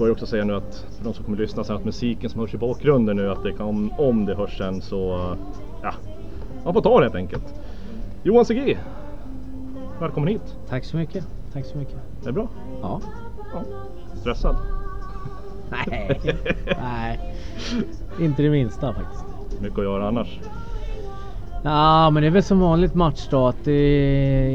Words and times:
jag 0.00 0.06
kan 0.06 0.06
börja 0.06 0.12
också 0.12 0.26
säga 0.26 0.44
nu 0.44 0.54
att 0.54 0.86
för 0.96 1.04
de 1.04 1.14
som 1.14 1.24
kommer 1.24 1.38
lyssna 1.38 1.64
sen 1.64 1.76
att 1.76 1.84
musiken 1.84 2.30
som 2.30 2.40
hörs 2.40 2.54
i 2.54 2.58
bakgrunden 2.58 3.16
nu 3.16 3.30
att 3.30 3.42
det 3.42 3.52
kan, 3.52 3.90
om 3.98 4.26
det 4.26 4.34
hörs 4.34 4.58
sen 4.58 4.82
så 4.82 5.36
ja, 5.82 5.94
man 6.64 6.74
får 6.74 6.80
ta 6.80 6.98
det 6.98 7.04
helt 7.04 7.14
enkelt. 7.14 7.54
Johan 8.22 8.44
CG, 8.44 8.78
välkommen 10.00 10.28
hit. 10.28 10.56
Tack 10.68 10.84
så 10.84 10.96
mycket. 10.96 11.26
Tack 11.52 11.66
så 11.66 11.78
mycket. 11.78 11.96
Är 12.22 12.26
det 12.26 12.32
bra? 12.32 12.48
Ja. 12.82 13.00
Ja. 13.52 13.62
Stressad? 14.20 14.56
Nej, 15.70 16.20
nej. 16.80 17.20
Inte 18.20 18.42
det 18.42 18.50
minsta 18.50 18.94
faktiskt. 18.94 19.24
Mycket 19.60 19.78
att 19.78 19.84
göra 19.84 20.08
annars? 20.08 20.40
Ja, 21.62 22.10
men 22.10 22.22
det 22.22 22.26
är 22.26 22.30
väl 22.30 22.42
som 22.42 22.60
vanligt 22.60 22.94
matchdag 22.94 23.48
att 23.48 23.64
det 23.64 23.72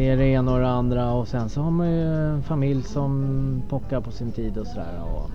är 0.10 0.18
det 0.18 0.26
ena 0.26 0.54
och 0.54 0.60
det 0.60 0.68
andra 0.68 1.12
och 1.14 1.28
sen 1.28 1.50
så 1.50 1.62
har 1.62 1.72
man 1.72 1.92
ju 1.92 2.02
en 2.34 2.44
familj 2.44 2.84
som 2.84 3.64
pockar 3.70 4.02
på 4.02 4.12
sin 4.12 4.32
tid 4.32 4.58
och 4.58 4.68
sådär. 4.68 5.04
Och 5.04 5.30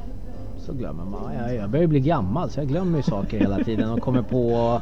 så 0.67 0.73
glömmer 0.73 1.05
man. 1.05 1.35
Jag, 1.35 1.55
jag 1.57 1.71
börjar 1.71 1.87
bli 1.87 2.01
gammal 2.01 2.51
så 2.51 2.61
jag 2.61 2.69
glömmer 2.69 2.97
ju 2.97 3.03
saker 3.03 3.39
hela 3.39 3.65
tiden 3.65 3.91
och 3.91 4.01
kommer 4.01 4.23
på 4.23 4.81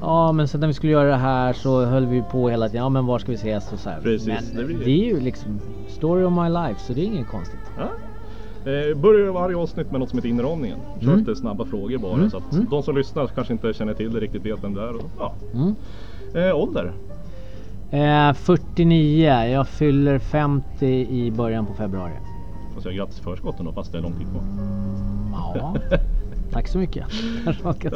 Ja 0.00 0.32
men 0.32 0.48
sen 0.48 0.60
när 0.60 0.68
vi 0.68 0.74
skulle 0.74 0.92
göra 0.92 1.08
det 1.08 1.16
här 1.16 1.52
så 1.52 1.84
höll 1.84 2.06
vi 2.06 2.22
på 2.22 2.48
hela 2.48 2.68
tiden. 2.68 2.82
Ja 2.82 2.88
men 2.88 3.06
var 3.06 3.18
ska 3.18 3.32
vi 3.32 3.36
ses 3.36 3.72
och 3.72 3.78
så 3.78 3.90
här. 3.90 4.00
Precis, 4.00 4.26
men 4.28 4.44
det 4.56 4.60
det, 4.72 4.74
blir- 4.74 4.88
är 4.88 5.14
ju 5.14 5.20
liksom 5.20 5.60
story 5.88 6.24
of 6.24 6.32
my 6.32 6.48
life 6.48 6.80
så 6.80 6.92
det 6.92 7.00
är 7.00 7.04
inget 7.04 7.28
konstigt. 7.28 7.60
Ja. 7.76 7.82
Eh, 8.72 8.96
börjar 8.96 9.32
varje 9.32 9.56
avsnitt 9.56 9.90
med 9.90 10.00
något 10.00 10.10
som 10.10 10.18
heter 10.18 10.28
inramningen. 10.28 10.78
Kör 11.00 11.06
Mm. 11.08 11.18
lite 11.18 11.36
snabba 11.36 11.64
frågor 11.64 11.98
bara 11.98 12.14
Mm, 12.14 12.30
så 12.30 12.36
att 12.36 12.52
mm. 12.52 12.66
de 12.70 12.82
som 12.82 12.96
lyssnar 12.96 13.26
kanske 13.26 13.52
inte 13.52 13.72
känner 13.72 13.94
till 13.94 14.12
det 14.12 14.20
riktigt 14.20 14.44
vet 14.46 14.64
vem 14.64 14.74
det 14.74 14.82
är. 14.82 14.96
Och, 14.96 15.10
ja. 15.18 15.34
Mm. 15.54 15.76
Eh, 16.34 16.56
ålder? 16.56 16.92
Eh, 17.90 18.32
49. 18.32 19.44
Jag 19.44 19.68
fyller 19.68 20.18
50 20.18 20.86
i 21.10 21.30
början 21.30 21.66
på 21.66 21.74
februari. 21.74 22.12
Får 22.74 22.80
säga 22.80 22.94
grattis 22.94 23.18
i 23.18 23.22
förskott 23.22 23.58
då 23.58 23.72
fast 23.72 23.92
det 23.92 23.98
är 23.98 24.02
lång 24.02 24.12
tid 24.12 24.26
kvar. 24.30 24.42
Ja, 25.32 25.76
tack 26.52 26.68
så 26.68 26.78
mycket. 26.78 27.06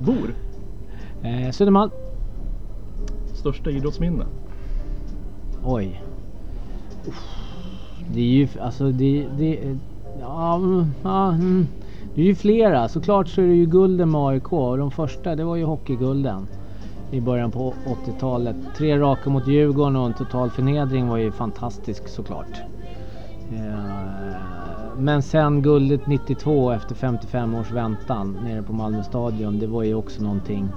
Bor? 0.00 0.34
Eh, 1.22 1.50
Södermalm. 1.50 1.90
Största 3.34 3.70
idrottsminne? 3.70 4.24
Oj. 5.64 6.02
Det 8.12 8.20
är 8.20 8.24
ju 8.24 8.48
alltså 8.60 8.90
det, 8.92 9.26
det 9.38 9.76
ja, 10.20 10.56
mm, 10.56 10.86
ja, 11.02 11.28
mm. 11.28 11.66
det 12.14 12.20
är 12.20 12.24
ju 12.24 12.34
flera. 12.34 12.88
Såklart 12.88 13.28
så 13.28 13.40
är 13.42 13.46
det 13.46 13.54
ju 13.54 13.66
gulden 13.66 14.10
med 14.10 14.20
AIK 14.20 14.52
och 14.52 14.78
de 14.78 14.90
första 14.90 15.36
det 15.36 15.44
var 15.44 15.56
ju 15.56 15.64
hockeygulden 15.64 16.46
i 17.10 17.20
början 17.20 17.50
på 17.50 17.74
80-talet. 18.06 18.56
Tre 18.76 18.98
raka 18.98 19.30
mot 19.30 19.46
Djurgården 19.46 19.96
och 19.96 20.06
en 20.06 20.14
total 20.14 20.50
förnedring 20.50 21.08
var 21.08 21.16
ju 21.16 21.32
fantastisk 21.32 22.08
såklart. 22.08 22.60
Eh, 23.52 24.98
Men 24.98 25.22
sen 25.22 25.62
guldet 25.62 26.06
92 26.06 26.72
efter 26.72 26.94
55 26.94 27.54
års 27.54 27.70
väntan 27.70 28.36
nere 28.44 28.62
på 28.62 28.72
Malmö 28.72 29.02
stadion. 29.02 29.58
Det 29.58 29.66
var 29.66 29.82
ju 29.82 29.94
också 29.94 30.22
någonting 30.22 30.68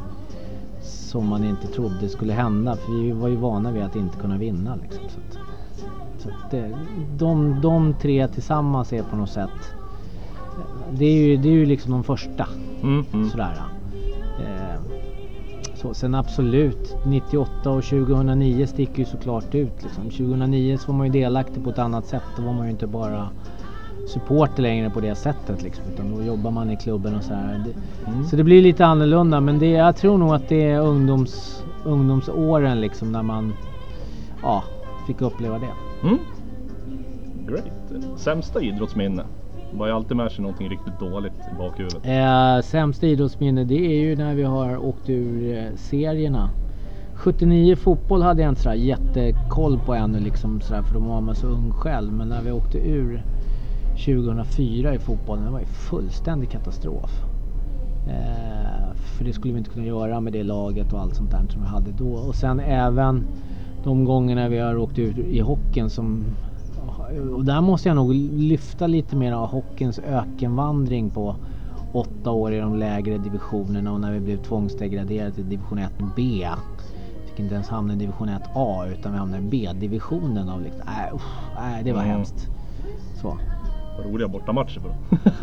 som 0.82 1.28
man 1.28 1.44
inte 1.44 1.68
trodde 1.68 2.10
skulle 2.10 2.34
hända. 2.34 2.76
För 2.76 2.92
vi 2.92 3.12
var 3.12 3.28
ju 3.28 3.36
vana 3.36 3.72
vid 3.72 3.84
att 3.84 3.96
inte 3.96 4.18
kunna 4.18 4.38
vinna. 4.38 4.76
Liksom. 4.76 5.04
Så 5.10 5.20
att, 5.20 5.38
så 6.22 6.30
att 6.30 6.52
det, 6.52 6.72
de, 7.18 7.62
de 7.62 7.94
tre 7.94 8.28
tillsammans 8.28 8.94
är 8.94 9.04
på 9.04 9.16
något 9.16 9.30
sätt. 9.30 9.74
Det 10.92 11.06
är 11.06 11.28
ju, 11.28 11.38
det 11.38 11.50
är 11.50 11.54
ju 11.54 11.66
liksom 11.66 11.92
de 11.92 12.04
första. 12.04 12.48
Mm, 12.84 13.06
mm. 13.14 13.30
Sådär. 13.30 13.62
Så, 15.82 15.94
sen 15.94 16.16
absolut, 16.16 16.96
98 17.06 17.70
och 17.70 17.84
2009 17.84 18.68
sticker 18.68 19.00
ju 19.00 19.06
såklart 19.06 19.56
ut. 19.56 19.84
Liksom. 19.84 20.04
2009 20.04 20.78
så 20.78 20.92
var 20.92 20.98
man 20.98 21.08
ju 21.08 21.14
delaktig 21.14 21.64
på 21.64 21.70
ett 21.70 21.80
annat 21.80 22.06
sätt. 22.06 22.24
Då 22.38 22.44
var 22.44 22.54
man 22.54 22.66
ju 22.66 22.72
inte 22.72 22.88
bara 22.88 23.30
supporter 24.08 24.62
längre 24.62 24.90
på 24.90 25.00
det 25.00 25.16
sättet. 25.16 25.64
Liksom, 25.64 25.84
utan 25.94 26.16
då 26.16 26.24
jobbar 26.24 26.52
man 26.52 26.72
i 26.72 26.78
klubben 26.78 27.16
och 27.16 27.24
sådär. 27.24 27.64
Det, 27.66 27.74
Mm. 28.12 28.26
Så 28.26 28.36
det 28.36 28.44
blir 28.44 28.62
lite 28.62 28.86
annorlunda. 28.86 29.42
Men 29.42 29.60
det, 29.60 29.70
jag 29.70 29.96
tror 29.96 30.18
nog 30.18 30.34
att 30.34 30.50
det 30.50 30.64
är 30.64 30.80
ungdoms, 30.80 31.64
ungdomsåren 31.86 32.82
liksom 32.82 33.12
när 33.12 33.24
man 33.24 33.54
ja, 34.42 34.64
fick 35.08 35.22
uppleva 35.22 35.60
det. 35.60 35.72
Mm. 36.04 36.20
Great. 37.48 38.20
Sämsta 38.20 38.62
idrottsminne? 38.62 39.24
Var 39.74 39.88
ju 39.88 39.94
alltid 39.94 40.18
med 40.18 40.32
sig 40.32 40.42
någonting 40.42 40.70
riktigt 40.70 41.00
dåligt 41.00 41.48
i 41.52 41.56
bakhuvudet. 41.56 42.06
Eh, 42.06 42.62
sämsta 42.62 43.08
idrottsminne 43.08 43.64
det 43.64 43.86
är 43.86 44.00
ju 44.00 44.16
när 44.16 44.36
vi 44.36 44.44
har 44.44 44.78
åkt 44.78 45.10
ur 45.10 45.58
eh, 45.58 45.76
serierna. 45.76 46.50
79 47.16 47.76
fotboll 47.76 48.22
hade 48.22 48.42
jag 48.42 48.50
inte 48.50 48.62
sådär 48.62 48.76
jättekoll 48.76 49.80
på 49.86 49.94
ännu 49.94 50.20
liksom 50.20 50.62
sådär, 50.62 50.82
för 50.82 50.94
då 50.94 51.00
var 51.00 51.22
man 51.22 51.36
så 51.36 51.48
ung 51.48 51.72
själv. 51.72 52.14
Men 52.14 52.30
när 52.30 52.42
vi 52.42 52.52
åkte 52.52 52.78
ur 52.78 53.24
2004 54.06 54.96
i 54.96 55.00
fotbollen, 55.00 55.46
det 55.46 55.52
var 55.52 55.60
ju 55.60 55.66
fullständig 55.66 56.50
katastrof. 56.52 57.24
Eh, 58.08 58.96
för 58.96 59.26
det 59.26 59.34
skulle 59.34 59.54
vi 59.54 59.60
inte 59.60 59.72
kunna 59.72 59.86
göra 59.86 60.20
med 60.20 60.34
det 60.34 60.44
laget 60.44 60.94
och 60.94 61.00
allt 61.00 61.16
sånt 61.16 61.32
där 61.32 61.44
som 61.50 61.62
vi 61.62 61.68
hade 61.68 61.92
då. 61.92 62.14
Och 62.14 62.36
sen 62.36 62.60
även 62.60 63.24
de 63.84 64.06
gångerna 64.06 64.50
vi 64.50 64.60
har 64.60 64.78
åkt 64.78 65.00
ut 65.00 65.18
i 65.18 65.40
hockeyn 65.40 65.90
som 65.90 66.24
och 67.36 67.46
där 67.46 67.62
måste 67.62 67.88
jag 67.90 67.96
nog 67.96 68.14
lyfta 68.34 68.88
lite 68.88 69.16
mer 69.16 69.32
av 69.34 69.48
hockeyns 69.48 70.00
ökenvandring 70.00 71.10
på 71.10 71.36
åtta 71.92 72.32
år 72.32 72.54
i 72.54 72.60
de 72.60 72.76
lägre 72.76 73.18
divisionerna 73.18 73.92
och 73.94 74.00
när 74.00 74.12
vi 74.12 74.20
blev 74.20 74.38
tvångsdegraderade 74.38 75.32
till 75.32 75.50
division 75.50 75.80
1B. 75.80 76.48
Fick 77.26 77.40
inte 77.40 77.54
ens 77.56 77.70
hamna 77.70 77.94
i 77.94 77.96
division 77.96 78.30
1A 78.30 78.92
utan 78.92 79.12
vi 79.12 79.18
hamnade 79.18 79.44
i 79.44 79.50
B-divisionen. 79.50 80.50
Av 80.50 80.62
liksom, 80.62 80.82
äh, 80.88 81.16
usch, 81.16 81.56
nej, 81.60 81.84
det 81.84 81.92
var 81.94 82.02
Mm. 82.02 82.12
hemskt. 82.16 82.50
Så. 83.22 83.38
Vad 83.98 84.06
roliga 84.06 84.28
bortamatcher 84.28 84.80
för 84.80 84.88
dem. 84.88 84.98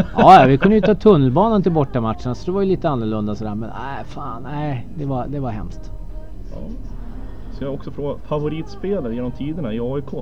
Ja, 0.16 0.44
vi 0.48 0.58
kunde 0.58 0.76
ju 0.76 0.82
ta 0.82 0.94
tunnelbanan 0.94 1.62
till 1.62 1.72
bortamatcherna 1.72 2.34
så 2.34 2.44
det 2.44 2.50
var 2.52 2.60
ju 2.62 2.68
lite 2.68 2.88
annorlunda 2.88 3.34
sådär. 3.36 3.54
Men 3.54 3.70
nej, 3.82 4.04
fan, 4.04 4.42
nej, 4.42 4.86
det 4.94 5.04
var, 5.04 5.26
det 5.26 5.40
var 5.40 5.50
hemskt. 5.50 5.90
ja. 6.50 6.56
Så 7.58 7.64
jag 7.64 7.74
också 7.74 7.90
fråga, 7.90 8.18
favoritspelare 8.26 9.14
genom 9.14 9.32
tiderna 9.32 9.72
i 9.74 9.80
AIK? 9.80 10.12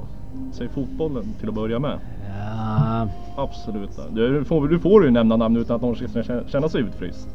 Säg 0.50 0.68
fotbollen 0.68 1.34
till 1.40 1.48
att 1.48 1.54
börja 1.54 1.78
med. 1.78 1.98
Ja, 2.28 3.08
Absolut. 3.34 3.90
Du 4.10 4.44
får, 4.44 4.68
du 4.68 4.78
får 4.78 5.04
ju 5.04 5.10
nämna 5.10 5.36
namn 5.36 5.56
utan 5.56 5.76
att 5.76 5.82
någon 5.82 5.96
ska 5.96 6.22
känna- 6.48 6.68
sig 6.68 6.80
utfryst. 6.80 7.28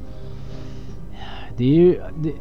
Det 1.58 1.64
är 1.64 1.76
ju... 1.76 2.00
Det, 2.16 2.34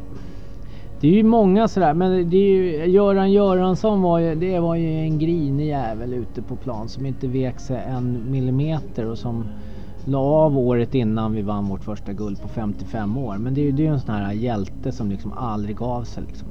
det 0.99 1.07
är 1.07 1.11
ju 1.11 1.23
många 1.23 1.67
sådär, 1.67 1.93
men 1.93 2.29
det 2.29 2.37
är 2.37 2.55
ju, 2.55 2.85
Göran 2.85 3.31
Göransson 3.31 4.01
var 4.01 4.19
ju, 4.19 4.35
det 4.35 4.59
var 4.59 4.75
ju 4.75 4.87
en 4.99 5.19
grinig 5.19 5.67
jävel 5.67 6.13
ute 6.13 6.41
på 6.41 6.55
plan 6.55 6.89
som 6.89 7.05
inte 7.05 7.27
vek 7.27 7.59
sig 7.59 7.83
en 7.87 8.31
millimeter 8.31 9.05
och 9.05 9.17
som 9.17 9.45
la 10.03 10.19
av 10.19 10.57
året 10.57 10.95
innan 10.95 11.33
vi 11.33 11.41
vann 11.41 11.67
vårt 11.67 11.83
första 11.83 12.13
guld 12.13 12.41
på 12.41 12.47
55 12.47 13.17
år. 13.17 13.37
Men 13.37 13.53
det 13.53 13.61
är 13.61 13.63
ju 13.65 13.71
det 13.71 13.87
är 13.87 13.91
en 13.91 14.01
sån 14.01 14.15
här 14.15 14.33
hjälte 14.33 14.91
som 14.91 15.09
liksom 15.09 15.33
aldrig 15.33 15.75
gav 15.75 16.03
sig 16.03 16.23
liksom. 16.23 16.47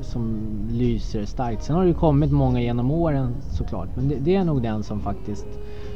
Som 0.00 0.50
lyser 0.70 1.24
starkt. 1.24 1.62
Sen 1.62 1.76
har 1.76 1.82
det 1.82 1.88
ju 1.88 1.94
kommit 1.94 2.32
många 2.32 2.60
genom 2.60 2.90
åren 2.90 3.34
såklart. 3.50 3.88
Men 3.96 4.08
det, 4.08 4.14
det 4.14 4.34
är 4.34 4.44
nog 4.44 4.62
den 4.62 4.82
som 4.82 5.00
faktiskt 5.00 5.46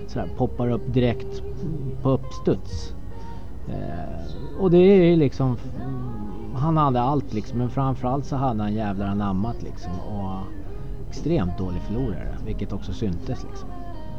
sådär 0.06 0.28
poppar 0.36 0.70
upp 0.70 0.94
direkt 0.94 1.42
på 2.02 2.10
uppstuds. 2.10 2.94
Eh, 3.68 4.60
och 4.60 4.70
det 4.70 4.78
är 4.78 5.04
ju 5.04 5.16
liksom, 5.16 5.56
han 6.54 6.76
hade 6.76 7.00
allt 7.00 7.32
liksom, 7.32 7.58
men 7.58 7.70
framförallt 7.70 8.24
så 8.24 8.36
hade 8.36 8.62
han 8.62 8.74
jävlar 8.74 9.06
anammat 9.06 9.62
liksom. 9.62 9.92
Och 9.92 10.40
extremt 11.08 11.58
dålig 11.58 11.82
förlorare, 11.82 12.36
vilket 12.46 12.72
också 12.72 12.92
syntes 12.92 13.44
liksom. 13.50 13.68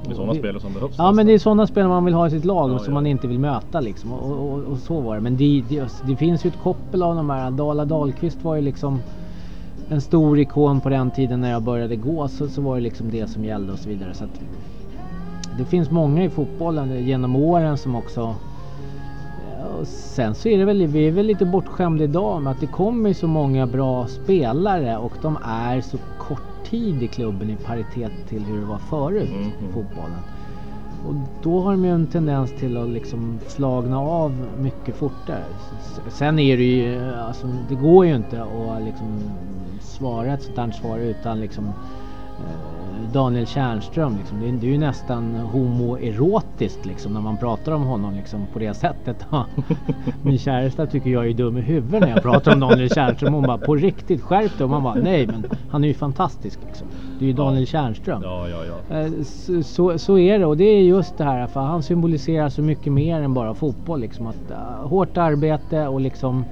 Det 0.05 0.11
är 0.11 0.15
sådana 0.15 0.31
Och 0.31 0.37
spelare 0.37 0.61
som 0.61 0.73
behövs. 0.73 0.95
Ja 0.97 1.11
men 1.11 1.25
det 1.25 1.33
är 1.33 1.39
sådana 1.39 1.67
spelare 1.67 1.89
man 1.89 2.05
vill 2.05 2.13
ha 2.13 2.27
i 2.27 2.29
sitt 2.29 2.45
lag 2.45 2.69
Ja, 2.69 2.73
och 2.75 2.81
som 2.81 2.93
ja. 2.93 2.93
man 2.93 3.05
inte 3.05 3.27
vill 3.27 3.39
möta 3.39 3.79
liksom. 3.79 4.13
Och, 4.13 4.53
och, 4.53 4.63
och 4.63 4.77
så 4.77 5.01
var 5.01 5.15
det. 5.15 5.21
Men 5.21 5.37
det, 5.37 5.63
det, 5.69 6.01
det 6.07 6.15
finns 6.15 6.45
ju 6.45 6.47
ett 6.47 6.59
koppel 6.63 7.03
av 7.03 7.15
de 7.15 7.29
här. 7.29 7.51
Dala 7.51 7.85
Dahlqvist 7.85 8.43
var 8.43 8.55
ju 8.55 8.61
liksom 8.61 8.99
en 9.89 10.01
stor 10.01 10.39
ikon 10.39 10.81
på 10.81 10.89
den 10.89 11.11
tiden 11.11 11.41
när 11.41 11.51
jag 11.51 11.61
började 11.63 11.95
gå. 11.95 12.27
Så, 12.27 12.47
så 12.49 12.61
var 12.61 12.75
det 12.75 12.81
liksom 12.81 13.11
det 13.11 13.27
som 13.27 13.45
gällde 13.45 13.73
och 13.73 13.79
så 13.79 13.89
vidare. 13.89 14.13
Så 14.13 14.23
att, 14.23 14.41
det 15.57 15.65
finns 15.65 15.91
många 15.91 16.23
i 16.23 16.29
fotbollen 16.29 17.05
genom 17.05 17.35
åren 17.35 17.77
som 17.77 17.95
också 17.95 18.35
och 19.79 19.87
sen 19.87 20.35
så 20.35 20.49
är 20.49 20.57
det 20.57 20.65
väl, 20.65 20.87
vi 20.87 21.07
är 21.07 21.11
väl 21.11 21.25
lite 21.25 21.45
bortskämda 21.45 22.03
idag 22.03 22.41
med 22.41 22.51
att 22.51 22.59
det 22.59 22.67
kommer 22.67 23.13
så 23.13 23.27
många 23.27 23.67
bra 23.67 24.07
spelare 24.07 24.97
och 24.97 25.13
de 25.21 25.37
är 25.43 25.81
så 25.81 25.97
kort 26.17 26.65
tid 26.69 27.03
i 27.03 27.07
klubben 27.07 27.49
i 27.49 27.55
paritet 27.55 28.11
till 28.29 28.43
hur 28.43 28.59
det 28.59 28.65
var 28.65 28.77
förut 28.77 29.29
Mm, 29.29 29.41
i 29.41 29.51
mm. 29.59 29.73
fotbollen. 29.73 30.19
Och 31.07 31.15
då 31.43 31.61
har 31.61 31.71
de 31.71 31.85
ju 31.85 31.91
en 31.91 32.07
tendens 32.07 32.51
till 32.59 32.77
att 32.77 32.89
liksom 32.89 33.39
flagna 33.47 33.99
av 33.99 34.47
mycket 34.59 34.95
fortare. 34.95 35.43
Sen 36.07 36.39
är 36.39 36.57
det 36.57 36.63
ju, 36.63 37.13
alltså, 37.13 37.47
det 37.69 37.75
går 37.75 38.05
ju 38.05 38.15
inte 38.15 38.43
att 38.43 38.83
liksom 38.83 39.21
svara 39.97 40.33
ett 40.33 40.43
sånt 40.43 40.57
här 40.57 40.71
svar 40.71 40.97
utan 40.97 41.39
liksom 41.39 41.65
eh, 41.65 42.77
Daniel 43.13 43.47
Tjärnström. 43.47 44.17
Liksom. 44.17 44.39
Det, 44.39 44.47
är, 44.47 44.51
det 44.51 44.67
är 44.67 44.71
ju 44.71 44.77
nästan 44.77 45.35
homoerotiskt 45.35 46.85
liksom, 46.85 47.13
när 47.13 47.21
man 47.21 47.37
pratar 47.37 47.71
om 47.71 47.83
honom 47.83 48.15
liksom, 48.15 48.47
på 48.53 48.59
det 48.59 48.73
sättet. 48.73 49.25
Min 50.21 50.37
käresta 50.37 50.85
tycker 50.85 51.09
jag 51.09 51.27
är 51.27 51.33
dum 51.33 51.57
i 51.57 51.61
huvudet 51.61 52.01
när 52.01 52.09
jag 52.09 52.21
pratar 52.23 52.53
om 52.53 52.59
Daniel 52.59 52.89
Tjärnström. 52.89 53.33
Hon 53.33 53.43
bara 53.43 53.57
på 53.57 53.75
riktigt 53.75 54.21
skärp 54.21 54.57
dig. 54.57 54.63
Och 54.63 54.69
man 54.69 54.83
bara 54.83 54.95
nej 54.95 55.27
men 55.27 55.45
han 55.69 55.83
är 55.83 55.87
ju 55.87 55.93
fantastisk. 55.93 56.59
Liksom. 56.67 56.87
Det 57.19 57.25
är 57.25 57.27
ju 57.27 57.33
Daniel 57.33 57.67
Tjärnström. 57.67 58.21
Ja, 58.23 58.49
ja, 58.49 58.57
ja. 58.65 58.97
Eh, 58.97 59.11
Så, 59.23 59.63
så, 59.63 59.97
så 59.97 60.17
är 60.17 60.39
det 60.39 60.45
och 60.45 60.57
det 60.57 60.63
är 60.63 60.81
just 60.81 61.17
det 61.17 61.23
här 61.23 61.47
för 61.47 61.59
han 61.59 61.83
symboliserar 61.83 62.49
så 62.49 62.61
mycket 62.61 62.93
mer 62.93 63.21
än 63.21 63.33
bara 63.33 63.53
fotboll. 63.53 63.99
Liksom. 63.99 64.27
Att, 64.27 64.51
uh, 64.51 64.87
hårt 64.87 65.17
arbete 65.17 65.87
och 65.87 66.01
liksom 66.01 66.45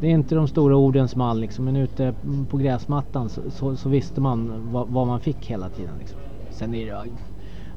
det 0.00 0.06
är 0.06 0.10
inte 0.10 0.34
de 0.34 0.48
stora 0.48 0.76
ordens 0.76 1.16
man 1.16 1.40
liksom, 1.40 1.64
men 1.64 1.76
ute 1.76 2.14
på 2.50 2.56
gräsmattan 2.56 3.28
så, 3.28 3.40
så, 3.50 3.76
så 3.76 3.88
visste 3.88 4.20
man 4.20 4.72
vad, 4.72 4.88
vad, 4.88 5.06
man 5.06 5.20
fick 5.20 5.46
hela 5.46 5.68
tiden. 5.68 5.94
Liksom. 5.98 6.18
Sen 6.50 6.74
är 6.74 6.86
det 6.86 7.10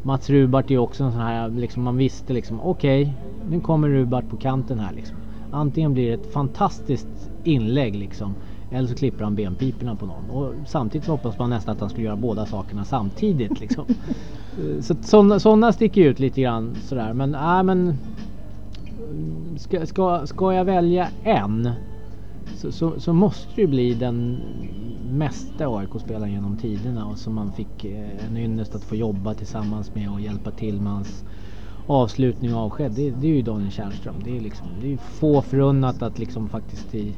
Mats 0.04 0.30
Rubart 0.30 0.72
är 0.72 0.78
också 0.78 1.04
en 1.04 1.12
sån 1.12 1.22
här, 1.22 1.50
liksom, 1.50 1.84
man 1.84 1.98
visste 1.98 2.34
liksom 2.34 2.62
okej, 2.62 3.02
okay, 3.02 3.14
nu 3.50 3.60
kommer 3.60 3.90
Rubart 3.90 4.30
på 4.30 4.38
kanten 4.38 4.80
här 4.80 4.94
liksom. 4.94 5.18
Antingen 5.52 5.94
blir 5.94 6.08
det 6.08 6.14
ett 6.14 6.34
fantastiskt 6.34 7.32
inlägg 7.44 7.96
liksom, 7.96 8.36
eller 8.72 8.88
så 8.88 8.96
klipper 8.96 9.24
han 9.24 9.36
benpiporna 9.36 9.96
på 9.96 10.06
någon. 10.06 10.30
Och 10.30 10.54
samtidigt 10.68 11.08
hoppas 11.08 11.40
man 11.40 11.50
nästan 11.50 11.76
att 11.76 11.82
han 11.82 11.90
skulle 11.90 12.06
göra 12.06 12.16
båda 12.16 12.46
sakerna 12.46 12.86
samtidigt. 12.86 13.60
Liksom. 13.60 13.86
så 14.82 14.96
sådana, 15.02 15.40
sådana 15.40 15.74
sticker 15.74 16.02
ut 16.02 16.20
lite 16.20 16.42
grann 16.42 16.76
sådär. 16.82 17.14
Men, 17.14 17.36
äh, 17.36 17.64
men 17.64 17.98
ska, 19.58 19.86
ska, 19.86 20.28
ska 20.28 20.54
jag 20.54 20.66
välja 20.66 21.08
en 21.24 21.70
så, 22.58 22.72
så, 22.72 23.00
så, 23.00 23.14
måste 23.14 23.48
det 23.56 23.62
ju 23.62 23.68
bli 23.68 23.94
den 23.94 24.40
mesta 25.12 25.68
AIK-spelaren 25.68 26.32
genom 26.32 26.58
tiderna 26.58 27.06
och 27.06 27.18
som 27.18 27.34
man 27.34 27.52
fick 27.52 27.86
eh, 27.86 28.26
en 28.26 28.38
ynnest 28.38 28.76
att 28.76 28.84
få 28.84 28.96
jobba 28.96 29.34
tillsammans 29.34 29.96
med 29.96 30.12
och 30.12 30.22
hjälpa 30.22 30.52
till 30.52 30.82
med 30.82 30.94
hans 30.94 31.24
avslutning 31.88 32.56
och 32.56 32.62
avsked. 32.62 32.92
Det, 32.92 33.10
det 33.10 33.28
är 33.28 33.32
ju 33.32 33.42
Daniel 33.42 33.72
Tjärnström. 33.72 34.16
Det 34.24 34.38
är, 34.38 34.42
liksom, 34.42 34.68
det 34.82 34.94
är 34.94 34.98
få 34.98 35.42
förunnat 35.42 36.02
att 36.02 36.20
liksom 36.20 36.50
faktiskt 36.50 36.96
i 36.96 37.16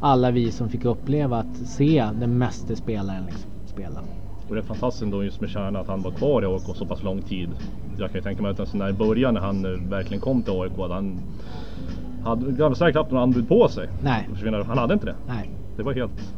alla 0.00 0.30
vi 0.30 0.50
som 0.50 0.68
fick 0.68 0.84
uppleva 0.84 1.38
att 1.38 1.56
se 1.56 2.10
den 2.20 2.38
meste 2.38 2.76
spelaren 2.76 3.24
liksom, 3.26 3.50
spela. 3.66 4.00
Och 4.48 4.54
det 4.54 4.60
är 4.60 4.64
fantastiskt 4.64 5.02
ändå 5.02 5.24
just 5.24 5.40
med 5.40 5.50
Kärna 5.50 5.80
att 5.80 5.88
han 5.88 6.02
var 6.02 6.10
kvar 6.10 6.42
i 6.42 6.46
AIK 6.46 6.76
så 6.76 6.86
pass 6.86 7.02
lång 7.02 7.22
tid. 7.22 7.50
Jag 7.98 8.10
kan 8.10 8.18
ju 8.18 8.22
tänka 8.22 8.42
mig 8.42 8.50
att 8.50 8.60
alltså 8.60 8.76
en 8.76 8.80
sån 8.80 8.86
där 8.86 8.94
i 8.94 9.08
början 9.08 9.34
när 9.34 9.40
han 9.40 9.64
eh, 9.64 9.90
verkligen 9.90 10.20
kom 10.20 10.42
till 10.42 10.52
AIK, 10.52 10.78
att 10.78 10.90
han 10.90 11.20
hade 12.24 12.52
ganska 12.52 12.92
knappt 12.92 13.10
några 13.10 13.22
anbud 13.22 13.48
på 13.48 13.68
sig. 13.68 13.88
Nej. 14.02 14.28
Han 14.66 14.78
hade 14.78 14.94
inte 14.94 15.06
det. 15.06 15.14
Nej. 15.26 15.50
Det 15.76 15.82
var 15.82 15.92
helt... 15.92 16.34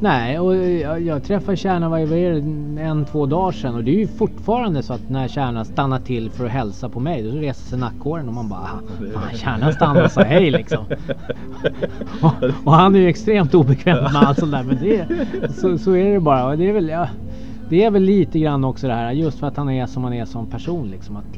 Nej, 0.00 0.38
och 0.38 0.56
jag, 0.56 1.02
jag 1.02 1.24
träffade 1.24 1.56
Kärna 1.56 1.88
vad 1.88 2.00
är 2.00 2.30
det, 2.30 2.82
en, 2.82 3.04
två 3.04 3.26
dagar 3.26 3.52
sedan 3.52 3.74
och 3.74 3.84
det 3.84 3.90
är 3.90 3.98
ju 3.98 4.06
fortfarande 4.06 4.82
så 4.82 4.92
att 4.92 5.10
när 5.10 5.28
Kärna 5.28 5.64
stannar 5.64 5.98
till 5.98 6.30
för 6.30 6.44
att 6.44 6.50
hälsa 6.50 6.88
på 6.88 7.00
mig 7.00 7.22
då 7.22 7.30
reser 7.30 7.62
sig 7.62 7.78
nackhåren 7.78 8.28
och 8.28 8.34
man 8.34 8.48
bara 8.48 8.68
fan, 9.14 9.34
Kärna 9.34 9.72
stannar 9.72 10.08
sa 10.08 10.22
hej 10.22 10.50
liksom. 10.50 10.84
och, 12.22 12.32
och, 12.64 12.72
han 12.72 12.94
är 12.94 12.98
ju 12.98 13.08
extremt 13.08 13.54
obekväm 13.54 14.02
med 14.12 14.16
allt 14.16 14.38
sånt 14.38 14.52
där 14.52 14.62
men 14.62 14.78
det, 14.82 15.08
så, 15.54 15.78
så 15.78 15.96
är 15.96 16.12
det 16.12 16.20
bara. 16.20 16.46
Och 16.46 16.58
det, 16.58 16.68
är 16.68 16.72
väl, 16.72 16.88
ja, 16.88 17.08
det 17.68 17.84
är 17.84 17.90
väl 17.90 18.02
lite 18.02 18.38
grann 18.38 18.64
också 18.64 18.86
det 18.86 18.94
här 18.94 19.12
just 19.12 19.38
för 19.38 19.46
att 19.46 19.56
han 19.56 19.70
är 19.70 19.86
som 19.86 20.04
han 20.04 20.12
är 20.12 20.24
som 20.24 20.46
person 20.46 20.90
liksom. 20.90 21.16
Att, 21.16 21.36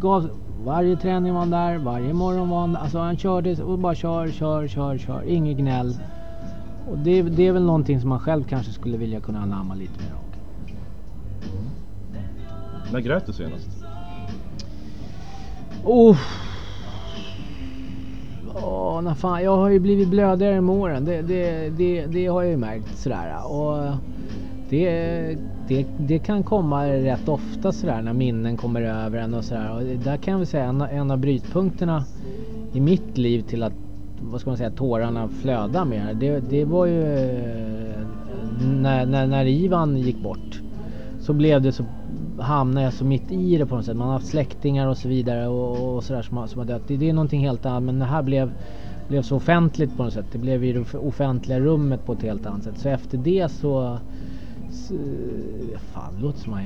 gav, 0.00 0.30
varje 0.66 0.96
träning 0.96 1.32
var 1.32 1.40
han 1.40 1.50
där, 1.50 1.78
varje 1.78 2.12
morgon 2.12 2.48
var 2.48 2.60
han 2.60 2.76
Alltså 2.76 2.98
han 2.98 3.16
körde 3.16 3.62
och 3.62 3.78
bara 3.78 3.94
kör, 3.94 4.28
kör, 4.30 4.68
kör, 4.68 4.98
kör. 4.98 5.22
Inget 5.22 5.56
gnäll. 5.56 5.96
Och 6.90 6.98
det, 6.98 7.22
det 7.22 7.46
är 7.46 7.52
väl 7.52 7.64
någonting 7.64 8.00
som 8.00 8.08
man 8.08 8.20
själv 8.20 8.44
kanske 8.44 8.72
skulle 8.72 8.96
vilja 8.96 9.20
kunna 9.20 9.40
anamma 9.40 9.74
lite 9.74 9.92
mer 10.02 10.12
av. 10.12 10.26
När 12.92 13.00
grät 13.00 13.26
du 13.26 13.32
senast? 13.32 13.68
Oh. 15.84 16.16
Oh, 18.54 19.02
när 19.02 19.14
fan, 19.14 19.42
jag 19.42 19.56
har 19.56 19.68
ju 19.68 19.78
blivit 19.78 20.08
blödigare 20.08 20.60
med 20.60 20.74
åren. 20.74 21.04
Det, 21.04 21.22
det, 21.22 21.70
det, 21.70 22.06
det 22.06 22.26
har 22.26 22.42
jag 22.42 22.50
ju 22.50 22.56
märkt 22.56 22.98
sådär. 22.98 23.46
Och 23.46 23.96
det, 24.68 25.38
det, 25.68 25.86
det 25.96 26.18
kan 26.18 26.42
komma 26.42 26.86
rätt 26.86 27.28
ofta 27.28 27.72
sådär 27.72 28.02
när 28.02 28.12
minnen 28.12 28.56
kommer 28.56 28.82
över 28.82 29.18
en 29.18 29.34
och 29.34 29.44
sådär. 29.44 29.72
Och 29.72 29.82
där 29.82 30.16
kan 30.16 30.32
jag 30.32 30.38
väl 30.38 30.46
säga 30.46 30.64
en, 30.64 30.80
en 30.80 31.10
av 31.10 31.18
brytpunkterna 31.18 32.04
i 32.72 32.80
mitt 32.80 33.18
liv 33.18 33.42
till 33.42 33.62
att 33.62 33.72
vad 34.20 34.40
ska 34.40 34.50
man 34.50 34.56
säga, 34.56 34.70
tårarna 34.70 35.28
flöda 35.28 35.84
mer. 35.84 36.14
Det, 36.14 36.40
det 36.40 36.64
var 36.64 36.86
ju 36.86 37.02
när, 38.80 39.06
när, 39.06 39.26
när 39.26 39.46
Ivan 39.46 39.96
gick 39.96 40.22
bort. 40.22 40.60
Så 41.20 41.32
blev 41.32 41.62
det 41.62 41.72
så, 41.72 41.84
hamnade 42.38 42.84
jag 42.84 42.92
så 42.92 43.04
mitt 43.04 43.32
i 43.32 43.56
det 43.58 43.66
på 43.66 43.76
något 43.76 43.84
sätt. 43.84 43.96
Man 43.96 44.06
har 44.06 44.14
haft 44.14 44.26
släktingar 44.26 44.86
och 44.86 44.98
så 44.98 45.08
vidare 45.08 45.48
och, 45.48 45.96
och 45.96 46.04
sådär 46.04 46.22
som, 46.22 46.48
som 46.48 46.58
har 46.58 46.66
dött. 46.66 46.82
Det, 46.88 46.96
det 46.96 47.08
är 47.08 47.12
någonting 47.12 47.40
helt 47.40 47.66
annat 47.66 47.82
men 47.82 47.98
det 47.98 48.04
här 48.04 48.22
blev, 48.22 48.50
blev 49.08 49.22
så 49.22 49.36
offentligt 49.36 49.96
på 49.96 50.04
något 50.04 50.12
sätt. 50.12 50.26
Det 50.32 50.38
blev 50.38 50.64
i 50.64 50.72
det 50.72 50.98
offentliga 50.98 51.60
rummet 51.60 52.06
på 52.06 52.12
ett 52.12 52.22
helt 52.22 52.46
annat 52.46 52.64
sätt. 52.64 52.78
Så 52.78 52.88
efter 52.88 53.18
det 53.18 53.48
så 53.52 53.98
Fan, 55.92 56.14
det 56.16 56.22
låter 56.22 56.40
som 56.40 56.50
man 56.52 56.62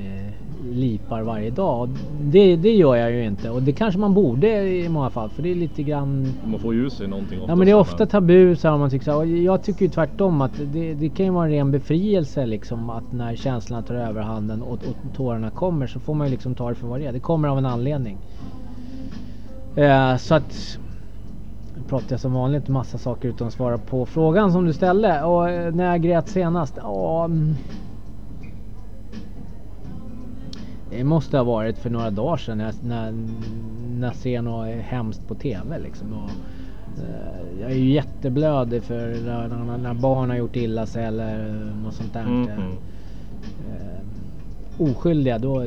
lipar 0.65 1.23
varje 1.23 1.51
dag. 1.51 1.97
Det, 2.21 2.57
det 2.57 2.73
gör 2.73 2.97
jag 2.97 3.13
ju 3.13 3.25
inte 3.25 3.51
och 3.51 3.63
det 3.63 3.73
kanske 3.73 4.01
man 4.01 4.15
borde 4.15 4.69
i 4.69 4.89
många 4.89 5.11
fall 5.11 5.31
för 5.31 5.43
det 5.43 5.51
är 5.51 5.55
lite 5.55 5.83
grann... 5.83 6.35
Man 6.45 6.61
får 6.61 6.75
ju 6.75 6.91
sig 6.91 7.09
någonting 7.09 7.41
Ja 7.49 7.57
men 7.57 7.67
det 7.67 7.71
är 7.71 7.77
ofta 7.77 8.07
tabu 8.07 8.57
så 8.57 8.69
här, 8.69 8.79
man 8.79 8.91
tycker 8.91 9.05
så 9.05 9.19
här, 9.19 9.25
Jag 9.25 9.63
tycker 9.63 9.85
ju 9.85 9.91
tvärtom 9.91 10.41
att 10.41 10.53
det, 10.73 10.95
det 10.95 11.09
kan 11.09 11.27
ju 11.27 11.33
vara 11.33 11.45
en 11.45 11.51
ren 11.51 11.71
befrielse 11.71 12.47
liksom 12.47 12.91
att 12.91 13.13
när 13.13 13.37
känslorna 13.37 13.83
tar 13.83 13.95
överhanden 13.95 14.63
och, 14.63 14.73
och 14.73 15.15
tårarna 15.17 15.51
kommer 15.51 15.87
så 15.87 16.01
får 16.01 16.15
man 16.15 16.27
ju 16.27 16.31
liksom 16.31 16.55
ta 16.55 16.69
det 16.69 16.75
för 16.75 16.87
vad 16.87 17.01
det 17.01 17.07
är. 17.07 17.13
Det 17.13 17.21
kommer 17.21 17.49
av 17.49 17.59
en 17.59 17.67
anledning. 17.67 18.19
Eh, 19.75 20.17
så 20.17 20.35
att 20.35 20.79
pratar 21.89 22.07
jag 22.11 22.21
som 22.21 22.33
vanligt 22.33 22.69
massa 22.69 22.99
saker 22.99 23.29
utan 23.29 23.47
att 23.47 23.55
svara 23.55 23.79
på 23.79 24.07
frågan 24.07 24.53
som 24.53 24.65
du 24.65 24.73
ställde. 24.73 25.23
Och 25.23 25.51
eh, 25.51 25.75
när 25.75 25.85
jag 25.85 26.03
grät 26.03 26.29
senast? 26.29 26.75
Ja, 26.77 27.29
Det 30.91 31.05
måste 31.05 31.37
ha 31.37 31.45
varit 31.45 31.79
för 31.79 31.91
några 31.91 32.11
dagar 32.11 32.37
sedan 32.37 32.59
när, 32.59 32.75
när, 32.83 33.13
när 33.99 34.07
jag 34.07 34.17
ser 34.17 34.43
något 34.43 34.67
hemskt 34.67 35.29
på 35.29 35.35
TV. 35.35 35.79
Liksom. 35.79 36.13
Och, 36.13 36.31
uh, 36.99 37.61
jag 37.61 37.71
är 37.71 37.75
ju 37.75 37.91
jätteblödig 37.91 38.83
för 38.83 39.17
när, 39.25 39.79
när, 39.79 39.95
barn 39.95 40.31
har 40.31 40.37
gjort 40.37 40.57
illa 40.57 40.87
sig 40.87 41.05
eller 41.05 41.55
något 41.85 41.95
sånt 41.95 42.13
där. 42.13 42.23
Mm, 42.23 42.49
mm. 42.49 42.73
Uh, 44.79 44.91
oskyldiga, 44.91 45.39
då, 45.39 45.67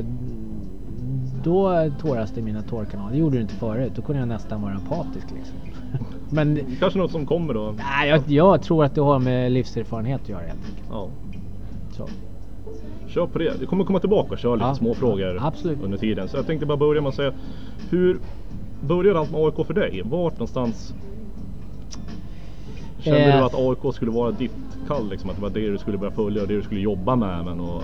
då 1.44 1.90
tåras 2.00 2.30
det 2.30 2.40
i 2.40 2.44
mina 2.44 2.62
tårkanaler. 2.62 3.12
Det 3.12 3.18
gjorde 3.18 3.36
det 3.36 3.42
inte 3.42 3.54
förut. 3.54 3.92
Då 3.96 4.02
kunde 4.02 4.20
jag 4.20 4.28
nästan 4.28 4.62
vara 4.62 4.74
apatisk. 4.74 5.26
Liksom. 5.36 5.56
Men, 6.30 6.60
Kanske 6.80 6.98
något 6.98 7.10
som 7.10 7.26
kommer 7.26 7.54
då? 7.54 7.74
Nej, 7.78 8.08
jag, 8.08 8.22
jag, 8.26 8.62
tror 8.62 8.84
att 8.84 8.94
det 8.94 9.00
har 9.00 9.18
med 9.18 9.52
livserfarenhet 9.52 10.22
att 10.22 10.28
göra 10.28 10.40
helt 10.40 10.64
enkelt. 10.64 10.88
Ja. 10.90 11.08
Så. 11.92 12.08
Kör 13.14 13.26
på 13.26 13.38
det. 13.38 13.52
Vi 13.60 13.66
kommer 13.66 13.84
komma 13.84 14.00
tillbaka 14.00 14.32
och 14.32 14.38
köra 14.38 14.54
lite 14.54 14.66
ja, 14.66 14.74
små 14.74 14.94
frågor 14.94 15.38
absolut. 15.40 15.82
under 15.82 15.98
tiden. 15.98 16.28
Så 16.28 16.36
jag 16.36 16.46
tänkte 16.46 16.66
bara 16.66 16.76
börja 16.76 17.00
med 17.00 17.08
att 17.08 17.14
säga 17.14 17.32
Hur 17.90 18.18
började 18.80 19.18
allt 19.18 19.30
med 19.30 19.40
AIK 19.40 19.66
för 19.66 19.74
dig? 19.74 20.02
Vart 20.04 20.32
någonstans 20.32 20.94
Kände 22.98 23.20
eh. 23.20 23.38
du 23.38 23.44
att 23.44 23.54
AIK 23.54 23.94
skulle 23.94 24.10
vara 24.10 24.30
ditt 24.30 24.52
kall? 24.88 25.10
Liksom, 25.10 25.30
att 25.30 25.36
det 25.36 25.42
var 25.42 25.50
det 25.50 25.70
du 25.70 25.78
skulle 25.78 25.98
börja 25.98 26.10
följa 26.10 26.42
och 26.42 26.48
det 26.48 26.54
du 26.54 26.62
skulle 26.62 26.80
jobba 26.80 27.16
med? 27.16 27.44
Men 27.44 27.60
och... 27.60 27.82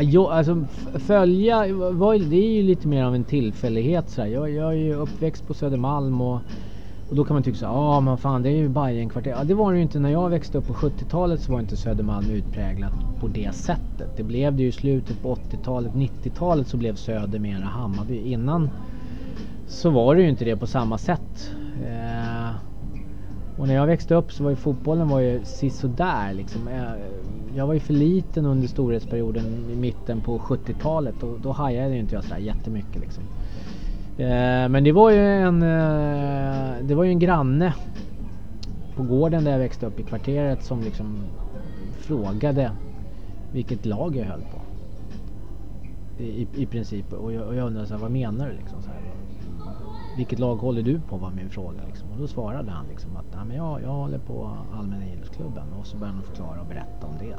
ja, 0.00 0.32
alltså, 0.32 0.64
följa, 0.94 1.58
det 2.30 2.36
är 2.36 2.52
ju 2.56 2.62
lite 2.62 2.88
mer 2.88 3.04
av 3.04 3.14
en 3.14 3.24
tillfällighet. 3.24 4.10
Så 4.10 4.20
jag, 4.20 4.50
jag 4.50 4.72
är 4.72 4.76
ju 4.76 4.94
uppväxt 4.94 5.46
på 5.46 5.54
Södermalm 5.54 6.20
och 6.20 6.40
och 7.08 7.16
då 7.16 7.24
kan 7.24 7.34
man 7.34 7.42
tycka 7.42 7.58
så 7.58 7.64
ja 7.64 7.70
ah, 7.70 8.00
men 8.00 8.18
fan 8.18 8.42
det 8.42 8.48
är 8.48 8.56
ju 8.56 8.68
Bajenkvarter. 8.68 9.30
Ja 9.30 9.44
det 9.44 9.54
var 9.54 9.72
det 9.72 9.76
ju 9.76 9.82
inte 9.82 9.98
när 9.98 10.10
jag 10.10 10.28
växte 10.28 10.58
upp 10.58 10.66
på 10.66 10.72
70-talet 10.72 11.40
så 11.40 11.52
var 11.52 11.60
inte 11.60 11.76
Södermalm 11.76 12.30
utpräglat 12.30 12.92
på 13.20 13.28
det 13.28 13.54
sättet. 13.54 14.16
Det 14.16 14.22
blev 14.22 14.56
det 14.56 14.62
ju 14.62 14.68
i 14.68 14.72
slutet 14.72 15.22
på 15.22 15.34
80-talet, 15.34 15.92
90-talet 15.92 16.68
så 16.68 16.76
blev 16.76 16.94
Söder 16.94 17.38
mera 17.38 17.64
Hammarby. 17.64 18.32
Innan 18.32 18.70
så 19.66 19.90
var 19.90 20.14
det 20.14 20.22
ju 20.22 20.28
inte 20.28 20.44
det 20.44 20.56
på 20.56 20.66
samma 20.66 20.98
sätt. 20.98 21.50
Eh, 21.84 22.50
och 23.58 23.68
när 23.68 23.74
jag 23.74 23.86
växte 23.86 24.14
upp 24.14 24.32
så 24.32 24.42
var 24.42 24.50
ju 24.50 24.56
fotbollen 24.56 25.08
var 25.08 25.20
ju 25.20 25.44
sisådär 25.44 26.32
liksom. 26.34 26.66
Jag, 26.66 26.98
jag 27.56 27.66
var 27.66 27.74
ju 27.74 27.80
för 27.80 27.94
liten 27.94 28.46
under 28.46 28.68
storhetsperioden 28.68 29.70
i 29.70 29.76
mitten 29.76 30.20
på 30.20 30.38
70-talet 30.38 31.22
och 31.22 31.40
då 31.40 31.52
hajade 31.52 31.94
ju 31.94 32.00
inte 32.00 32.14
jag 32.14 32.24
sådär 32.24 32.38
jättemycket 32.38 33.00
liksom. 33.00 33.24
Eh, 34.18 34.68
men 34.68 34.84
det 34.84 34.92
var 34.92 35.10
ju 35.10 35.18
en, 35.18 35.62
eh, 35.62 36.76
det 36.82 36.94
var 36.94 37.04
ju 37.04 37.10
en 37.10 37.18
granne 37.18 37.74
på 38.96 39.02
gården 39.02 39.44
där 39.44 39.52
jag 39.52 39.58
växte 39.58 39.86
upp 39.86 40.00
i 40.00 40.02
kvarteret 40.02 40.62
som 40.62 40.80
liksom 40.80 41.24
frågade 41.98 42.70
vilket 43.52 43.86
lag 43.86 44.16
jag 44.16 44.24
höll 44.24 44.40
på. 44.40 44.60
I, 46.22 46.48
i 46.54 46.66
princip. 46.66 47.12
Och 47.12 47.32
jag, 47.32 47.46
och 47.46 47.54
jag 47.54 47.66
undrade 47.66 47.86
så 47.86 47.94
här, 47.94 48.00
vad 48.00 48.10
menar 48.10 48.48
du 48.48 48.56
liksom? 48.56 48.82
Så 48.82 48.88
här, 48.88 49.00
vilket 50.16 50.38
lag 50.38 50.56
håller 50.56 50.82
du 50.82 51.00
på 51.00 51.16
var 51.16 51.30
min 51.30 51.50
fråga. 51.50 51.80
Liksom. 51.86 52.12
Och 52.12 52.18
då 52.18 52.26
svarade 52.26 52.70
han 52.70 52.86
liksom 52.88 53.16
att 53.16 53.34
Nej, 53.34 53.44
men 53.44 53.56
jag, 53.56 53.82
jag 53.82 53.88
håller 53.88 54.18
på 54.18 54.56
Allmänna 54.72 55.06
idrottsklubben. 55.06 55.72
Och 55.80 55.86
så 55.86 55.96
började 55.96 56.14
han 56.16 56.24
förklara 56.24 56.60
och 56.60 56.66
berätta 56.66 57.06
om 57.06 57.18
det. 57.18 57.36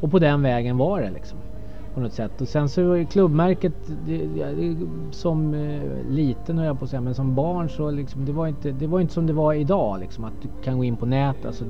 Och 0.00 0.10
på 0.10 0.18
den 0.18 0.42
vägen 0.42 0.76
var 0.76 1.00
det 1.00 1.10
liksom. 1.10 1.38
På 1.94 2.00
något 2.00 2.12
sätt. 2.12 2.40
Och 2.40 2.48
sen 2.48 2.68
så 2.68 2.92
är 2.92 3.04
klubbmärket, 3.04 3.72
det, 3.86 4.26
det, 4.26 4.76
som 5.12 5.54
eh, 5.54 6.04
liten 6.04 6.58
höll 6.58 6.66
jag 6.66 6.78
på 6.78 6.84
att 6.84 6.90
säga, 6.90 7.00
men 7.00 7.14
som 7.14 7.34
barn 7.34 7.70
så 7.70 7.90
liksom, 7.90 8.24
det 8.24 8.32
var 8.32 8.46
inte, 8.46 8.72
det 8.72 8.86
var 8.86 9.00
inte 9.00 9.14
som 9.14 9.26
det 9.26 9.32
var 9.32 9.54
idag 9.54 10.00
liksom. 10.00 10.24
Att 10.24 10.42
du 10.42 10.48
kan 10.60 10.78
gå 10.78 10.84
in 10.84 10.96
på 10.96 11.06
nätet. 11.06 11.44
Alltså, 11.46 11.64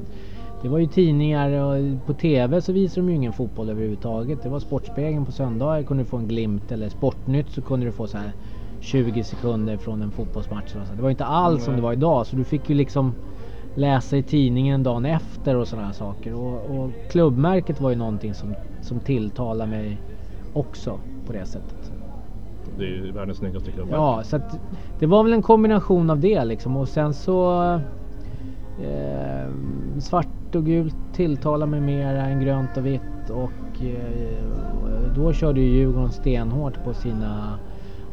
det 0.62 0.68
var 0.68 0.78
ju 0.78 0.86
tidningar 0.86 1.50
och 1.50 2.06
på 2.06 2.14
TV 2.14 2.62
så 2.62 2.72
visade 2.72 3.06
de 3.06 3.10
ju 3.10 3.16
ingen 3.16 3.32
fotboll 3.32 3.68
överhuvudtaget. 3.68 4.42
Det 4.42 4.48
var 4.48 4.60
Sportspegeln 4.60 5.26
på 5.26 5.32
söndagar 5.32 5.82
kunde 5.82 6.02
du 6.02 6.06
få 6.06 6.16
en 6.16 6.28
glimt 6.28 6.72
eller 6.72 6.88
Sportnytt 6.88 7.50
så 7.50 7.62
kunde 7.62 7.86
du 7.86 7.92
få 7.92 8.06
så 8.06 8.18
här 8.18 8.32
20 8.80 9.24
sekunder 9.24 9.76
från 9.76 10.02
en 10.02 10.12
fotbollsmatch. 10.12 10.72
Det 10.96 11.02
var 11.02 11.10
inte 11.10 11.24
alls 11.24 11.64
som 11.64 11.76
det 11.76 11.82
var 11.82 11.92
idag 11.92 12.26
så 12.26 12.36
du 12.36 12.44
fick 12.44 12.68
ju 12.68 12.74
liksom 12.74 13.14
läsa 13.74 14.16
i 14.16 14.22
tidningen 14.22 14.82
dagen 14.82 15.04
efter 15.06 15.56
och 15.56 15.68
sådana 15.68 15.86
här 15.86 15.94
saker. 15.94 16.34
Och, 16.34 16.78
och 16.78 16.90
klubbmärket 17.08 17.80
var 17.80 17.90
ju 17.90 17.96
någonting 17.96 18.34
som, 18.34 18.56
som 18.80 19.00
tilltalade 19.00 19.70
mig 19.70 20.02
också 20.54 20.98
på 21.26 21.32
det 21.32 21.46
sättet. 21.46 21.92
Det 22.78 22.84
är 22.84 22.88
ju 22.88 23.12
världens 23.12 23.38
snyggaste 23.38 23.70
klubb. 23.70 23.88
Ja, 23.90 24.22
så 24.24 24.36
att 24.36 24.58
det 24.98 25.06
var 25.06 25.22
väl 25.22 25.32
en 25.32 25.42
kombination 25.42 26.10
av 26.10 26.20
det 26.20 26.44
liksom. 26.44 26.76
Och 26.76 26.88
sen 26.88 27.14
så 27.14 27.62
eh, 28.82 29.50
svart 29.98 30.54
och 30.54 30.64
gult 30.64 30.96
tilltalar 31.14 31.66
mig 31.66 31.80
mer 31.80 32.14
än 32.14 32.40
grönt 32.40 32.76
och 32.76 32.86
vitt. 32.86 33.30
Och 33.30 33.84
eh, 33.84 34.44
då 35.14 35.32
körde 35.32 35.60
ju 35.60 35.66
Djurgården 35.66 36.12
stenhårt 36.12 36.84
på 36.84 36.94
sina 36.94 37.58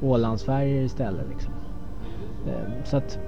Ålandsfärger 0.01 0.81
istället. 0.81 1.25
Liksom. 1.29 1.53
Eh, 2.47 2.83
så 2.83 2.97
att 2.97 3.19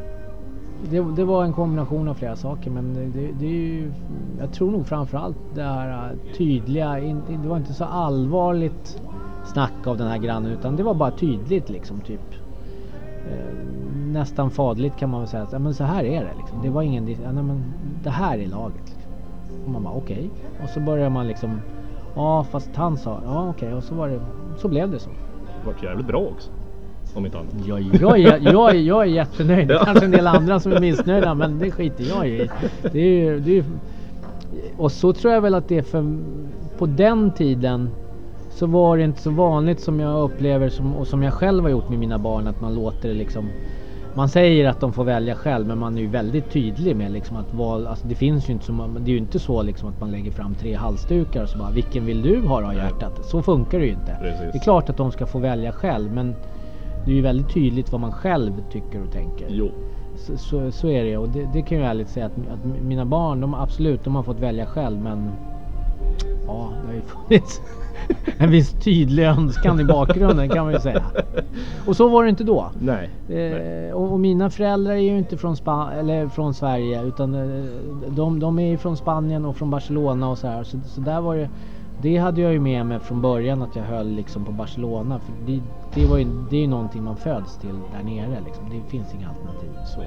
det, 0.89 1.15
det, 1.15 1.23
var 1.23 1.43
en 1.43 1.53
kombination 1.53 2.07
av 2.07 2.13
flera 2.13 2.35
saker 2.35 2.71
men 2.71 2.93
det, 2.93 3.27
det, 3.39 3.45
är 3.45 3.49
ju, 3.49 3.91
jag 4.39 4.53
tror 4.53 4.71
nog 4.71 4.87
framförallt 4.87 5.37
det 5.55 5.63
här 5.63 6.11
äh, 6.11 6.35
tydliga, 6.37 6.95
det 7.43 7.47
var 7.47 7.57
inte 7.57 7.73
så 7.73 7.83
allvarligt 7.83 9.01
snack 9.45 9.87
av 9.87 9.97
den 9.97 10.07
här 10.07 10.17
grannen 10.17 10.51
utan 10.51 10.75
det 10.75 10.83
var 10.83 10.93
bara 10.93 11.11
tydligt 11.11 11.69
liksom 11.69 11.99
typ. 11.99 12.33
Äh, 13.31 13.67
nästan 14.13 14.51
fadligt 14.51 14.97
kan 14.97 15.09
man 15.09 15.19
väl 15.19 15.29
säga. 15.29 15.59
Men 15.59 15.73
så 15.73 15.83
här 15.83 16.03
är 16.03 16.23
det 16.23 16.31
liksom. 16.37 16.61
Det 16.61 16.69
var 16.69 16.81
ingen, 16.81 17.07
ja, 17.07 17.31
nej, 17.31 17.43
men 17.43 17.63
det 18.03 18.09
här 18.09 18.37
är 18.37 18.47
laget. 18.47 18.81
Liksom. 18.85 19.11
Och 19.65 19.71
man 19.71 19.83
bara 19.83 19.93
okej. 19.93 20.29
Okay. 20.33 20.63
Och 20.63 20.69
så 20.69 20.79
börjar 20.79 21.09
man 21.09 21.27
liksom, 21.27 21.61
ja 22.15 22.43
fast 22.43 22.75
han 22.75 22.97
sa, 22.97 23.21
ja 23.25 23.49
okej 23.49 23.67
okay. 23.67 23.77
och 23.77 23.83
så 23.83 23.95
var 23.95 24.07
det, 24.07 24.21
så 24.57 24.67
blev 24.67 24.91
det 24.91 24.99
så. 24.99 25.09
Det 25.09 25.71
var 25.71 25.89
jävligt 25.89 26.07
bra 26.07 26.19
också. 26.19 26.51
Om 27.13 27.25
inte 27.25 27.37
annat. 27.37 27.53
Jag, 27.65 27.81
jag, 27.81 28.19
jag, 28.19 28.41
jag, 28.41 28.75
jag 28.75 29.01
är 29.01 29.09
jättenöjd. 29.09 29.67
Det 29.67 29.73
är 29.73 29.85
kanske 29.85 30.05
en 30.05 30.11
del 30.11 30.27
andra 30.27 30.59
som 30.59 30.71
är 30.71 30.79
missnöjda 30.79 31.33
men 31.33 31.59
det 31.59 31.71
skiter 31.71 32.03
jag 32.03 32.29
i. 32.29 32.49
Det 32.91 32.99
är, 32.99 33.31
ju, 33.31 33.39
det 33.39 33.57
är, 33.57 33.65
och 34.77 34.91
så 34.91 35.13
tror 35.13 35.33
jag 35.33 35.41
väl 35.41 35.55
att 35.55 35.67
det 35.67 35.77
är 35.77 35.81
för 35.81 36.17
på 36.77 36.85
den 36.85 37.31
tiden 37.31 37.89
så 38.49 38.65
var 38.65 38.97
det 38.97 39.03
inte 39.03 39.21
så 39.21 39.31
vanligt 39.31 39.79
som 39.79 39.99
jag 39.99 40.23
upplever 40.23 40.69
som, 40.69 40.93
och 40.93 41.07
som 41.07 41.23
jag 41.23 41.33
själv 41.33 41.63
har 41.63 41.69
gjort 41.69 41.89
med 41.89 41.99
mina 41.99 42.17
barn 42.17 42.47
att 42.47 42.61
man 42.61 42.75
låter 42.75 43.09
det 43.09 43.15
liksom 43.15 43.49
man 44.15 44.29
säger 44.29 44.69
att 44.69 44.79
de 44.79 44.93
får 44.93 45.03
välja 45.03 45.35
själv 45.35 45.67
men 45.67 45.77
man 45.77 45.97
är 45.97 46.01
ju 46.01 46.07
väldigt 46.07 46.51
tydlig 46.51 46.95
med 46.95 47.11
liksom 47.11 47.37
att 47.37 47.53
val, 47.53 47.87
alltså 47.87 48.07
det 48.07 48.15
finns 48.15 48.49
ju 48.49 48.53
inte 48.53 48.65
så, 48.65 48.71
det 48.99 49.11
är 49.11 49.13
ju 49.13 49.17
inte 49.17 49.39
så 49.39 49.61
liksom 49.61 49.89
att 49.89 49.99
man 49.99 50.11
lägger 50.11 50.31
fram 50.31 50.55
tre 50.55 50.75
halsdukar 50.75 51.43
och 51.43 51.49
så 51.49 51.57
bara 51.57 51.71
vilken 51.71 52.05
vill 52.05 52.21
du 52.21 52.41
ha 52.41 52.61
då 52.61 52.73
hjärtat? 52.73 53.25
Så 53.25 53.41
funkar 53.41 53.79
det 53.79 53.85
ju 53.85 53.91
inte. 53.91 54.17
Precis. 54.21 54.51
Det 54.51 54.57
är 54.57 54.63
klart 54.63 54.89
att 54.89 54.97
de 54.97 55.11
ska 55.11 55.25
få 55.25 55.39
välja 55.39 55.71
själv 55.71 56.11
men 56.11 56.35
det 57.05 57.11
är 57.11 57.15
ju 57.15 57.21
väldigt 57.21 57.53
tydligt 57.53 57.91
vad 57.91 58.01
man 58.01 58.11
själv 58.11 58.51
tycker 58.71 59.01
och 59.01 59.11
tänker. 59.11 59.47
Jo. 59.49 59.71
Så, 60.15 60.37
så, 60.37 60.71
så 60.71 60.87
är 60.87 61.03
det 61.03 61.17
och 61.17 61.29
det, 61.29 61.49
det, 61.53 61.61
kan 61.61 61.77
jag 61.77 61.89
ärligt 61.89 62.09
säga 62.09 62.25
att, 62.25 62.31
att, 62.31 62.83
mina 62.83 63.05
barn, 63.05 63.41
de 63.41 63.53
absolut, 63.53 64.03
de 64.03 64.15
har 64.15 64.23
fått 64.23 64.39
välja 64.39 64.65
själv 64.65 64.99
men 65.01 65.31
ja, 66.47 66.71
det 66.81 66.87
har 66.87 66.93
ju 66.93 67.01
funnits 67.27 67.61
en 68.37 68.51
viss 68.51 68.71
tydlig 68.71 69.23
önskan 69.23 69.79
i 69.79 69.83
bakgrunden 69.83 70.49
kan 70.49 70.65
man 70.65 70.73
ju 70.73 70.79
säga. 70.79 71.03
Och 71.87 71.95
så 71.95 72.09
var 72.09 72.23
det 72.23 72.29
inte 72.29 72.43
då. 72.43 72.71
Nej. 72.79 73.09
Eh, 73.29 73.93
och, 73.93 74.11
och, 74.11 74.19
mina 74.19 74.49
föräldrar 74.49 74.93
är 74.93 74.97
ju 74.97 75.17
inte 75.17 75.37
från, 75.37 75.55
Spa 75.55 75.91
eller 75.99 76.27
från 76.27 76.53
Sverige 76.53 77.03
utan 77.03 77.35
eh, 77.35 77.65
de, 78.07 78.39
de 78.39 78.59
är 78.59 78.77
från 78.77 78.97
Spanien 78.97 79.45
och 79.45 79.55
från 79.55 79.69
Barcelona 79.69 80.29
och 80.29 80.37
så 80.37 80.47
här. 80.47 80.63
Så, 80.63 80.77
så 80.85 81.01
där 81.01 81.21
var 81.21 81.35
det 81.35 81.49
det 82.03 82.17
hade 82.17 82.41
jag 82.41 82.53
ju 82.53 82.59
med 82.59 82.85
mig 82.85 82.99
från 82.99 83.21
början 83.21 83.61
att 83.61 83.75
jag 83.75 83.83
höll 83.83 84.07
liksom 84.07 84.45
på 84.45 84.51
Barcelona. 84.51 85.19
För 85.19 85.33
det, 85.45 85.61
det, 85.93 86.05
var 86.05 86.17
ju, 86.17 86.25
det 86.49 86.55
är 86.57 86.61
ju 86.61 86.67
någonting 86.67 87.03
man 87.03 87.15
föds 87.15 87.57
till 87.57 87.75
där 87.97 88.03
nere 88.03 88.41
liksom. 88.45 88.65
Det 88.69 88.91
finns 88.91 89.13
inga 89.13 89.29
alternativ. 89.29 89.69
Så, 89.85 90.01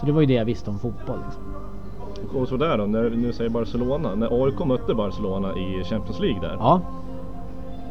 så 0.00 0.06
det 0.06 0.12
var 0.12 0.20
ju 0.20 0.26
det 0.26 0.34
jag 0.34 0.44
visste 0.44 0.70
om 0.70 0.78
fotboll. 0.78 1.18
Liksom. 1.24 2.40
Och 2.40 2.48
sådär 2.48 2.78
då, 2.78 2.86
när 2.86 3.02
du 3.02 3.32
säger 3.32 3.50
Barcelona. 3.50 4.14
När 4.14 4.44
AIK 4.44 4.66
mötte 4.66 4.94
Barcelona 4.94 5.48
i 5.58 5.84
Champions 5.84 6.20
League 6.20 6.40
där. 6.40 6.56
Ja. 6.58 6.80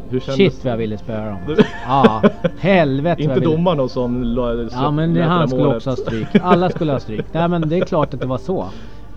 Hur 0.10 0.20
Shit 0.20 0.64
vad 0.64 0.74
jag 0.74 0.78
ville 0.78 0.98
spöa 0.98 1.26
dem. 1.26 1.38
ja, 1.88 2.22
helvete 2.60 3.24
Inte 3.24 3.40
domarna 3.40 3.88
som 3.88 4.36
Ja 4.72 4.92
men 4.92 5.14
det, 5.14 5.24
han 5.24 5.48
skulle 5.48 5.76
också 5.76 5.90
ha 5.90 5.98
stryk. 5.98 6.28
Alla 6.42 6.70
skulle 6.70 6.92
ha 6.92 7.00
stryk. 7.00 7.26
Nej 7.32 7.48
men 7.48 7.70
det 7.70 7.78
är 7.78 7.86
klart 7.86 8.14
att 8.14 8.20
det 8.20 8.28
var 8.28 8.38
så. 8.38 8.66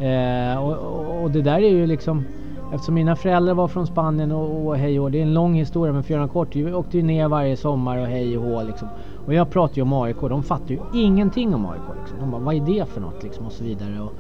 Eh, 0.05 0.65
och, 0.65 0.77
och, 0.77 1.23
och 1.23 1.31
det 1.31 1.43
där 1.43 1.59
är 1.59 1.71
ju 1.71 1.87
liksom 1.87 2.25
Eftersom 2.73 2.95
mina 2.95 3.17
föräldrar 3.17 3.55
var 3.55 3.69
från 3.69 3.87
Spanien 3.87 4.33
och, 4.33 4.67
och 4.67 4.77
hej 4.77 5.01
och 5.01 5.11
Det 5.11 5.19
är 5.19 5.23
en 5.23 5.35
lång 5.35 5.55
historia 5.55 5.93
men 5.93 6.03
för 6.03 6.15
att 6.15 6.19
göra 6.19 6.29
kort. 6.29 6.57
Vi 6.57 6.73
åkte 6.73 6.97
ju 6.97 7.03
ner 7.03 7.29
varje 7.29 7.57
sommar 7.57 7.99
och 7.99 8.07
hej 8.07 8.39
och 8.39 8.45
hå 8.45 8.63
liksom. 8.63 8.91
Och 9.25 9.35
jag 9.35 9.51
pratar 9.51 9.77
ju 9.77 9.83
om 9.83 9.93
AIK. 9.93 10.21
De 10.21 10.43
fattar 10.43 10.75
ju 10.75 10.81
ingenting 10.91 11.55
om 11.55 11.67
AIK. 11.67 11.83
Liksom. 11.97 12.19
De 12.19 12.31
bara, 12.31 12.41
vad 12.41 12.55
är 12.55 12.61
det 12.61 12.89
för 12.89 13.01
något 13.01 13.23
liksom? 13.23 13.47
Och 13.47 13.53
så 13.53 13.65
vidare. 13.65 14.01
Och, 14.01 14.13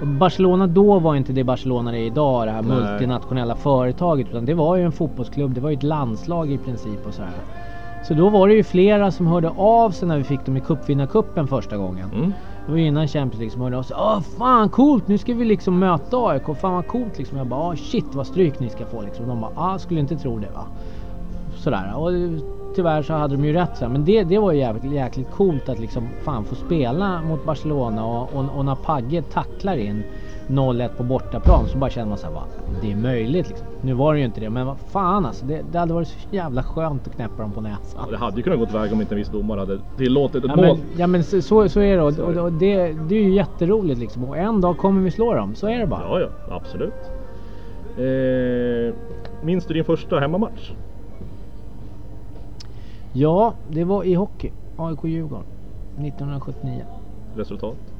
och 0.00 0.06
Barcelona 0.06 0.66
då 0.66 0.98
var 0.98 1.16
inte 1.16 1.32
det 1.32 1.44
Barcelona 1.44 1.92
det 1.92 1.98
är 1.98 2.06
idag. 2.06 2.46
Det 2.46 2.50
här 2.50 2.62
Nej. 2.62 2.76
multinationella 2.76 3.56
företaget. 3.56 4.28
Utan 4.28 4.44
det 4.44 4.54
var 4.54 4.76
ju 4.76 4.84
en 4.84 4.92
fotbollsklubb. 4.92 5.54
Det 5.54 5.60
var 5.60 5.70
ju 5.70 5.76
ett 5.76 5.82
landslag 5.82 6.50
i 6.50 6.58
princip 6.58 7.06
och 7.06 7.14
så 7.14 7.22
här. 7.22 7.44
Så 8.02 8.14
då 8.14 8.28
var 8.28 8.48
det 8.48 8.54
ju 8.54 8.64
flera 8.64 9.12
som 9.12 9.26
hörde 9.26 9.50
av 9.50 9.90
sig 9.90 10.08
när 10.08 10.18
vi 10.18 10.24
fick 10.24 10.46
dem 10.46 10.56
i 10.56 10.60
cupvinnarcupen 10.60 11.48
första 11.48 11.76
gången. 11.76 12.12
Mm. 12.12 12.32
Det 12.64 12.70
var 12.72 12.78
innan 12.78 13.08
Champions 13.08 13.38
League 13.38 13.50
som 13.50 13.62
hörde 13.62 13.78
av 13.78 13.82
sig. 13.82 13.96
Åh 13.98 14.20
fan 14.20 14.70
coolt! 14.70 15.08
Nu 15.08 15.18
ska 15.18 15.34
vi 15.34 15.44
liksom 15.44 15.78
möta 15.78 16.16
AIK. 16.16 16.44
Fan 16.58 16.72
vad 16.72 16.86
coolt 16.86 17.18
liksom. 17.18 17.38
Jag 17.38 17.46
bara 17.46 17.76
shit 17.76 18.14
vad 18.14 18.26
stryk 18.26 18.58
ni 18.58 18.70
ska 18.70 18.86
få 18.86 19.02
liksom. 19.02 19.26
De 19.26 19.40
bara 19.40 19.52
ah, 19.54 19.78
skulle 19.78 20.00
inte 20.00 20.18
tro 20.18 20.38
det 20.38 20.50
va. 20.50 20.66
Sådär. 21.56 21.96
Och 21.96 22.10
tyvärr 22.74 23.02
så 23.02 23.12
hade 23.12 23.36
de 23.36 23.44
ju 23.44 23.52
rätt 23.52 23.76
så 23.76 23.88
Men 23.88 24.04
det, 24.04 24.24
det 24.24 24.38
var 24.38 24.52
ju 24.52 24.58
jävligt, 24.58 24.84
jäkligt 24.84 25.30
coolt 25.30 25.68
att 25.68 25.78
liksom 25.78 26.16
fan 26.22 26.44
få 26.44 26.54
spela 26.54 27.22
mot 27.22 27.44
Barcelona 27.44 28.04
och, 28.04 28.32
och, 28.32 28.56
och 28.56 28.64
när 28.64 28.74
Pagge 28.74 29.22
tacklar 29.22 29.76
in 29.76 30.04
0-1 30.48 30.88
på 30.96 31.02
bortaplan 31.02 31.68
så 31.68 31.78
bara 31.78 31.90
känner 31.90 32.08
man 32.08 32.18
såhär, 32.18 32.42
det 32.82 32.92
är 32.92 32.96
möjligt 32.96 33.48
liksom. 33.48 33.66
Nu 33.82 33.92
var 33.92 34.12
det 34.14 34.18
ju 34.18 34.24
inte 34.24 34.40
det, 34.40 34.50
men 34.50 34.66
vad 34.66 34.78
fan 34.78 35.26
alltså. 35.26 35.46
Det, 35.46 35.62
det 35.72 35.78
hade 35.78 35.94
varit 35.94 36.08
så 36.08 36.18
jävla 36.30 36.62
skönt 36.62 37.06
att 37.06 37.14
knäppa 37.14 37.42
dem 37.42 37.52
på 37.52 37.60
näsan. 37.60 38.10
Det 38.10 38.16
hade 38.16 38.36
ju 38.36 38.42
kunnat 38.42 38.58
gått 38.58 38.74
väg 38.74 38.92
om 38.92 39.00
inte 39.00 39.14
en 39.14 39.18
viss 39.18 39.28
domare 39.28 39.60
hade 39.60 39.78
tillåtit 39.96 40.44
ett 40.44 40.50
ja, 40.50 40.56
mål. 40.56 40.78
Men, 40.78 40.98
ja 40.98 41.06
men 41.06 41.24
så, 41.24 41.68
så 41.68 41.80
är 41.80 41.96
det 41.96 42.02
och, 42.02 42.18
och, 42.18 42.44
och 42.44 42.52
det, 42.52 42.92
det 42.92 43.14
är 43.14 43.22
ju 43.22 43.34
jätteroligt 43.34 44.00
liksom. 44.00 44.24
Och 44.24 44.36
en 44.38 44.60
dag 44.60 44.78
kommer 44.78 45.00
vi 45.00 45.10
slå 45.10 45.34
dem, 45.34 45.54
så 45.54 45.66
är 45.66 45.78
det 45.78 45.86
bara. 45.86 46.02
Ja, 46.02 46.20
ja, 46.20 46.54
absolut. 46.56 46.94
Eh, 47.98 48.94
minns 49.44 49.66
du 49.66 49.74
din 49.74 49.84
första 49.84 50.20
hemmamatch? 50.20 50.72
Ja, 53.12 53.54
det 53.68 53.84
var 53.84 54.04
i 54.04 54.14
hockey. 54.14 54.50
AIK-Djurgården 54.76 55.44
1979. 55.96 56.84
Resultat? 57.36 57.93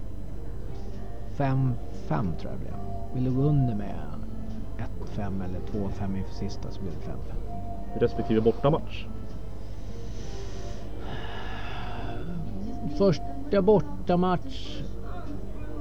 5 1.36 1.74
tror 2.08 2.32
jag 2.42 2.52
det 2.52 2.58
blev. 2.58 2.74
Vi 3.14 3.20
låg 3.20 3.44
under 3.44 3.74
med 3.74 3.94
1-5 5.16 5.44
eller 5.44 5.60
2-5 5.60 6.16
inför 6.18 6.34
sista 6.34 6.70
så 6.70 6.80
blev 6.80 6.92
det 6.94 7.10
5-5. 7.10 8.00
Respektive 8.00 8.40
bortamatch? 8.40 9.04
Första 12.98 13.62
bortamatch 13.62 14.82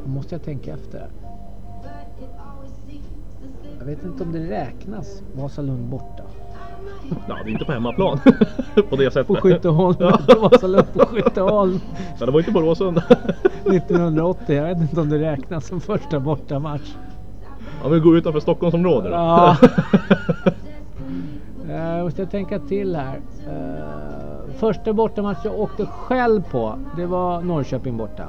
måste 0.05 0.35
jag 0.35 0.43
tänka 0.43 0.73
efter. 0.73 1.07
Jag 3.79 3.85
vet 3.85 4.03
inte 4.03 4.23
om 4.23 4.31
det 4.31 4.49
räknas 4.49 5.21
Vasalund 5.33 5.89
borta. 5.89 6.23
Ja, 7.27 7.35
det 7.43 7.49
är 7.49 7.53
inte 7.53 7.65
på 7.65 7.71
hemmaplan 7.71 8.19
på 8.89 8.95
det 8.95 9.13
sättet. 9.13 9.27
På 9.27 9.35
Skytteholm. 9.35 9.95
Ja. 9.99 10.19
Vasalund 10.41 10.93
på 10.93 10.99
Skytteholm. 11.05 11.79
Ja, 12.19 12.25
det 12.25 12.31
var 12.31 12.39
inte 12.39 12.51
på 12.51 12.61
Råsunda. 12.61 13.03
1980. 13.65 14.55
Jag 14.55 14.63
vet 14.63 14.81
inte 14.81 15.01
om 15.01 15.09
det 15.09 15.19
räknas 15.19 15.67
som 15.67 15.81
första 15.81 16.19
bortamatch. 16.19 16.95
Ja, 17.83 17.89
vi 17.89 17.99
går 17.99 18.17
utanför 18.17 18.39
Stockholmsområdet 18.39 19.11
då. 19.11 19.17
Ja. 19.17 19.57
Jag 21.67 21.97
eh, 21.97 22.03
måste 22.03 22.25
tänka 22.25 22.59
till 22.59 22.95
här. 22.95 23.21
Uh, 23.47 24.53
första 24.55 24.93
bortamatch 24.93 25.45
jag 25.45 25.59
åkte 25.59 25.85
själv 25.85 26.41
på, 26.51 26.79
det 26.95 27.05
var 27.05 27.41
Norrköping 27.41 27.97
borta. 27.97 28.23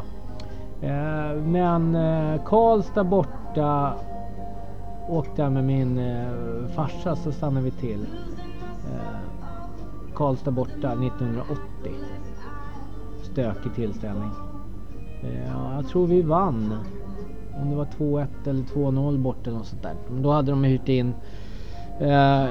Uh, 0.83 1.43
men 1.47 1.99
Karlstad 2.45 3.05
borta 3.05 3.93
åkte 5.09 5.43
jag 5.43 5.53
med 5.53 5.65
min 5.65 6.01
farsa 6.75 7.17
så 7.17 7.33
stannade 7.33 7.65
vi 7.65 7.71
till. 7.71 8.07
Karlstad 10.15 10.51
borta 10.51 10.93
1980. 10.93 11.59
Stökig 13.23 13.75
tillställning. 13.75 14.31
Eh, 15.25 15.45
ja, 15.47 15.75
jag 15.75 15.89
tror 15.89 16.07
vi 16.07 16.23
vann. 16.23 16.79
Om 17.61 17.71
det 17.71 17.77
var 17.77 17.85
2-1 17.85 18.27
eller 18.45 18.63
2-0 18.63 19.19
bort 19.19 19.47
eller 19.47 19.59
något 19.59 19.67
sånt 19.67 19.83
där. 19.83 19.97
Men 20.07 20.23
då 20.23 20.33
hade 20.33 20.51
de 20.53 20.65
hyrt 20.65 20.89
in 20.89 21.15
Eh, 21.99 22.47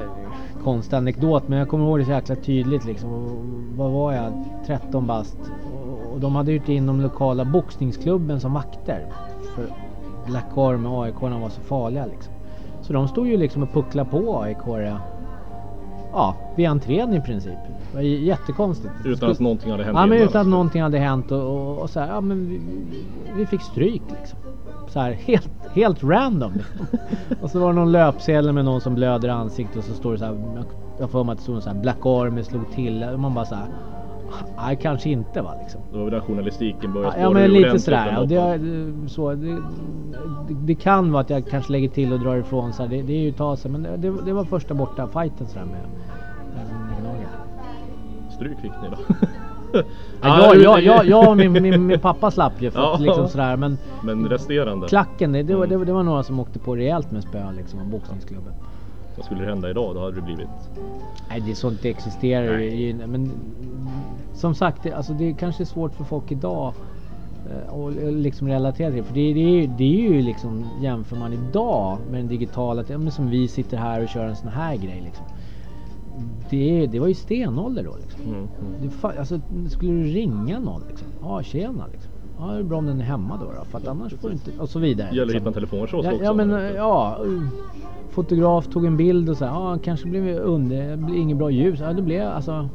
konstig 0.64 0.96
anekdot 0.98 1.48
men 1.48 1.60
jag 1.60 1.70
kommer 1.70 1.86
ihåg 1.86 2.00
det 2.00 2.06
så 2.06 2.12
jäkla 2.12 2.36
tydligt 2.36 2.86
liksom. 2.86 3.10
Och 3.10 3.46
Vad 3.78 3.92
var 3.92 4.14
jag? 4.14 4.34
13 4.66 5.08
bast. 5.08 5.38
Och- 5.74 6.14
Och 6.14 6.20
de 6.20 6.36
hade 6.36 6.52
hyrt 6.52 6.70
in 6.70 6.86
de 6.86 7.02
lokala 7.02 7.46
boxningsklubben 7.46 8.40
som 8.40 8.54
vakter. 8.54 9.06
För 9.56 9.70
Black 10.26 10.58
Arm 10.58 10.86
och 10.86 11.06
aik 11.06 11.22
var 11.22 11.50
så 11.50 11.62
farliga 11.62 12.06
liksom. 12.06 12.34
Så 12.82 12.94
de 12.94 13.08
stod 13.08 13.28
ju 13.28 13.38
liksom 13.38 13.64
och 13.64 13.72
pucklade 13.72 14.10
på 14.10 14.42
aik 14.42 14.58
Ja, 16.12 16.36
vid 16.56 16.68
entrén 16.68 17.14
i 17.14 17.22
princip. 17.22 17.60
Det 17.94 17.98
var 17.98 18.04
jättekonstigt. 18.04 18.94
Utan 19.06 19.32
att 19.32 19.40
någonting 19.40 19.72
hade 19.72 19.84
hänt 19.84 19.96
Ja 19.98 20.06
men 20.06 20.18
innan, 20.18 20.30
utan 20.30 20.42
att 20.42 20.48
någonting 20.48 20.82
hade 20.82 20.98
hänt 21.00 21.32
och, 21.32 21.42
och, 21.42 21.78
och 21.78 21.90
så 21.90 22.00
här, 22.00 22.08
ja 22.08 22.22
men 22.22 22.50
vi, 22.50 22.62
vi 23.38 23.46
fick 23.46 23.62
stryk 23.62 24.02
liksom. 24.10 24.40
Så 24.88 25.00
här, 25.00 25.12
helt, 25.12 25.50
helt 25.72 26.04
random 26.04 26.54
liksom. 26.54 26.88
Och 27.42 27.50
så 27.52 27.60
var 27.60 27.68
det 27.68 27.80
någon 27.80 27.92
löpsedel 27.92 28.52
med 28.54 28.66
någon 28.66 28.82
som 28.82 28.96
blöder 28.96 29.28
i 29.28 29.32
ansiktet 29.32 29.78
och 29.78 29.84
så 29.84 29.94
står 29.94 30.12
det 30.12 30.18
så 30.20 30.26
här, 30.26 30.38
jag- 31.00 31.10
får 31.10 31.24
mig 31.24 31.34
att 31.34 31.38
det 31.38 31.44
stod 31.44 31.64
så 31.64 31.70
här 31.70 31.78
Black 31.82 32.06
Army 32.06 32.44
slog 32.44 32.72
till. 32.72 33.04
Och 33.04 33.20
man 33.20 33.34
bara 33.34 33.46
så 33.46 33.56
här, 33.56 33.68
nej 34.58 34.80
kanske 34.82 35.10
inte 35.10 35.42
va 35.42 35.56
liksom. 35.62 35.82
Det 35.92 35.98
var 35.98 36.04
väl 36.04 36.14
där 36.14 36.20
journalistiken 36.20 36.94
började 36.94 37.22
Ja 37.22 37.30
men 37.30 37.52
lite 37.52 37.80
sådär. 37.80 38.20
Och 38.20 38.28
det, 38.28 38.60
så, 39.10 39.34
det, 39.34 39.58
det, 40.50 40.76
kan 40.76 41.12
vara 41.12 41.22
att 41.22 41.30
jag 41.30 41.48
kanske 41.48 41.72
lägger 41.72 41.90
till 41.90 42.14
och 42.14 42.20
drar 42.20 42.36
ifrån 42.36 42.74
så 42.74 42.84
här. 42.84 42.90
Det, 42.90 43.02
det 43.02 43.14
är 43.14 43.22
ju 43.22 43.30
ett 43.30 43.38
tag 43.38 43.58
sedan, 43.58 43.72
men 43.72 44.02
det, 44.02 44.14
det 44.26 44.34
var 44.34 44.46
första 44.46 44.74
borta 44.74 45.08
fighten 45.08 45.48
sådär 45.48 45.66
med. 45.66 46.03
Stryk 48.44 48.60
fick 48.60 48.72
ni 48.82 48.90
då. 48.90 48.98
Ja, 50.22 50.56
jag, 50.56 50.82
jag, 50.84 51.06
jag, 51.06 51.30
och 51.30 51.38
min, 51.38 51.52
min, 51.52 51.86
min 51.88 52.00
pappa 52.00 52.32
slapp 52.32 52.62
ju 52.62 52.72
för 52.72 52.80
Ja. 52.82 52.98
liksom 53.00 53.28
sådär 53.30 53.58
men 53.58 53.78
Men 54.02 54.30
resterande. 54.30 54.88
klacken 54.88 55.32
det, 55.32 55.44
det, 55.44 55.56
var, 55.56 55.68
det, 55.68 55.76
Mm. 55.76 55.80
var- 55.80 55.86
det 55.86 55.94
var 55.94 56.04
några 56.04 56.24
som 56.24 56.40
åkte 56.40 56.60
på 56.60 56.76
rejält 56.76 57.12
med 57.12 57.24
spö 57.24 57.52
liksom 57.52 57.80
av 57.80 57.86
boxningsklubben. 57.86 58.54
Vad 59.16 59.26
skulle 59.26 59.42
det 59.44 59.50
hända 59.50 59.70
idag? 59.70 59.96
Då 59.96 60.02
hade 60.02 60.16
det 60.16 60.22
blivit... 60.22 60.48
Nej 61.30 61.42
det 61.42 61.52
är 61.52 61.56
sånt 61.56 61.82
det 61.82 61.90
existerar 61.90 62.60
ju 62.60 62.94
men 63.08 63.32
som 64.34 64.56
sagt 64.56 64.84
det, 64.84 64.92
alltså, 64.94 65.14
det 65.14 65.30
är 65.30 65.34
kanske 65.34 65.66
svårt 65.66 65.96
för 65.96 66.04
folk 66.04 66.32
idag 66.32 66.74
eh, 67.50 67.74
och 67.74 67.92
liksom 68.12 68.48
relatera 68.48 68.90
till 68.92 68.98
det. 68.98 69.04
För 69.04 69.14
det, 69.14 69.34
det, 69.34 69.40
är, 69.40 69.62
ju- 69.62 69.68
det 69.78 69.84
är 69.84 70.10
ju 70.14 70.22
liksom 70.22 70.66
jämför 70.82 71.16
man 71.16 71.34
idag 71.34 71.98
med 72.12 72.20
den 72.20 72.28
digitala, 72.28 72.84
som 73.12 73.30
vi 73.30 73.48
sitter 73.48 73.78
här 73.78 74.04
och 74.04 74.10
kör 74.10 74.26
en 74.26 74.36
sån 74.36 74.50
här 74.50 74.76
grej 74.76 75.02
liksom. 75.06 75.26
Det, 76.50 76.88
det 76.88 77.00
var 77.00 77.08
ju 77.08 77.14
stenålder 77.14 77.84
då 77.84 77.96
liksom. 78.02 78.22
Mm, 78.22 78.48
mm. 78.80 78.90
Fa- 78.90 79.20
alltså, 79.20 79.40
skulle 79.70 79.92
du 79.92 80.04
ringa 80.04 80.60
någon 80.60 80.82
liksom? 80.90 81.08
Ja, 81.22 81.44
tjena 81.44 81.88
liksom. 81.92 82.12
Ja, 82.40 82.46
det 82.46 82.60
är 82.60 82.64
bra 82.64 82.78
om 82.78 82.86
den 82.86 83.00
är 83.00 83.04
hemma 83.04 83.38
då, 83.38 83.46
då 83.46 83.66
för 83.66 83.78
att 83.78 83.88
annars 83.88 84.14
får 84.14 84.28
du 84.28 84.34
inte... 84.34 84.52
Och 84.60 84.70
så 84.70 84.80
vidare. 84.80 85.08
Det 85.12 85.16
gäller 85.16 85.24
att 85.24 85.28
liksom. 85.28 85.40
hitta 85.40 85.50
en 85.50 85.54
telefonkiosk 85.54 86.08
ja, 86.08 86.14
också. 86.14 86.24
ja, 86.24 86.34
men 86.34 86.76
ja. 86.76 87.18
Fotograf 88.10 88.68
tog 88.68 88.86
en 88.86 88.98
bild 88.98 89.30
och 89.30 89.38
så 89.38 89.46
här, 89.46 89.52
ja, 89.52 89.78
kanske 89.84 90.08
blev 90.08 90.26
det 90.26 90.40
under, 90.40 90.92
det 90.92 90.98
blir 90.98 91.16
inget 91.16 91.38
bra 91.38 91.52
ljus. 91.52 91.80
Ja, 91.80 91.94
det 91.94 92.02
blev 92.02 92.28
alltså 92.28 92.70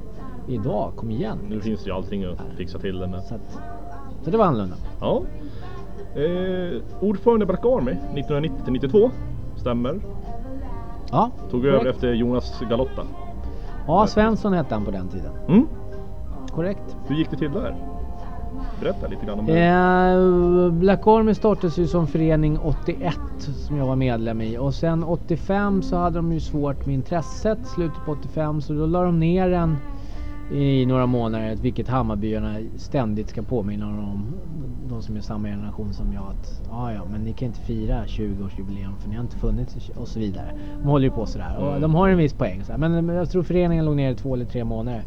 idag, 0.48 0.92
kom 0.96 1.10
igen. 1.10 1.38
Nu 1.48 1.60
finns 1.60 1.84
det 1.84 1.90
ju 1.90 1.96
allting 1.96 2.24
att 2.24 2.38
fixa 2.56 2.78
till 2.78 2.98
det 2.98 3.06
med. 3.06 3.24
Så, 3.24 3.34
att, 3.34 3.60
så 4.22 4.30
det 4.30 4.36
var 4.36 4.44
annorlunda. 4.44 4.76
Ja. 5.00 5.22
Eh, 6.14 6.82
ordförande 7.00 7.46
Black 7.46 7.64
Army 7.64 7.90
1990 7.90 8.64
till 8.64 8.72
92. 8.72 9.10
Stämmer. 9.56 10.00
Ja, 11.10 11.30
Tog 11.50 11.66
över 11.66 11.84
efter 11.84 12.12
Jonas 12.12 12.62
Galotta. 12.70 13.02
Ja, 13.88 14.06
Svensson 14.06 14.52
hette 14.52 14.74
han 14.74 14.84
på 14.84 14.90
den 14.90 15.08
tiden. 15.08 15.32
Mm. 15.48 15.66
Korrekt. 16.54 16.96
Hur 17.06 17.16
gick 17.16 17.30
det 17.30 17.36
till 17.36 17.52
där? 17.52 17.74
Berätta 18.80 19.06
lite 19.06 19.26
grann 19.26 19.38
om 19.38 19.46
det. 19.46 19.64
Eh, 19.64 20.72
Black 20.72 21.06
Army 21.06 21.34
startades 21.34 21.78
ju 21.78 21.86
som 21.86 22.06
förening 22.06 22.58
81 22.58 23.14
som 23.38 23.76
jag 23.76 23.86
var 23.86 23.96
medlem 23.96 24.40
i 24.40 24.58
och 24.58 24.74
sen 24.74 25.04
85 25.04 25.82
så 25.82 25.96
hade 25.96 26.18
de 26.18 26.32
ju 26.32 26.40
svårt 26.40 26.86
med 26.86 26.94
intresset 26.94 27.58
slutet 27.66 28.04
på 28.04 28.12
85 28.12 28.60
så 28.60 28.72
då 28.72 28.86
la 28.86 29.02
de 29.02 29.20
ner 29.20 29.48
den 29.48 29.76
i 30.50 30.86
några 30.86 31.06
månader 31.06 31.56
vilket 31.56 31.88
Hammarbyarna 31.88 32.60
ständigt 32.78 33.30
ska 33.30 33.42
påminna 33.42 33.86
om 33.86 34.34
de 34.88 35.02
som 35.02 35.16
är 35.16 35.20
samma 35.20 35.48
generation 35.48 35.94
som 35.94 36.12
jag 36.12 36.24
att 36.30 36.60
ja 36.68 36.92
ja 36.92 37.04
men 37.04 37.24
ni 37.24 37.32
kan 37.32 37.46
inte 37.46 37.60
fira 37.60 38.04
20-årsjubileum 38.06 38.96
för 38.98 39.08
ni 39.08 39.14
har 39.16 39.22
inte 39.22 39.36
funnits 39.36 39.88
och 39.88 40.08
så 40.08 40.18
vidare. 40.18 40.52
De 40.82 40.88
håller 40.88 41.04
ju 41.04 41.10
på 41.10 41.26
sådär 41.26 41.56
och 41.58 41.68
Mm. 41.68 41.80
de 41.80 41.94
har 41.94 42.08
en 42.08 42.18
viss 42.18 42.32
poäng 42.34 42.64
så 42.64 42.78
men 42.78 43.08
jag 43.08 43.30
tror 43.30 43.42
föreningen 43.42 43.84
låg 43.84 43.96
ner 43.96 44.10
i 44.12 44.14
två 44.16 44.34
eller 44.34 44.44
tre 44.44 44.64
månader. 44.64 45.02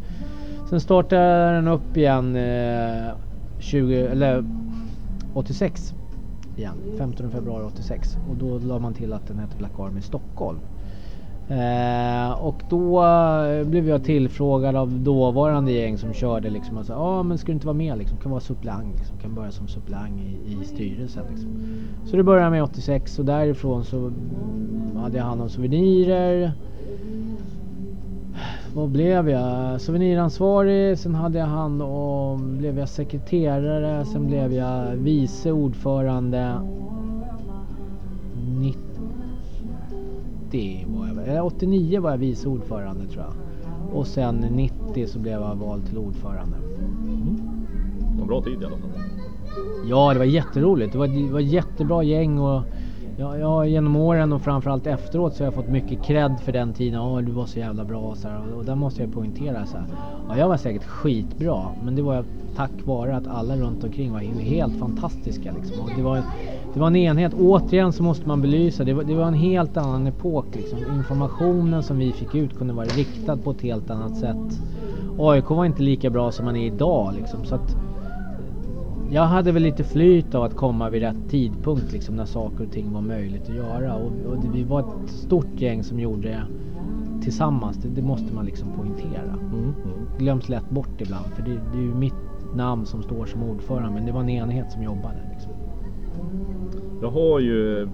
Sen 0.70 0.80
startade 0.80 1.52
den 1.54 1.68
upp 1.68 1.96
igen 1.96 2.36
eh, 2.36 3.14
20, 3.58 4.06
eller 4.06 4.44
86 5.32 5.94
igen. 6.56 6.96
15 6.98 7.30
februari 7.30 7.64
86 7.64 8.18
och 8.28 8.36
då 8.36 8.58
la 8.58 8.78
man 8.78 8.94
till 8.94 9.12
att 9.12 9.26
den 9.26 9.38
hette 9.38 9.56
Black 9.56 9.78
Army 9.78 10.02
Stockholm. 10.02 10.60
Eh, 11.52 12.32
och 12.32 12.62
då 12.68 13.04
eh, 13.04 13.64
blev 13.64 13.88
jag 13.88 14.04
tillfrågad 14.04 14.76
av 14.76 15.00
dåvarande 15.00 15.72
gäng 15.72 15.98
som 15.98 16.12
körde 16.12 16.50
liksom 16.50 16.76
och 16.76 16.86
sa 16.86 16.94
ah, 16.94 17.22
men 17.22 17.38
ska 17.38 17.46
du 17.46 17.52
inte 17.52 17.66
vara 17.66 17.76
med 17.76 17.98
liksom, 17.98 18.18
kan 18.18 18.30
vara 18.30 18.40
suppleant 18.40 18.96
liksom, 18.98 19.18
kan 19.18 19.34
börja 19.34 19.50
som 19.50 19.68
suppleant 19.68 20.20
i, 20.20 20.52
i 20.52 20.64
styrelsen 20.64 21.24
liksom. 21.30 21.50
Så 22.10 22.16
det 22.16 22.22
började 22.22 22.50
med 22.50 22.62
86 22.62 23.18
och 23.18 23.24
därifrån 23.24 23.84
så 23.84 24.12
hade 24.96 25.18
jag 25.18 25.24
hand 25.24 25.42
om 25.42 25.48
souvenirer. 25.50 26.52
Vad 28.74 28.88
blev 28.88 29.28
jag? 29.30 29.80
Souveniransvarig, 29.80 30.98
sen 30.98 31.14
hade 31.14 31.38
jag 31.38 31.46
hand 31.46 31.82
om, 31.82 32.58
blev 32.58 32.78
jag 32.78 32.88
sekreterare, 32.88 34.04
sen 34.04 34.26
blev 34.26 34.52
jag 34.52 34.86
vice 34.96 35.52
ordförande. 35.52 36.60
90 40.52 40.86
var 40.86 41.06
jag, 41.06 41.28
eller 41.28 41.44
89 41.44 42.00
var 42.00 42.10
jag 42.10 42.18
vice 42.18 42.48
ordförande 42.48 43.06
tror 43.06 43.24
jag. 43.24 43.34
Och 43.96 44.06
sen 44.06 44.36
90 44.36 45.06
så 45.06 45.18
blev 45.18 45.40
jag 45.40 45.54
vald 45.54 45.86
till 45.86 45.98
ordförande. 45.98 46.56
Var 48.14 48.20
en 48.20 48.26
bra 48.26 48.42
tid 48.42 48.62
i 48.62 48.64
alla 48.64 48.76
fall. 48.76 48.90
Ja, 49.88 50.12
det 50.12 50.18
var 50.18 50.26
jätteroligt. 50.26 50.92
Det 50.92 50.98
var, 50.98 51.06
det 51.06 51.32
var 51.32 51.40
jättebra 51.40 52.02
gäng 52.02 52.38
och 52.38 52.62
ja, 53.16 53.38
ja, 53.38 53.66
genom 53.66 53.96
åren 53.96 54.32
och 54.32 54.42
framförallt 54.42 54.86
efteråt 54.86 55.34
så 55.34 55.42
har 55.42 55.46
jag 55.46 55.54
fått 55.54 55.68
mycket 55.68 56.04
cred 56.04 56.40
för 56.40 56.52
den 56.52 56.72
tiden. 56.72 57.00
Ja, 57.00 57.20
du 57.20 57.32
var 57.32 57.46
så 57.46 57.58
jävla 57.58 57.84
bra 57.84 58.14
så 58.14 58.28
här, 58.28 58.40
och, 58.52 58.58
och 58.58 58.64
där 58.64 58.74
måste 58.74 59.02
jag 59.02 59.12
poängtera 59.12 59.66
så 59.66 59.76
här. 59.76 59.86
Ja, 60.28 60.38
jag 60.38 60.48
var 60.48 60.56
säkert 60.56 60.84
skitbra, 60.84 61.62
men 61.84 61.96
det 61.96 62.02
var 62.02 62.24
tack 62.56 62.72
vare 62.84 63.16
att 63.16 63.26
alla 63.26 63.56
runt 63.56 63.84
omkring 63.84 64.12
var 64.12 64.20
helt 64.20 64.78
fantastiska 64.78 65.52
liksom. 65.60 65.80
Och 65.80 65.90
det 65.96 66.02
var 66.02 66.22
det 66.74 66.80
var 66.80 66.86
en 66.86 66.96
enhet. 66.96 67.34
Återigen 67.34 67.92
så 67.92 68.02
måste 68.02 68.28
man 68.28 68.40
belysa. 68.42 68.84
Det 68.84 68.92
var, 68.92 69.04
det 69.04 69.14
var 69.14 69.26
en 69.26 69.34
helt 69.34 69.76
annan 69.76 70.06
epok 70.06 70.46
liksom. 70.52 70.78
Informationen 70.78 71.82
som 71.82 71.98
vi 71.98 72.12
fick 72.12 72.34
ut 72.34 72.58
kunde 72.58 72.74
vara 72.74 72.86
riktad 72.86 73.36
på 73.36 73.50
ett 73.50 73.60
helt 73.60 73.90
annat 73.90 74.16
sätt. 74.16 74.60
AIK 75.18 75.50
var 75.50 75.64
inte 75.64 75.82
lika 75.82 76.10
bra 76.10 76.32
som 76.32 76.44
man 76.44 76.56
är 76.56 76.66
idag 76.66 77.14
liksom. 77.18 77.44
Så 77.44 77.54
att 77.54 77.76
jag 79.10 79.22
hade 79.22 79.52
väl 79.52 79.62
lite 79.62 79.84
flyt 79.84 80.34
av 80.34 80.42
att 80.42 80.56
komma 80.56 80.90
vid 80.90 81.02
rätt 81.02 81.30
tidpunkt 81.30 81.92
liksom 81.92 82.16
när 82.16 82.24
saker 82.24 82.64
och 82.64 82.72
ting 82.72 82.92
var 82.92 83.00
möjligt 83.00 83.48
att 83.48 83.56
göra. 83.56 83.94
Och, 83.94 84.12
och 84.30 84.36
det, 84.42 84.48
vi 84.52 84.64
var 84.64 84.80
ett 84.80 85.10
stort 85.10 85.60
gäng 85.60 85.84
som 85.84 86.00
gjorde 86.00 86.28
det 86.28 86.42
tillsammans. 87.22 87.76
Det, 87.76 87.88
det 87.88 88.02
måste 88.02 88.34
man 88.34 88.46
liksom 88.46 88.68
poängtera. 88.76 89.32
Mm, 89.32 89.54
mm. 89.54 89.74
Glöms 90.18 90.48
lätt 90.48 90.70
bort 90.70 91.00
ibland 91.00 91.26
för 91.26 91.42
det, 91.42 91.60
det 91.72 91.78
är 91.78 91.82
ju 91.82 91.94
mitt 91.94 92.14
namn 92.54 92.86
som 92.86 93.02
står 93.02 93.26
som 93.26 93.42
ordförande 93.42 93.90
men 93.90 94.06
det 94.06 94.12
var 94.12 94.20
en 94.20 94.28
enhet 94.28 94.72
som 94.72 94.82
jobbade. 94.82 95.18
Liksom. 95.32 95.51
Jag 97.02 97.10
har 97.10 97.38
ju... 97.40 97.88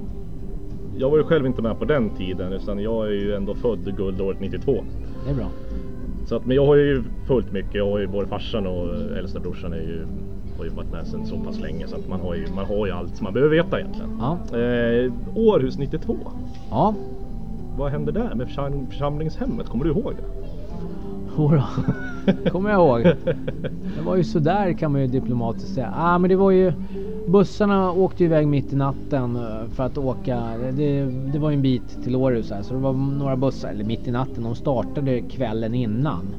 Jag 0.98 1.10
var 1.10 1.16
ju 1.18 1.24
själv 1.24 1.46
inte 1.46 1.62
med 1.62 1.78
på 1.78 1.84
den 1.84 2.10
tiden 2.10 2.52
utan 2.52 2.82
jag 2.82 3.06
är 3.06 3.10
ju 3.12 3.34
ändå 3.34 3.54
född 3.54 3.96
guldåret 3.96 4.40
92. 4.40 4.84
Det 5.24 5.30
är 5.30 5.34
bra. 5.34 5.46
Så 6.26 6.36
att, 6.36 6.46
men 6.46 6.56
jag 6.56 6.66
har 6.66 6.76
ju 6.76 7.02
följt 7.26 7.52
mycket. 7.52 7.74
Jag 7.74 7.90
har 7.90 7.98
ju 7.98 8.06
både 8.06 8.26
farsan 8.26 8.66
och 8.66 8.94
äldsta 9.18 9.40
brorsan 9.40 9.72
är 9.72 9.76
ju, 9.76 10.06
har 10.58 10.64
ju 10.64 10.70
varit 10.70 10.92
med 10.92 11.06
sedan 11.06 11.26
så 11.26 11.36
pass 11.36 11.60
länge 11.60 11.86
så 11.86 11.96
att 11.96 12.08
man 12.08 12.20
har 12.20 12.34
ju, 12.34 12.46
man 12.54 12.64
har 12.66 12.86
ju 12.86 12.92
allt 12.92 13.16
som 13.16 13.24
man 13.24 13.32
behöver 13.32 13.56
veta 13.56 13.80
egentligen. 13.80 14.10
Ja. 14.20 14.58
Eh, 14.58 15.12
Århus 15.34 15.78
92. 15.78 16.16
Ja. 16.70 16.94
Vad 17.76 17.90
hände 17.90 18.12
där 18.12 18.34
med 18.34 18.46
försam- 18.48 18.86
församlingshemmet? 18.90 19.68
Kommer 19.68 19.84
du 19.84 19.90
ihåg 19.90 20.12
det? 20.16 20.24
Jodå, 21.38 21.62
kommer 22.50 22.70
jag 22.70 22.78
ihåg. 22.80 23.02
Det 23.96 24.02
var 24.04 24.16
ju 24.16 24.24
sådär 24.24 24.72
kan 24.72 24.92
man 24.92 25.00
ju 25.00 25.06
diplomatiskt 25.06 25.74
säga. 25.74 25.92
Ah, 25.96 26.18
men 26.18 26.30
det 26.30 26.36
var 26.36 26.50
ju 26.50 26.72
Bussarna 27.28 27.92
åkte 27.92 28.22
ju 28.22 28.26
iväg 28.26 28.46
mitt 28.46 28.72
i 28.72 28.76
natten 28.76 29.36
eh, 29.36 29.70
för 29.74 29.82
att 29.82 29.98
åka. 29.98 30.42
Det, 30.76 31.04
det 31.32 31.38
var 31.38 31.50
ju 31.50 31.56
en 31.56 31.62
bit 31.62 32.02
till 32.04 32.16
Århus 32.16 32.50
här 32.50 32.62
så 32.62 32.74
det 32.74 32.80
var 32.80 32.92
några 32.92 33.36
bussar, 33.36 33.68
eller 33.68 33.84
mitt 33.84 34.08
i 34.08 34.10
natten. 34.10 34.42
De 34.42 34.54
startade 34.54 35.20
kvällen 35.20 35.74
innan 35.74 36.34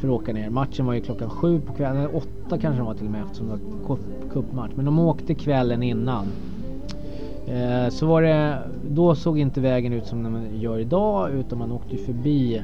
för 0.00 0.08
att 0.08 0.14
åka 0.14 0.32
ner. 0.32 0.50
Matchen 0.50 0.86
var 0.86 0.94
ju 0.94 1.00
klockan 1.00 1.30
sju 1.30 1.60
på 1.60 1.72
kvällen, 1.72 1.96
eller 1.96 2.16
åtta 2.16 2.58
kanske 2.58 2.70
den 2.70 2.84
var 2.84 2.94
till 2.94 3.06
och 3.06 3.12
med 3.12 3.22
eftersom 3.22 3.46
det 3.46 3.52
var 3.88 3.98
cupmatch. 4.32 4.72
Men 4.74 4.84
de 4.84 4.98
åkte 4.98 5.34
kvällen 5.34 5.82
innan. 5.82 6.26
Eh, 7.46 7.88
så 7.90 8.06
var 8.06 8.22
det, 8.22 8.58
då 8.90 9.14
såg 9.14 9.38
inte 9.38 9.60
vägen 9.60 9.92
ut 9.92 10.06
som 10.06 10.22
den 10.22 10.60
gör 10.60 10.78
idag 10.78 11.30
utan 11.32 11.58
man 11.58 11.72
åkte 11.72 11.96
ju 11.96 12.04
förbi 12.04 12.62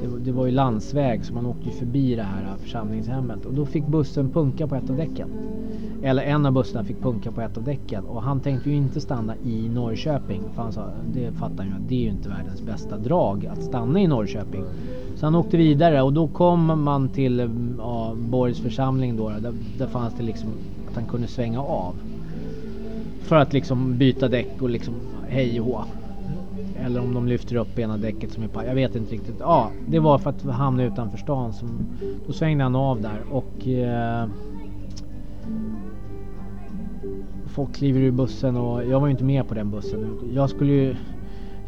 det, 0.00 0.18
det 0.24 0.32
var 0.32 0.46
ju 0.46 0.52
landsväg 0.52 1.24
så 1.24 1.34
man 1.34 1.46
åkte 1.46 1.64
ju 1.64 1.70
förbi 1.70 2.14
det 2.14 2.22
här 2.22 2.42
äh, 2.42 2.62
församlingshemmet 2.62 3.46
och 3.46 3.54
då 3.54 3.66
fick 3.66 3.86
bussen 3.86 4.30
punka 4.30 4.66
på 4.66 4.74
ett 4.74 4.90
av 4.90 4.96
däcken. 4.96 5.28
Eller 6.02 6.22
en 6.22 6.46
av 6.46 6.52
bussarna 6.52 6.84
fick 6.84 7.00
punka 7.00 7.32
på 7.32 7.40
ett 7.40 7.56
av 7.56 7.64
däcken 7.64 8.04
och 8.04 8.22
han 8.22 8.40
tänkte 8.40 8.70
ju 8.70 8.76
inte 8.76 9.00
stanna 9.00 9.36
i 9.36 9.68
Norrköping. 9.68 10.42
För 10.54 10.62
han 10.62 10.72
sa, 10.72 10.86
det 11.12 11.32
fattar 11.32 11.64
ju 11.64 11.70
att 11.70 11.88
det 11.88 11.94
är 11.94 12.00
ju 12.00 12.10
inte 12.10 12.28
världens 12.28 12.62
bästa 12.62 12.98
drag 12.98 13.46
att 13.46 13.62
stanna 13.62 14.00
i 14.00 14.06
Norrköping. 14.06 14.64
Så 15.16 15.26
han 15.26 15.34
åkte 15.34 15.56
vidare 15.56 16.02
och 16.02 16.12
då 16.12 16.28
kom 16.28 16.82
man 16.84 17.08
till 17.08 17.40
äh, 17.40 17.50
ja, 17.78 18.14
Borgs 18.16 18.60
församling 18.60 19.16
då. 19.16 19.28
Där, 19.28 19.54
där 19.78 19.86
fanns 19.86 20.14
det 20.14 20.22
liksom 20.22 20.48
att 20.88 20.94
han 20.94 21.04
kunde 21.04 21.28
svänga 21.28 21.60
av. 21.60 21.94
För 23.20 23.36
att 23.36 23.52
liksom 23.52 23.98
byta 23.98 24.28
däck 24.28 24.62
och 24.62 24.70
liksom 24.70 24.94
hej 25.28 25.60
och 25.60 25.66
hå. 25.66 25.84
Eller 26.76 27.00
om 27.00 27.14
de 27.14 27.28
lyfter 27.28 27.56
upp 27.56 27.78
ena 27.78 27.96
däcket 27.96 28.32
som 28.32 28.42
är 28.42 28.48
paj. 28.48 28.66
Jag 28.66 28.74
vet 28.74 28.96
inte 28.96 29.14
riktigt. 29.14 29.36
Ja, 29.38 29.72
det 29.88 29.98
var 29.98 30.18
för 30.18 30.30
att 30.30 30.42
hamna 30.42 30.84
utanför 30.84 31.18
stan. 31.18 31.52
Som, 31.52 31.96
då 32.26 32.32
svängde 32.32 32.64
han 32.64 32.76
av 32.76 33.00
där 33.00 33.22
och 33.30 33.66
eh, 33.66 34.28
folk 37.46 37.74
kliver 37.74 38.00
ur 38.00 38.10
bussen 38.10 38.56
och 38.56 38.84
jag 38.86 39.00
var 39.00 39.06
ju 39.06 39.10
inte 39.10 39.24
med 39.24 39.48
på 39.48 39.54
den 39.54 39.70
bussen. 39.70 40.18
Jag 40.34 40.50
skulle 40.50 40.72
ju, 40.72 40.96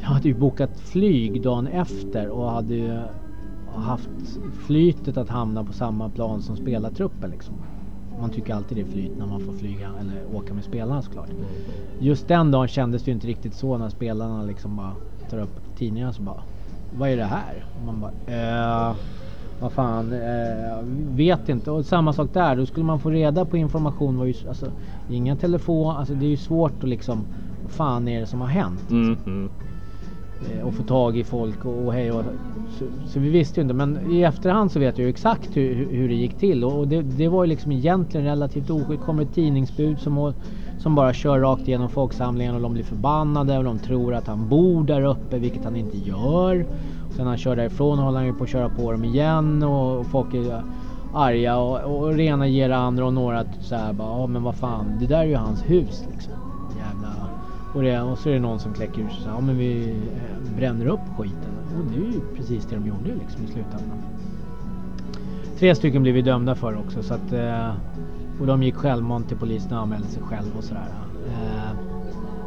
jag 0.00 0.06
hade 0.06 0.28
ju 0.28 0.34
bokat 0.34 0.80
flyg 0.80 1.42
dagen 1.42 1.66
efter 1.66 2.28
och 2.28 2.50
hade 2.50 2.74
ju 2.74 3.00
haft 3.66 4.38
flytet 4.66 5.16
att 5.16 5.28
hamna 5.28 5.64
på 5.64 5.72
samma 5.72 6.08
plan 6.08 6.42
som 6.42 6.56
spelartruppen 6.56 7.30
liksom. 7.30 7.54
Man 8.22 8.30
tycker 8.30 8.54
alltid 8.54 8.78
det 8.78 8.80
är 8.80 8.92
flyt 8.92 9.18
när 9.18 9.26
man 9.26 9.40
får 9.40 9.52
flyga 9.52 9.90
eller 10.00 10.36
åka 10.36 10.54
med 10.54 10.64
spelarna 10.64 11.02
såklart. 11.02 11.30
Just 11.98 12.28
den 12.28 12.50
dagen 12.50 12.68
kändes 12.68 13.02
det 13.02 13.10
ju 13.10 13.14
inte 13.14 13.26
riktigt 13.26 13.54
så 13.54 13.78
när 13.78 13.88
spelarna 13.88 14.42
liksom 14.42 14.76
bara 14.76 14.92
tar 15.30 15.38
upp 15.38 15.60
tidningarna 15.78 16.12
så 16.12 16.22
bara 16.22 16.42
Vad 16.90 17.08
är 17.08 17.16
det 17.16 17.24
här? 17.24 17.64
Och 17.76 17.82
man 17.82 18.00
bara 18.00 18.90
eh, 18.90 18.96
Vad 19.60 19.72
fan, 19.72 20.12
eh, 20.12 20.82
vet 21.16 21.48
inte. 21.48 21.70
Och 21.70 21.86
samma 21.86 22.12
sak 22.12 22.30
där, 22.32 22.56
då 22.56 22.66
skulle 22.66 22.86
man 22.86 23.00
få 23.00 23.10
reda 23.10 23.44
på 23.44 23.56
information. 23.56 24.18
Var 24.18 24.24
ju, 24.24 24.34
alltså, 24.48 24.72
inga 25.08 25.36
telefon, 25.36 25.96
alltså 25.96 26.14
det 26.14 26.26
är 26.26 26.30
ju 26.30 26.36
svårt 26.36 26.82
att 26.82 26.88
liksom 26.88 27.26
Vad 27.62 27.72
fan 27.72 28.08
är 28.08 28.20
det 28.20 28.26
som 28.26 28.40
har 28.40 28.48
hänt? 28.48 28.90
Mm, 28.90 29.18
mm. 29.26 29.50
Eh, 30.50 30.66
och 30.66 30.74
få 30.74 30.82
tag 30.82 31.16
i 31.16 31.24
folk 31.24 31.64
och, 31.64 31.86
och 31.86 31.92
hej 31.92 32.12
och 32.12 32.24
så, 32.78 32.84
så, 33.08 33.20
vi 33.20 33.28
visste 33.28 33.60
ju 33.60 33.62
inte 33.62 33.74
men 33.74 34.10
i 34.10 34.22
efterhand 34.22 34.72
så 34.72 34.78
vet 34.78 34.98
jag 34.98 35.04
ju 35.04 35.10
exakt 35.10 35.56
hur, 35.56 35.88
hur 35.90 36.08
det 36.08 36.14
gick 36.14 36.38
till 36.38 36.64
och, 36.64 36.78
och 36.78 36.88
det, 36.88 37.02
det, 37.02 37.28
var 37.28 37.44
ju 37.44 37.48
liksom 37.48 37.72
egentligen 37.72 38.26
relativt 38.26 38.70
oskyldigt. 38.70 39.04
kommer 39.04 39.22
ett 39.22 39.34
tidningsbud 39.34 40.00
som, 40.00 40.34
som 40.78 40.94
bara 40.94 41.12
kör 41.12 41.40
rakt 41.40 41.68
igenom 41.68 41.88
folksamlingen 41.88 42.54
och 42.54 42.60
de 42.60 42.72
blir 42.72 42.84
förbannade 42.84 43.58
och 43.58 43.64
de 43.64 43.78
tror 43.78 44.14
att 44.14 44.26
han 44.26 44.48
bor 44.48 44.84
där 44.84 45.02
uppe 45.02 45.38
vilket 45.38 45.64
han 45.64 45.76
inte 45.76 45.98
gör. 45.98 46.60
Och 47.08 47.12
sen 47.16 47.24
när 47.24 47.30
han 47.30 47.38
kör 47.38 47.56
därifrån 47.56 47.98
håller 47.98 48.18
han 48.18 48.26
ju 48.26 48.32
på 48.32 48.44
att 48.44 48.50
köra 48.50 48.68
på 48.68 48.92
dem 48.92 49.04
igen 49.04 49.62
och, 49.62 50.00
och 50.00 50.06
folk 50.06 50.34
är 50.34 50.62
arga 51.14 51.56
och, 51.56 52.02
och 52.02 52.14
rena 52.14 52.46
ger 52.46 52.70
andra 52.70 53.06
och 53.06 53.12
några 53.12 53.44
så 53.60 53.74
här 53.74 53.92
bara 53.92 54.20
ja 54.20 54.26
men 54.26 54.42
vad 54.42 54.54
fan 54.54 54.86
det 55.00 55.06
där 55.06 55.18
är 55.18 55.24
ju 55.24 55.36
hans 55.36 55.62
hus 55.70 56.04
liksom. 56.10 56.41
Och, 57.74 57.82
det, 57.82 58.00
och 58.00 58.18
så 58.18 58.28
är 58.28 58.32
det 58.32 58.40
någon 58.40 58.60
som 58.60 58.74
kläcker 58.74 59.02
ur 59.02 59.08
sig 59.08 59.22
ja 59.26 59.40
men 59.40 59.58
vi 59.58 59.90
eh, 59.90 60.56
bränner 60.56 60.86
upp 60.86 61.00
skiten. 61.18 61.52
Och 61.78 61.84
det 61.92 61.96
är 61.96 62.12
ju 62.12 62.20
precis 62.36 62.64
det 62.64 62.76
de 62.76 62.86
gjorde 62.86 63.14
liksom 63.20 63.44
i 63.44 63.46
slutändan. 63.46 64.02
Tre 65.58 65.74
stycken 65.74 66.02
blev 66.02 66.14
vi 66.14 66.22
dömda 66.22 66.54
för 66.54 66.78
också 66.78 67.02
så 67.02 67.14
att 67.14 67.32
eh, 67.32 67.70
och 68.40 68.46
de 68.46 68.62
gick 68.62 68.74
självmant 68.74 69.28
till 69.28 69.36
polisen 69.36 69.72
och 69.72 69.82
anmälde 69.82 70.06
sig 70.06 70.22
själva 70.22 70.58
och 70.58 70.64
sådär. 70.64 70.86
Eh, 71.28 71.76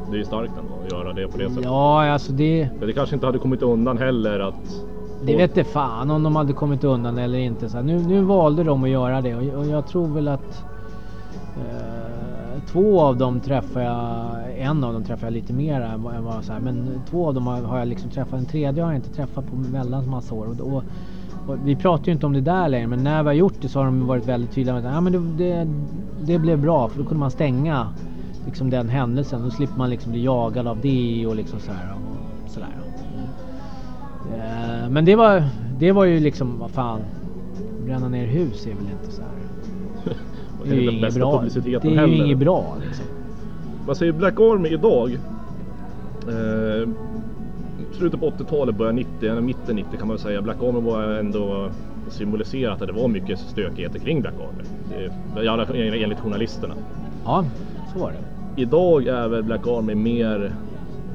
det 0.10 0.16
är 0.16 0.18
ju 0.18 0.26
starkt 0.26 0.54
ändå 0.60 0.74
att 0.86 0.92
göra 0.92 1.14
det 1.14 1.28
på 1.28 1.38
det 1.38 1.50
sättet. 1.50 1.64
Ja, 1.64 2.10
alltså 2.10 2.32
det... 2.32 2.70
det 2.80 2.94
kanske 2.94 3.16
inte 3.16 3.26
hade 3.26 3.40
kommit 3.40 3.62
undan 3.62 3.98
heller 3.98 4.40
att... 4.40 4.82
Det 5.26 5.36
vet 5.36 5.58
inte 5.58 5.72
fan 5.72 6.12
om 6.12 6.24
de 6.24 6.36
hade 6.36 6.54
kommit 6.54 6.84
undan 6.84 7.18
eller 7.18 7.38
inte. 7.38 7.70
Så 7.70 7.82
nu, 7.82 8.00
nu 8.00 8.22
valde 8.22 8.64
de 8.64 8.84
att 8.84 8.90
göra 8.90 9.22
det 9.22 9.36
och, 9.36 9.66
jag 9.66 9.88
tror 9.88 10.08
väl 10.08 10.28
att 10.28 10.64
eh, 11.58 12.62
två 12.72 13.02
av 13.02 13.18
dem 13.18 13.40
träffar 13.40 13.82
jag 13.82 14.45
en 14.66 14.84
av 14.84 14.94
dem 14.94 15.04
träffade 15.04 15.26
jag 15.26 15.34
lite 15.34 15.54
mer 15.54 15.82
än 15.82 16.24
vad 16.24 16.46
så 16.46 16.54
här, 16.54 16.60
men 16.60 17.02
två 17.10 17.28
av 17.28 17.34
dem 17.34 17.48
har, 17.48 17.80
jag 17.80 17.88
liksom 17.88 18.10
träffat. 18.10 18.40
En 18.40 18.46
tredje 18.46 18.84
har 18.84 18.92
jag 18.92 18.98
inte 18.98 19.14
träffat 19.14 19.46
på 19.46 19.56
väldigt 19.56 20.10
massa 20.10 20.36
år. 20.36 20.46
Och, 20.46 20.74
och, 20.74 20.84
och, 21.48 21.58
vi 21.66 21.76
pratar 21.76 22.06
ju 22.06 22.12
inte 22.12 22.26
om 22.26 22.34
det 22.34 22.42
där 22.42 22.70
längre 22.70 22.88
men 22.88 23.04
när 23.04 23.24
vi 23.24 23.28
har 23.28 23.34
gjort 23.34 23.54
det 23.62 23.68
så 23.68 23.80
har 23.80 23.86
de 23.86 24.08
varit 24.08 24.28
väldigt 24.28 24.52
tydliga 24.52 24.76
med 24.76 24.86
att 24.86 24.94
ja, 24.94 25.02
men 25.02 25.14
det, 25.14 25.46
det, 25.46 25.68
det 26.26 26.40
blev 26.40 26.62
bra 26.62 26.90
för 26.90 26.98
då 26.98 27.04
kunde 27.04 27.20
man 27.20 27.32
stänga 27.32 27.88
liksom 28.46 28.70
den 28.70 28.90
händelsen. 28.90 29.44
Då 29.44 29.50
slipper 29.50 29.78
man 29.78 29.90
liksom 29.90 30.12
bli 30.12 30.24
jagad 30.24 30.68
av 30.68 30.78
det 30.82 31.26
och 31.28 31.36
liksom 31.36 31.60
så 31.60 31.72
här. 31.72 31.94
Och 31.94 32.52
så 32.52 32.60
där. 32.60 32.68
Mm. 34.34 34.94
Men 34.94 35.06
det 35.06 35.16
var, 35.16 35.44
det 35.80 35.92
var 35.92 36.06
ju 36.06 36.20
liksom, 36.20 36.60
vad 36.60 36.72
fan. 36.72 37.00
Bränna 37.86 38.10
ner 38.10 38.28
hus 38.28 38.66
är 38.66 38.74
väl 38.74 38.90
inte 39.02 39.12
så 39.12 39.22
här. 39.22 39.30
Det 40.64 40.72
är 40.72 40.76
ju 40.76 40.92
inget 40.92 41.14
bra. 41.16 41.44
Det 41.64 41.88
är 41.88 42.08
ju 42.08 42.16
inget 42.16 42.38
bra 42.38 42.76
liksom 42.86 43.06
man 43.86 43.96
säger 43.96 44.12
Black 44.12 44.40
Army 44.40 44.70
idag. 44.70 45.14
Eh, 46.28 46.90
slutet 47.98 48.20
på 48.20 48.30
80-talet, 48.30 48.76
början 48.76 48.96
90, 48.96 49.42
mitten 49.42 49.76
90 49.76 50.00
kan 50.00 50.08
man 50.08 50.20
säga. 50.20 50.42
Black 50.42 50.64
Army 50.64 50.80
var 50.80 51.04
ändå 51.04 51.70
symboliserat 52.10 52.82
att 52.82 52.88
det 52.88 52.94
var 52.94 53.08
mycket 53.08 53.40
stökigheter 53.40 54.00
kring 54.00 54.22
Black 54.22 54.34
Army. 54.40 54.64
Det, 55.36 55.48
alla, 55.50 55.66
enligt 55.76 56.20
journalisterna. 56.20 56.74
Ja, 57.26 57.46
så 57.94 58.00
var 58.00 58.12
det. 58.12 58.62
Idag 58.62 59.08
är 59.08 59.28
väl 59.28 59.44
Black 59.44 59.68
Army 59.68 59.96
mer 59.96 60.54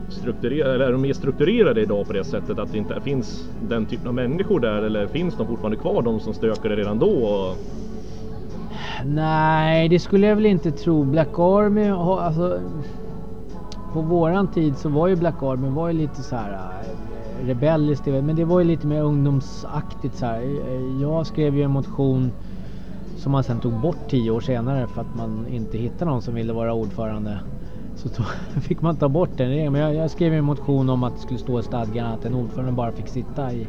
strukturerade, 0.09 0.75
eller 0.75 0.87
är 0.87 0.93
de 0.93 1.01
mer 1.01 1.13
strukturerade 1.13 1.81
idag 1.81 2.07
på 2.07 2.13
det 2.13 2.25
sättet 2.25 2.59
att 2.59 2.73
det 2.73 2.79
inte 2.79 3.01
finns 3.01 3.49
den 3.61 3.87
typen 3.87 4.09
av 4.09 4.15
människor 4.15 4.61
där 4.61 4.83
eller 4.83 5.07
finns 5.07 5.37
de 5.37 5.47
fortfarande 5.47 5.77
kvar 5.77 6.03
de 6.03 6.21
som 6.21 6.35
stökade 6.35 6.77
redan 6.77 6.99
då? 6.99 7.55
Nej, 9.05 9.89
det 9.89 9.99
skulle 10.01 10.27
jag 10.27 10.37
väl 10.37 10.47
inte 10.47 10.73
tro. 10.73 11.05
Black 11.05 11.39
Army 11.39 11.89
alltså... 11.89 12.61
På 13.93 14.01
våran 14.01 14.49
tid 14.49 14.79
så 14.79 14.89
var 14.89 15.09
ju 15.09 15.17
Black 15.17 15.43
Army 15.43 15.69
var 15.69 15.89
ju 15.89 15.95
lite 15.95 16.23
så 16.23 16.37
här 16.37 16.53
eh, 16.53 17.47
rebelliskt, 17.47 18.07
men 18.07 18.37
det 18.37 18.45
var 18.45 18.59
ju 18.59 18.65
lite 18.65 18.87
mer 18.87 19.03
ungdomsaktigt 19.03 20.17
så 20.17 20.27
här. 20.27 20.41
Eh, 20.41 21.01
jag 21.03 21.27
skrev 21.27 21.57
ju 21.57 21.63
en 21.63 21.71
motion 21.71 22.33
som 23.17 23.33
man 23.33 23.45
sen 23.45 23.61
tog 23.61 23.73
bort 23.73 24.09
tio 24.11 24.31
år 24.31 24.41
senare 24.41 24.87
för 24.87 25.01
att 25.01 25.15
man 25.15 25.47
inte 25.49 25.79
hittade 25.79 26.11
någon 26.11 26.23
som 26.23 26.35
ville 26.35 26.53
vara 26.53 26.75
ordförande. 26.75 27.39
Så 27.97 28.09
tog, 28.09 28.27
fick 28.63 28.83
man 28.83 28.97
ta 28.97 29.09
bort 29.09 29.37
den. 29.37 29.73
Men 29.73 29.81
jag, 29.81 29.95
jag 29.95 30.11
skrev 30.11 30.35
en 30.35 30.45
motion 30.45 30.89
om 30.91 31.03
att 31.03 31.15
det 31.15 31.21
skulle 31.21 31.39
stå 31.39 31.61
i 31.61 31.63
stadgarna 31.63 32.15
att 32.15 32.25
en 32.25 32.35
ordförande 32.35 32.73
bara 32.73 32.93
fick 32.93 33.09
sitta 33.09 33.53
i 33.53 33.67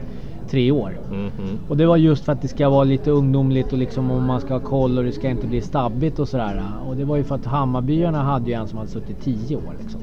tre 0.51 0.71
år. 0.71 0.99
Mm 1.11 1.25
-hmm. 1.25 1.57
Och 1.69 1.77
det 1.77 1.85
var 1.85 1.97
just 1.97 2.25
för 2.25 2.31
att 2.31 2.41
det 2.41 2.47
ska 2.47 2.69
vara 2.69 2.83
lite 2.83 3.11
ungdomligt 3.11 3.73
och 3.73 3.77
liksom 3.77 4.11
om 4.11 4.25
man 4.25 4.41
ska 4.41 4.53
ha 4.53 4.59
koll 4.59 4.97
och 4.97 5.03
det 5.03 5.11
ska 5.11 5.29
inte 5.29 5.47
bli 5.47 5.61
stabbigt 5.61 6.19
och 6.19 6.27
sådär. 6.27 6.63
Och 6.87 6.95
det 6.95 7.05
var 7.05 7.17
ju 7.17 7.23
för 7.23 7.35
att 7.35 7.45
Hammarbyarna 7.45 8.23
hade 8.23 8.49
ju 8.49 8.53
en 8.53 8.67
som 8.67 8.77
hade 8.77 8.89
suttit 8.89 9.21
tio 9.21 9.55
år 9.55 9.75
liksom. 9.81 10.01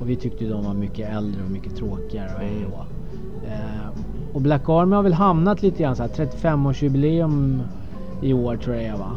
Och 0.00 0.10
vi 0.10 0.16
tyckte 0.16 0.44
de 0.44 0.64
var 0.64 0.74
mycket 0.74 1.16
äldre 1.16 1.42
och 1.44 1.50
mycket 1.50 1.76
tråkigare 1.76 2.30
och 2.36 2.42
mm. 2.42 2.72
eh, 3.46 4.34
Och 4.34 4.40
Black 4.40 4.68
Army 4.68 4.96
har 4.96 5.02
väl 5.02 5.14
hamnat 5.14 5.62
lite 5.62 5.82
grann 5.82 5.96
såhär 5.96 6.10
35-årsjubileum 6.10 7.60
i 8.22 8.32
år 8.32 8.56
tror 8.56 8.76
jag 8.76 8.98
va. 8.98 9.10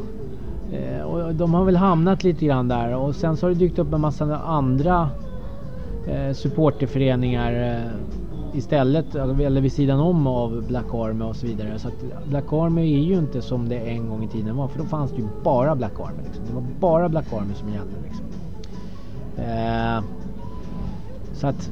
Eh, 0.71 1.01
och 1.01 1.35
de 1.35 1.53
har 1.53 1.65
väl 1.65 1.75
hamnat 1.75 2.23
lite 2.23 2.45
grann 2.45 2.67
där 2.67 2.95
och 2.95 3.15
sen 3.15 3.37
så 3.37 3.45
har 3.45 3.51
det 3.51 3.59
dykt 3.59 3.79
upp 3.79 3.93
en 3.93 4.01
massa 4.01 4.37
andra 4.37 5.09
eh, 6.07 6.33
supporterföreningar 6.33 7.75
eh, 7.75 7.91
istället, 8.53 9.15
eller 9.15 9.61
vid 9.61 9.71
sidan 9.73 9.99
om 9.99 10.27
av 10.27 10.63
Black 10.67 10.93
Army 10.93 11.25
och 11.25 11.35
så 11.35 11.47
vidare. 11.47 11.79
Så 11.79 11.87
att 11.87 12.27
Black 12.29 12.53
Army 12.53 12.81
är 12.81 13.03
ju 13.03 13.17
inte 13.17 13.41
som 13.41 13.69
det 13.69 13.79
en 13.79 14.09
gång 14.09 14.23
i 14.23 14.27
tiden 14.27 14.55
var. 14.55 14.67
För 14.67 14.79
då 14.79 14.85
fanns 14.85 15.11
det 15.11 15.17
ju 15.17 15.27
bara 15.43 15.75
Black 15.75 15.99
Army. 15.99 16.23
Liksom. 16.25 16.45
Det 16.47 16.53
var 16.53 16.63
bara 16.79 17.09
Black 17.09 17.33
Army 17.33 17.53
som 17.53 17.69
gällde. 17.69 17.93
Liksom. 18.03 18.25
Eh, 19.37 20.03
så 21.33 21.47
att 21.47 21.71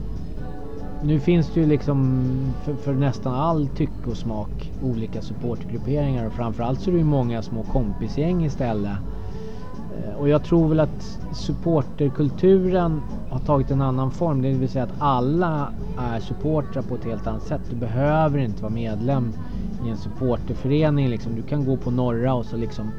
nu 1.03 1.19
finns 1.19 1.53
det 1.53 1.59
ju 1.59 1.65
liksom 1.65 2.23
för, 2.63 2.73
för, 2.73 2.93
nästan 2.93 3.35
all 3.35 3.67
tycke 3.67 4.09
och 4.09 4.17
smak 4.17 4.71
olika 4.83 5.21
supportgrupperingar 5.21 6.27
och 6.27 6.33
framförallt 6.33 6.81
så 6.81 6.89
är 6.89 6.91
det 6.91 6.99
ju 6.99 7.05
många 7.05 7.41
små 7.41 7.63
kompisgäng 7.63 8.45
istället 8.45 8.97
och 10.19 10.30
jag 10.30 10.43
tror 10.43 10.67
väl 10.67 10.80
att 10.80 11.19
supporterkulturen 11.32 13.01
har 13.30 13.39
tagit 13.39 13.71
en 13.71 13.82
annan 13.82 14.12
form. 14.12 14.41
Det 14.41 14.53
vill 14.53 14.69
säga 14.69 14.84
att 14.84 14.93
alla 14.99 15.69
är 15.97 16.19
supportrar 16.19 16.82
på 16.82 16.95
ett 16.95 17.03
helt 17.03 17.27
annat 17.27 17.43
sätt. 17.43 17.62
Du 17.69 17.75
behöver 17.75 18.39
inte 18.39 18.63
vara 18.63 18.73
medlem 18.73 19.34
i 19.86 19.89
en 19.89 19.97
supporterförening. 19.97 21.10
Liksom. 21.10 21.36
Du 21.36 21.41
kan 21.41 21.65
gå 21.65 21.77
på 21.77 21.91
norra 21.91 22.34
och 22.34 22.45
så 22.45 22.58
liksom 22.58 22.91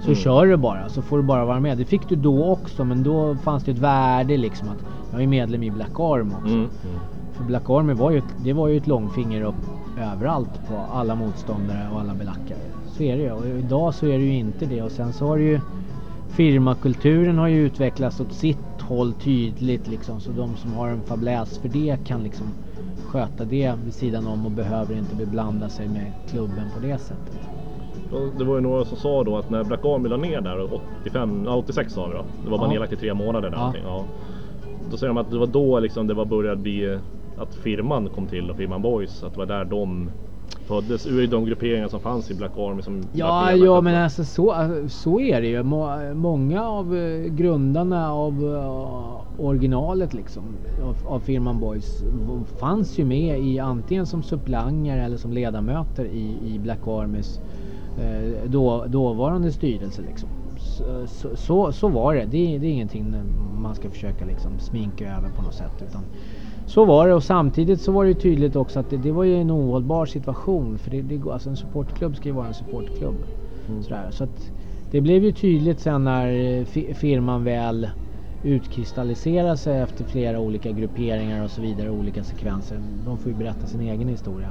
så 0.00 0.06
mm. 0.06 0.16
kör 0.16 0.46
du 0.46 0.56
bara, 0.56 0.88
så 0.88 1.02
får 1.02 1.16
du 1.16 1.22
bara 1.22 1.44
vara 1.44 1.60
med. 1.60 1.78
Det 1.78 1.84
fick 1.84 2.08
du 2.08 2.16
då 2.16 2.44
också, 2.44 2.84
men 2.84 3.02
då 3.02 3.34
fanns 3.34 3.64
det 3.64 3.70
ett 3.70 3.78
värde 3.78 4.36
liksom 4.36 4.68
att 4.68 4.84
jag 5.12 5.22
är 5.22 5.26
medlem 5.26 5.62
i 5.62 5.70
Black 5.70 6.00
Army 6.00 6.34
också. 6.34 6.46
Mm. 6.46 6.68
Mm. 6.84 7.00
För 7.32 7.44
Black 7.44 7.70
Army 7.70 7.92
var 7.92 8.10
ju, 8.10 8.22
det 8.44 8.52
var 8.52 8.68
ju 8.68 8.76
ett 8.76 8.86
långfinger 8.86 9.42
upp 9.42 9.54
överallt 10.12 10.68
på 10.68 10.74
alla 10.92 11.14
motståndare 11.14 11.88
och 11.92 12.00
alla 12.00 12.14
belackare. 12.14 12.58
Så 12.96 13.02
är 13.02 13.16
det 13.16 13.22
ju. 13.22 13.32
Och 13.32 13.46
idag 13.46 13.94
så 13.94 14.06
är 14.06 14.18
det 14.18 14.24
ju 14.24 14.34
inte 14.34 14.66
det. 14.66 14.82
Och 14.82 14.90
sen 14.90 15.12
så 15.12 15.26
har 15.26 15.36
du 15.36 15.44
ju 15.44 15.60
firmakulturen 16.32 17.38
har 17.38 17.48
ju 17.48 17.66
utvecklats 17.66 18.20
åt 18.20 18.32
sitt 18.32 18.80
håll 18.80 19.12
tydligt 19.12 19.86
liksom. 19.88 20.20
Så 20.20 20.30
de 20.30 20.56
som 20.56 20.72
har 20.72 20.88
en 20.88 21.02
fabläs 21.02 21.58
för 21.58 21.68
det 21.68 21.96
kan 22.06 22.22
liksom 22.22 22.46
sköta 23.06 23.44
det 23.44 23.74
vid 23.84 23.94
sidan 23.94 24.26
om 24.26 24.46
och 24.46 24.52
behöver 24.52 24.94
inte 24.98 25.14
beblanda 25.14 25.68
sig 25.68 25.88
med 25.88 26.12
klubben 26.30 26.70
på 26.74 26.80
det 26.80 26.98
sättet. 26.98 27.38
Det 28.38 28.44
var 28.44 28.54
ju 28.54 28.60
några 28.60 28.84
som 28.84 28.96
sa 28.98 29.24
då 29.24 29.36
att 29.36 29.50
när 29.50 29.64
Black 29.64 29.84
Army 29.84 30.08
la 30.08 30.16
ner 30.16 30.40
där 30.40 30.74
85, 31.04 31.46
86 31.46 31.92
sa 31.92 32.06
vi 32.06 32.14
då. 32.14 32.24
Det 32.44 32.50
var 32.50 32.58
bara 32.58 32.66
Ja. 32.66 32.70
nedlagt 32.72 32.92
i 32.92 32.96
tre 32.96 33.14
månader 33.14 33.48
eller 33.48 33.56
Ja. 33.56 33.60
någonting. 33.60 33.82
Ja. 33.84 34.04
Då 34.90 34.96
säger 34.96 35.08
de 35.08 35.16
att 35.16 35.30
det 35.30 35.38
var 35.38 35.46
då 35.46 35.80
liksom 35.80 36.06
det 36.06 36.14
var 36.14 36.24
började 36.24 36.56
bli 36.62 36.98
att 37.36 37.54
firman 37.54 38.08
kom 38.08 38.26
till 38.26 38.50
och 38.50 38.56
firman 38.56 38.82
Boys. 38.82 39.22
Att 39.22 39.32
det 39.34 39.38
var 39.38 39.46
där 39.46 39.64
de 39.64 40.10
föddes 40.66 41.06
ur 41.06 41.26
de 41.26 41.44
grupperingar 41.44 41.88
som 41.88 42.00
fanns 42.00 42.30
i 42.30 42.34
Black 42.34 42.52
Army 42.56 42.82
som 42.82 43.02
Ja, 43.12 43.52
ja 43.52 43.80
men 43.80 43.94
alltså 44.04 44.24
så, 44.24 44.54
så 44.88 45.20
är 45.20 45.40
det 45.40 45.46
ju. 45.48 45.62
Må- 45.62 46.14
Många 46.14 46.62
av 46.68 46.96
eh, 46.96 47.24
grundarna 47.28 48.12
av 48.12 48.32
eh, 48.54 49.40
originalet 49.40 50.14
liksom 50.14 50.58
av, 50.82 50.96
av 51.04 51.20
firman 51.20 51.60
Boys 51.60 52.02
fanns 52.60 52.98
ju 52.98 53.04
med 53.04 53.40
i 53.40 53.58
antingen 53.58 54.06
som 54.06 54.22
suppleanter 54.22 54.98
eller 54.98 55.16
som 55.16 55.32
ledamöter 55.32 56.04
i, 56.04 56.54
i 56.54 56.58
Black 56.58 56.86
Armys 56.86 57.40
eh, 57.94 58.48
då, 58.48 58.84
dåvarande 58.86 59.52
styrelse 59.52 60.02
liksom. 60.02 60.28
Så, 60.58 61.06
så, 61.08 61.36
så, 61.36 61.72
så 61.72 61.88
var 61.88 62.14
det. 62.14 62.20
det. 62.26 62.58
Det 62.58 62.66
är 62.66 62.70
ingenting 62.70 63.14
man 63.62 63.74
ska 63.74 63.90
försöka 63.90 64.24
liksom 64.24 64.60
sminka 64.60 65.16
över 65.16 65.30
på 65.30 65.42
något 65.42 65.54
sätt. 65.54 65.82
Utan 65.82 66.08
så 66.74 66.84
var 66.84 67.08
det 67.08 67.14
och 67.14 67.24
samtidigt 67.24 67.80
så 67.80 67.92
var 67.92 68.04
det 68.04 68.08
ju 68.08 68.14
tydligt 68.14 68.56
också 68.56 68.80
att 68.80 68.90
det, 68.90 68.96
det 68.96 69.12
var 69.12 69.24
ju 69.24 69.36
en 69.36 69.50
ohållbar 69.50 70.06
situation. 70.06 70.78
För 70.78 70.90
det, 70.90 71.02
det, 71.02 71.32
alltså 71.32 71.50
en 71.50 71.56
supportklubb 71.56 72.16
ska 72.16 72.28
ju 72.28 72.34
vara 72.34 72.46
en 72.46 72.54
supportklubb. 72.54 73.16
Mm. 73.68 73.82
Sådär. 73.82 74.08
Så 74.10 74.24
att 74.24 74.50
det 74.90 75.00
blev 75.00 75.24
ju 75.24 75.32
tydligt 75.32 75.80
sen 75.80 76.04
när 76.04 76.26
eh, 76.28 76.64
fi- 76.64 76.94
firman 76.94 77.44
väl 77.44 77.88
utkristalliserade 78.42 79.56
sig 79.56 79.78
efter 79.78 80.04
flera 80.04 80.40
olika 80.40 80.70
grupperingar 80.70 81.44
och 81.44 81.50
så 81.50 81.60
vidare, 81.62 81.90
olika 81.90 82.24
sekvenser. 82.24 82.80
De 83.06 83.18
får 83.18 83.32
ju 83.32 83.38
berätta 83.38 83.66
sin 83.66 83.80
egen 83.80 84.08
historia. 84.08 84.48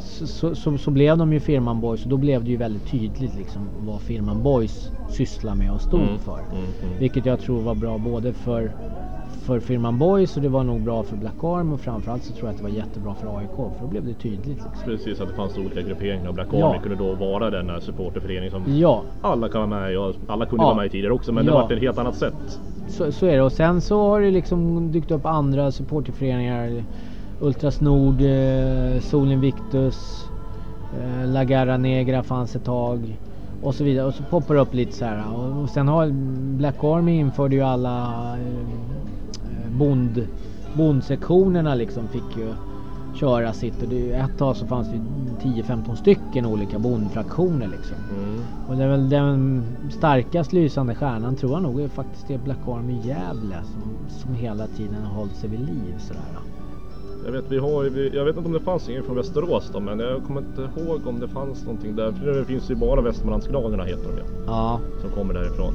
Så, 0.00 0.26
så, 0.26 0.54
så, 0.54 0.78
så 0.78 0.90
blev 0.90 1.18
de 1.18 1.32
ju 1.32 1.40
firman 1.40 1.80
Boys 1.80 2.02
och 2.04 2.08
då 2.10 2.16
blev 2.16 2.44
det 2.44 2.50
ju 2.50 2.56
väldigt 2.56 2.90
tydligt 2.90 3.34
liksom 3.34 3.68
vad 3.78 4.00
firman 4.00 4.42
Boys 4.42 4.90
sysslar 5.10 5.54
med 5.54 5.72
och 5.72 5.80
stod 5.80 6.00
Mm, 6.00 6.18
för. 6.18 6.38
mm, 6.38 6.64
mm. 6.82 6.98
Vilket 6.98 7.26
jag 7.26 7.40
tror 7.40 7.62
var 7.62 7.74
bra 7.74 7.98
både 7.98 8.32
för, 8.32 8.72
för 9.46 9.60
firman 9.60 9.98
Boys 9.98 10.36
och 10.36 10.42
det 10.42 10.48
var 10.48 10.64
nog 10.64 10.80
bra 10.80 11.02
för 11.02 11.16
Black 11.16 11.44
Arm 11.44 11.72
och 11.72 11.80
framförallt 11.80 12.24
så 12.24 12.32
tror 12.32 12.44
jag 12.48 12.50
att 12.52 12.56
det 12.56 12.62
var 12.62 12.70
jättebra 12.70 13.14
för 13.14 13.38
AIK 13.38 13.50
för 13.56 13.72
då 13.82 13.86
blev 13.86 14.04
det 14.06 14.14
tydligt. 14.14 14.46
Liksom. 14.46 14.70
Precis, 14.84 15.20
att 15.20 15.28
det 15.28 15.34
fanns 15.34 15.58
olika 15.58 15.80
grupperingar 15.82 16.28
och 16.28 16.34
Black 16.34 16.46
Ja. 16.52 16.68
Army 16.70 16.78
kunde 16.82 16.96
då 16.96 17.14
vara 17.14 17.50
den 17.50 17.70
här 17.70 17.80
supporterföreningen 17.80 18.50
som 18.50 18.62
Ja, 18.78 19.02
alla 19.22 19.48
kan 19.48 19.70
vara 19.70 19.80
med 19.80 19.92
i 19.92 19.96
och 19.96 20.14
alla 20.26 20.46
kunde 20.46 20.62
Ja. 20.62 20.66
vara 20.66 20.76
med 20.76 20.86
i 20.86 20.88
tidigare 20.88 21.12
också 21.12 21.32
men 21.32 21.46
det 21.46 21.52
Ja. 21.52 21.58
var 21.66 21.72
ett 21.72 21.80
helt 21.80 21.98
annat 21.98 22.14
sätt. 22.16 22.60
Så, 22.88 23.12
så 23.12 23.26
är 23.26 23.36
det 23.36 23.42
och 23.42 23.52
sen 23.52 23.80
så 23.80 24.00
har 24.08 24.20
det 24.20 24.30
liksom 24.30 24.92
dykt 24.92 25.10
upp 25.10 25.26
andra 25.26 25.70
supporterföreningar. 25.72 26.84
Ultras 27.40 27.80
Nord, 27.80 28.20
eh, 28.22 29.00
Sol 29.00 29.32
Invictus, 29.32 30.26
eh, 31.00 31.28
La 31.32 31.44
Garra 31.44 31.76
Negra 31.76 32.22
fanns 32.22 32.56
ett 32.56 32.64
tag. 32.64 33.18
Och 33.62 33.74
så 33.74 33.84
vidare. 33.84 34.06
Och 34.06 34.14
så 34.14 34.22
poppar 34.22 34.54
det 34.54 34.60
upp 34.60 34.74
lite 34.74 34.92
så 34.92 35.04
här. 35.04 35.22
Och, 35.34 35.62
och 35.62 35.68
sen 35.70 35.88
har 35.88 36.08
Black 36.56 36.84
Army 36.84 37.18
införde 37.18 37.54
ju 37.54 37.62
alla 37.62 38.06
eh, 38.32 38.66
bond, 39.78 40.26
bondsektionerna 40.76 41.74
liksom 41.74 42.08
fick 42.08 42.36
ju 42.36 42.52
köra 43.14 43.52
sitt. 43.52 43.82
Och 43.82 43.88
det, 43.88 44.12
ett 44.12 44.38
tag 44.38 44.56
så 44.56 44.66
fanns 44.66 44.88
det 44.88 44.94
ju 45.48 45.62
10-15 45.62 45.94
stycken 45.94 46.46
olika 46.46 46.78
bondfraktioner 46.78 47.68
liksom. 47.68 47.96
Mm. 48.18 48.40
Och 48.68 48.76
det 48.76 48.84
är 48.84 48.88
väl 48.88 49.08
den 49.08 49.62
starkast 49.90 50.52
lysande 50.52 50.94
stjärnan 50.94 51.36
tror 51.36 51.52
jag 51.52 51.62
nog 51.62 51.80
är 51.80 51.88
faktiskt 51.88 52.28
det 52.28 52.38
Black 52.38 52.68
Army 52.68 52.92
Gävle 52.92 53.56
som, 53.72 53.82
som 54.22 54.34
hela 54.34 54.66
tiden 54.66 55.04
har 55.04 55.14
hållit 55.18 55.36
sig 55.36 55.50
vid 55.50 55.60
liv 55.60 55.94
sådär. 55.98 56.22
Jag 57.24 57.32
vet, 57.32 57.44
vi 57.48 57.58
har, 57.58 57.84
jag 58.14 58.24
vet 58.24 58.36
inte 58.36 58.46
om 58.46 58.52
det 58.52 58.60
fanns 58.60 58.88
ingen 58.88 59.02
från 59.04 59.16
Västerås 59.16 59.70
då, 59.72 59.80
men 59.80 59.98
jag 59.98 60.22
kommer 60.24 60.40
inte 60.40 60.80
ihåg 60.80 61.06
om 61.06 61.20
det 61.20 61.28
fanns 61.28 61.64
någonting 61.64 61.96
där. 61.96 62.12
För 62.12 62.26
det 62.26 62.44
finns 62.44 62.70
ju 62.70 62.74
bara 62.74 63.00
Västmanlandsgnagarna 63.00 63.84
heter 63.84 64.02
de 64.04 64.16
ju, 64.16 64.22
Ja. 64.46 64.80
som 65.00 65.10
kommer 65.10 65.34
därifrån 65.34 65.74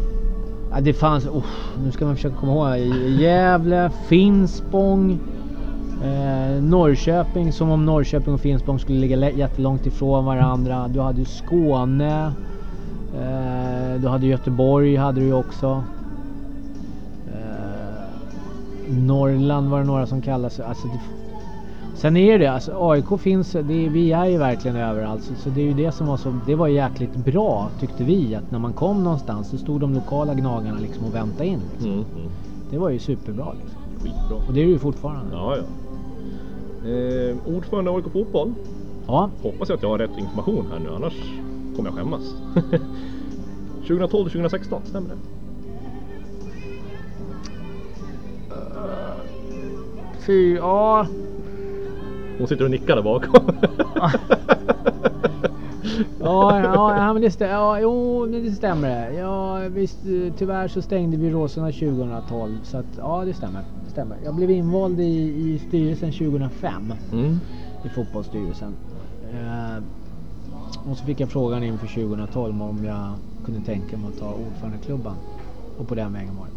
ja 0.72 0.82
det 0.82 0.94
fanns, 0.94 1.28
oh, 1.28 1.44
nu 1.84 1.92
ska 1.92 2.06
man 2.06 2.16
försöka 2.16 2.36
komma 2.36 2.78
ihåg. 2.78 2.96
Gävle, 3.20 3.92
Finspång, 4.08 5.20
eh, 6.04 6.64
Norrköping 6.64 7.52
som 7.52 7.72
om 7.72 7.86
Norrköping 7.86 8.34
och 8.34 8.42
Finspång 8.42 8.80
skulle 8.80 9.00
ligga 9.00 9.32
jättelångt 9.32 9.86
ifrån 9.86 10.26
varandra. 10.26 10.88
Du 10.88 11.00
hade 11.00 11.20
ju 11.20 11.26
Skåne. 11.26 12.34
Eh, 13.16 14.02
du 14.02 14.08
hade 14.08 14.28
Göteborg 14.28 14.96
hade 14.96 15.20
du 15.20 15.26
ju 15.26 15.34
också. 15.34 15.84
Eh, 17.28 18.94
Norrland 18.98 19.70
var 19.70 19.80
det 19.80 19.86
några 19.86 20.06
som 20.06 20.22
kallade 20.22 20.54
sig. 20.54 20.66
Alltså 20.66 20.88
det, 20.88 21.21
sen 22.02 22.18
är 22.18 22.40
det 22.40 22.48
alltså 22.48 22.90
AIK 22.90 23.20
finns, 23.22 23.52
det, 23.52 23.60
är- 23.86 23.90
vi 23.90 24.12
är 24.12 24.26
ju 24.26 24.38
verkligen 24.38 24.78
överallt. 24.78 25.24
Så, 25.24 25.36
så 25.36 25.50
det 25.50 25.62
är 25.62 25.66
ju 25.66 25.74
det 25.74 25.92
som 25.92 26.08
var 26.08 26.18
så, 26.18 26.34
det 26.46 26.56
var 26.56 26.68
jäkligt 26.68 27.16
bra 27.16 27.70
tyckte 27.80 28.04
vi. 28.04 28.36
Att 28.36 28.52
när 28.52 28.60
man 28.60 28.74
kom 28.74 29.04
någonstans 29.04 29.50
så 29.50 29.58
stod 29.58 29.82
de 29.82 29.94
lokala 29.94 30.34
gnagarna 30.34 30.80
liksom 30.80 31.06
och 31.06 31.16
väntade 31.16 31.46
in. 31.50 31.60
Liksom. 31.72 31.92
Mm, 31.92 32.06
mm. 32.16 32.32
Det 32.72 32.78
var 32.78 32.90
ju 32.90 33.00
superbra 33.00 33.54
liksom. 33.54 33.82
Skitbra. 34.04 34.38
Och 34.48 34.54
det 34.54 34.62
är 34.62 34.66
det 34.66 34.72
ju 34.72 34.80
fortfarande. 34.80 35.36
Ja, 35.36 35.58
ja. 35.58 35.64
Eh, 36.90 37.36
ordförande 37.56 37.92
i 37.92 37.94
AIK 37.96 38.06
Fotboll. 38.14 38.54
Ja, 39.08 39.30
Hoppas 39.42 39.70
jag 39.70 39.76
att 39.76 39.82
jag 39.82 39.90
har 39.90 39.98
rätt 39.98 40.18
information 40.18 40.66
här 40.72 40.80
nu, 40.80 40.90
annars 40.96 41.14
kommer 41.76 41.90
jag 41.90 41.98
skämmas. 41.98 42.22
2012-2016, 43.88 44.76
stämmer 44.86 45.10
det? 45.10 45.16
fy, 50.26 50.56
ja. 50.56 51.08
Hon 52.41 52.47
sitter 52.47 52.65
och 52.65 52.71
nickar 52.71 52.95
där 52.95 53.04
bakom. 53.04 53.45
Ja, 56.19 56.60
ja, 56.60 56.97
ja, 56.97 57.13
men 57.13 57.21
det, 57.21 57.30
stä- 57.30 57.49
ja, 57.49 57.80
jo, 57.80 58.25
det 58.25 58.51
stämmer. 58.51 59.12
Ja, 59.12 59.58
visst, 59.69 59.99
tyvärr 60.38 60.67
så 60.67 60.82
stängde 60.82 61.17
vi 61.17 61.30
Råsunda 61.30 61.71
2012. 61.71 62.60
Så 62.63 62.77
att, 62.77 62.86
ja, 62.97 63.23
det 63.25 63.34
stämmer. 63.34 63.62
det 63.86 63.91
stämmer. 63.91 64.17
Jag 64.23 64.36
blev 64.36 64.51
invald 64.51 64.99
i, 64.99 65.04
i 65.04 65.62
styrelsen 65.67 66.12
2005. 66.12 66.93
Mm. 67.12 67.39
I 67.86 67.89
fotbollsstyrelsen. 67.89 68.75
Eh, 69.34 69.84
och 70.91 70.97
så 70.97 71.06
fick 71.06 71.19
jag 71.19 71.30
frågan 71.30 71.63
inför 71.63 71.88
2012 71.88 72.62
om 72.62 72.86
jag 72.86 73.13
kunde 73.45 73.62
tänka 73.62 73.97
mig 73.97 74.08
att 74.08 74.19
ta 74.19 74.34
ordförandeklubban. 74.34 75.15
Och 75.77 75.88
på 75.88 75.95
den 75.95 76.13
vägen 76.13 76.38
var 76.38 76.45
det. 76.45 76.51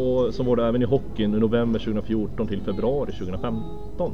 Och 0.00 0.34
så 0.34 0.42
var 0.42 0.56
det 0.56 0.66
även 0.66 0.82
i 0.82 0.84
hockeyn 0.84 1.34
i 1.34 1.38
november 1.40 1.78
2014 1.78 2.46
till 2.46 2.60
februari 2.62 3.12
2015. 3.12 4.12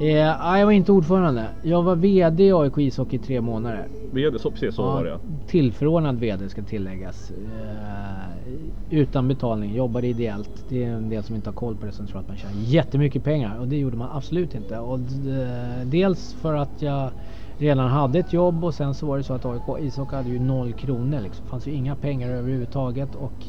Eh, 0.00 0.36
nej, 0.40 0.60
jag 0.60 0.66
var 0.66 0.72
inte 0.72 0.92
ordförande. 0.92 1.48
Jag 1.62 1.82
var 1.82 1.96
VD 1.96 2.44
i 2.44 2.52
AIK 2.52 2.78
ishockey 2.78 3.16
i 3.16 3.18
tre 3.18 3.40
månader. 3.40 3.88
VD, 4.12 4.38
så 4.38 4.50
precis 4.50 4.74
så 4.74 4.82
var 4.82 5.04
det 5.04 5.10
ja. 5.10 5.20
Tillförordnad 5.46 6.18
VD 6.20 6.48
ska 6.48 6.62
tilläggas. 6.62 7.30
Eh, 7.30 8.52
utan 8.88 9.28
betalning, 9.28 9.74
jobbade 9.74 10.06
ideellt. 10.06 10.50
Det 10.68 10.84
är 10.84 10.88
en 10.90 11.08
del 11.08 11.24
som 11.24 11.36
inte 11.36 11.48
har 11.50 11.54
koll 11.54 11.76
på 11.76 11.86
det 11.86 11.92
som 11.92 12.06
tror 12.06 12.20
att 12.20 12.28
man 12.28 12.36
tjänar 12.36 12.54
jättemycket 12.54 13.24
pengar 13.24 13.58
och 13.60 13.68
det 13.68 13.76
gjorde 13.76 13.96
man 13.96 14.08
absolut 14.12 14.54
inte. 14.54 14.78
Och 14.78 15.00
d- 15.00 15.84
dels 15.84 16.34
för 16.34 16.54
att 16.54 16.82
jag 16.82 17.10
redan 17.56 17.88
hade 17.88 18.18
ett 18.18 18.32
jobb 18.32 18.64
och 18.64 18.74
sen 18.74 18.94
så 18.94 19.06
var 19.06 19.16
det 19.16 19.24
så 19.24 19.34
att 19.34 19.44
AIK 19.44 19.62
ishockey 19.80 20.16
hade 20.16 20.30
ju 20.30 20.38
noll 20.38 20.72
kronor. 20.74 21.20
Liksom. 21.20 21.44
Det 21.44 21.50
fanns 21.50 21.66
ju 21.66 21.72
inga 21.72 21.96
pengar 21.96 22.30
överhuvudtaget. 22.30 23.14
Och 23.14 23.46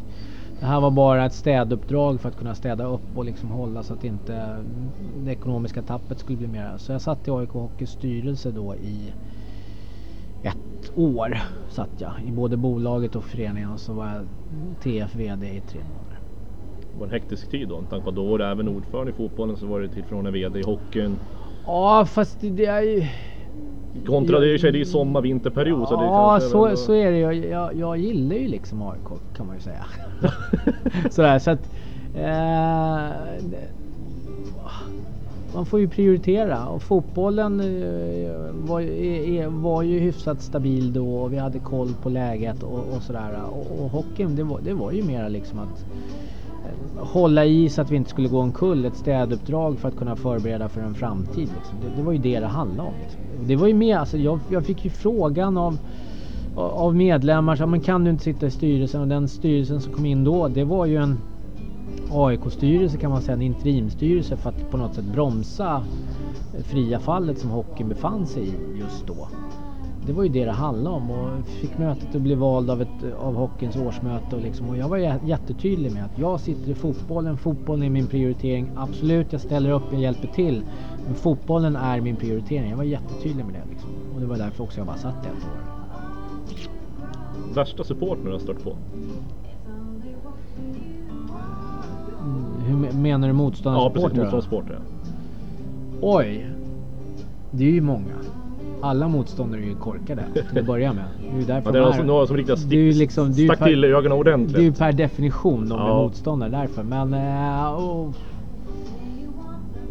det 0.60 0.66
här 0.66 0.80
var 0.80 0.92
bara 0.92 1.26
ett 1.26 1.34
städuppdrag 1.34 2.22
för 2.22 2.30
att 2.30 2.38
kunna 2.38 2.56
städa 2.56 2.86
upp 2.86 3.18
och 3.18 3.26
liksom 3.26 3.52
hålla 3.52 3.84
så 3.84 3.94
att 3.94 4.04
inte 4.04 4.66
det 5.16 5.32
ekonomiska 5.32 5.82
tappet 5.82 6.20
skulle 6.20 6.38
bli 6.38 6.48
mer. 6.48 6.78
Så 6.78 6.92
jag 6.92 7.02
satt 7.02 7.28
i 7.28 7.32
AIK 7.32 7.50
Hockeys 7.50 7.92
styrelse 7.92 8.52
då 8.52 8.76
i 8.76 9.14
ett 10.42 10.92
år 10.96 11.38
satt 11.70 11.90
jag 11.98 12.14
i 12.24 12.32
både 12.32 12.58
bolaget 12.58 13.16
och 13.16 13.26
föreningen 13.26 13.72
och 13.72 13.80
så 13.80 13.94
var 13.94 14.08
jag 14.08 14.28
TF 14.80 15.16
VD 15.16 15.48
i 15.56 15.62
tre 15.62 15.84
månader. 15.84 16.20
Det 16.92 17.00
var 17.00 17.06
en 17.06 17.12
hektisk 17.12 17.50
tid 17.50 17.68
då. 17.68 17.82
Med 17.82 17.90
tanke 17.90 18.06
på 18.06 18.12
då 18.12 18.26
var 18.26 18.38
det 18.38 18.46
även 18.46 18.68
ordförande 18.68 19.12
i 19.12 19.16
fotbollen 19.16 19.58
så 19.58 19.66
var 19.66 19.82
det 19.82 19.90
tillförordnande 19.90 20.40
VD 20.40 20.60
i 20.60 20.64
hockeyn. 20.64 21.20
Ja 21.66 22.06
fast 22.06 22.40
det, 22.40 22.50
det 22.50 22.66
är 22.66 22.82
ju... 22.82 23.08
Kontra 24.06 24.40
det 24.40 24.46
är 24.46 24.58
ju 24.66 24.72
det 24.72 24.82
är 24.82 24.86
sommar 24.86 25.22
vinterperiod 25.22 25.88
så 25.88 25.94
Ja 25.94 26.40
så, 26.42 26.66
ändå- 26.66 26.78
så 26.78 26.94
är 26.94 27.12
det 27.12 27.18
jag, 27.20 27.36
jag, 27.36 27.76
jag 27.76 27.98
gillar 27.98 28.36
ju 28.36 28.48
liksom 28.48 28.82
AIK 28.82 29.08
kan 29.34 29.46
man 29.48 29.56
ju 29.56 29.62
säga. 29.62 29.86
Sådär 31.12 31.40
så 31.40 31.52
att... 31.52 31.70
Eh, 32.14 33.12
man 35.54 35.66
får 35.66 35.80
ju 35.80 35.88
prioritera 35.90 36.68
och 36.68 36.84
fotbollen 36.84 37.60
eh, 37.60 38.52
var, 38.52 39.48
var 39.62 39.82
ju 39.82 40.00
hyfsat 40.00 40.42
stabil 40.42 40.94
då 40.94 41.16
och 41.16 41.34
vi 41.34 41.38
hade 41.38 41.60
koll 41.60 41.94
på 42.02 42.10
läget 42.10 42.64
och, 42.64 42.94
och 42.96 43.04
sådär. 43.04 43.46
Och, 43.52 43.84
och 43.84 43.90
hockeyn 43.92 44.36
det 44.36 44.44
var, 44.44 44.62
det 44.62 44.74
var 44.74 44.92
ju 44.92 45.04
mera 45.04 45.28
liksom 45.30 45.60
att 45.60 45.86
hålla 46.98 47.46
i 47.46 47.70
så 47.70 47.82
att 47.82 47.92
vi 47.92 47.96
inte 47.96 48.10
skulle 48.10 48.28
gå 48.28 48.40
omkull. 48.40 48.86
Ett 48.86 48.98
städuppdrag 48.98 49.80
för 49.80 49.88
att 49.88 49.96
kunna 49.96 50.16
förbereda 50.16 50.70
för 50.70 50.82
en 50.82 50.96
framtid. 50.96 51.50
Liksom. 51.56 51.80
Det, 51.80 51.90
det 51.90 52.02
var 52.02 52.12
ju 52.12 52.18
det 52.18 52.40
det 52.40 52.48
handlade 52.48 52.90
om. 52.90 52.96
Liksom. 53.02 53.48
Det 53.48 53.56
var 53.56 53.68
ju 53.68 53.74
med, 53.74 53.98
alltså 53.98 54.18
jag, 54.18 54.40
jag 54.48 54.66
fick 54.66 54.86
ju 54.86 54.92
frågan 54.92 55.58
av 55.58 55.78
av 56.60 56.96
medlemmar 56.96 57.56
så, 57.56 57.68
men 57.68 57.82
kan 57.82 58.04
du 58.04 58.10
inte 58.10 58.24
sitta 58.24 58.46
i 58.46 58.52
styrelsen 58.52 59.02
och 59.02 59.08
den 59.08 59.28
styrelsen 59.28 59.82
som 59.82 59.94
kom 59.94 60.06
in 60.06 60.24
då 60.24 60.48
det 60.48 60.64
var 60.64 60.86
ju 60.86 60.98
en 60.98 61.20
AIK-styrelse 62.12 62.98
kan 62.98 63.12
man 63.12 63.22
säga, 63.22 63.34
en 63.34 63.42
interimstyrelse 63.42 64.38
för 64.38 64.50
att 64.50 64.72
på 64.72 64.78
något 64.78 64.96
sätt 64.96 65.06
bromsa 65.06 65.84
fria 66.64 67.00
fallet 67.00 67.40
som 67.40 67.50
hockeyn 67.50 67.90
befann 67.90 68.28
sig 68.28 68.44
i 68.48 68.80
just 68.80 69.08
då. 69.08 69.28
Det 70.06 70.14
var 70.14 70.24
ju 70.24 70.30
det 70.30 70.46
det 70.46 70.52
handlade 70.52 70.96
om 70.96 71.12
och 71.12 71.46
fick 71.46 71.78
mötet 71.78 72.16
att 72.16 72.22
bli 72.22 72.36
vald 72.36 72.70
av, 72.70 72.82
ett, 72.82 73.04
av 73.20 73.36
hockeyns 73.36 73.76
årsmöte 73.76 74.36
och, 74.36 74.42
liksom, 74.42 74.70
och 74.70 74.78
jag 74.78 74.90
var 74.90 74.98
jättetydlig 74.98 75.92
med 75.92 76.06
att 76.06 76.18
jag 76.18 76.40
sitter 76.40 76.72
i 76.72 76.76
fotbollen, 76.76 77.38
fotbollen 77.38 77.86
är 77.86 77.90
min 77.90 78.08
prioritering. 78.08 78.72
Absolut, 78.76 79.32
jag 79.32 79.42
ställer 79.42 79.72
upp 79.72 79.88
och 79.94 80.00
hjälper 80.00 80.28
till. 80.28 80.64
Men 81.06 81.16
fotbollen 81.16 81.76
är 81.76 82.02
min 82.02 82.16
prioritering. 82.16 82.70
Jag 82.70 82.78
var 82.78 82.84
jättetydlig 82.84 83.46
med 83.46 83.54
det 83.54 83.70
liksom. 83.70 83.90
Och 84.16 84.22
det 84.22 84.26
var 84.26 84.38
därför 84.38 84.64
också 84.64 84.80
jag 84.80 84.88
bara 84.88 84.98
satt 84.98 85.26
ett 85.26 85.46
år. 85.46 85.60
Värsta 87.54 87.84
supporten 87.84 88.26
du 88.26 88.32
har 88.32 88.40
stört 88.40 88.64
på? 88.64 88.76
Hur 92.68 92.94
menar 92.94 93.28
du 93.28 93.34
motståndarsupportrar? 93.34 94.02
Ja, 94.02 94.32
precis. 94.32 94.52
Motståndarsupportrar. 94.52 94.82
Oj. 96.02 96.48
Det 97.52 97.64
är 97.66 97.72
ju 97.72 97.82
många. 97.82 98.19
Alla 98.82 99.08
motståndare 99.08 99.62
är 99.62 99.66
ju 99.66 99.76
korkade 99.76 100.24
till 100.50 100.60
att 100.60 100.66
börja 100.66 100.94
med. 100.94 101.04
Det 101.22 101.44
är 101.44 101.48
därför 101.48 101.70
ja, 101.70 101.72
det 101.72 101.80
är 101.80 101.98
någon, 101.98 102.08
någon 102.08 102.28
som 102.28 102.38
riktigt 102.38 102.60
stick, 102.60 102.74
är 102.74 102.94
liksom, 102.94 103.30
är 103.30 103.34
stack 103.34 103.60
per, 103.60 103.66
till 103.66 103.84
ögonen 103.84 104.12
ordentligt. 104.12 104.56
Det 104.56 104.62
är 104.62 104.64
ju 104.64 104.74
per 104.74 104.92
definition 104.92 105.70
de 105.70 105.80
ja. 105.80 105.90
är 105.90 106.04
motståndare 106.04 106.50
därför. 106.50 106.84
Men... 106.84 107.14
Äh, 107.14 107.80
oh. 107.80 108.12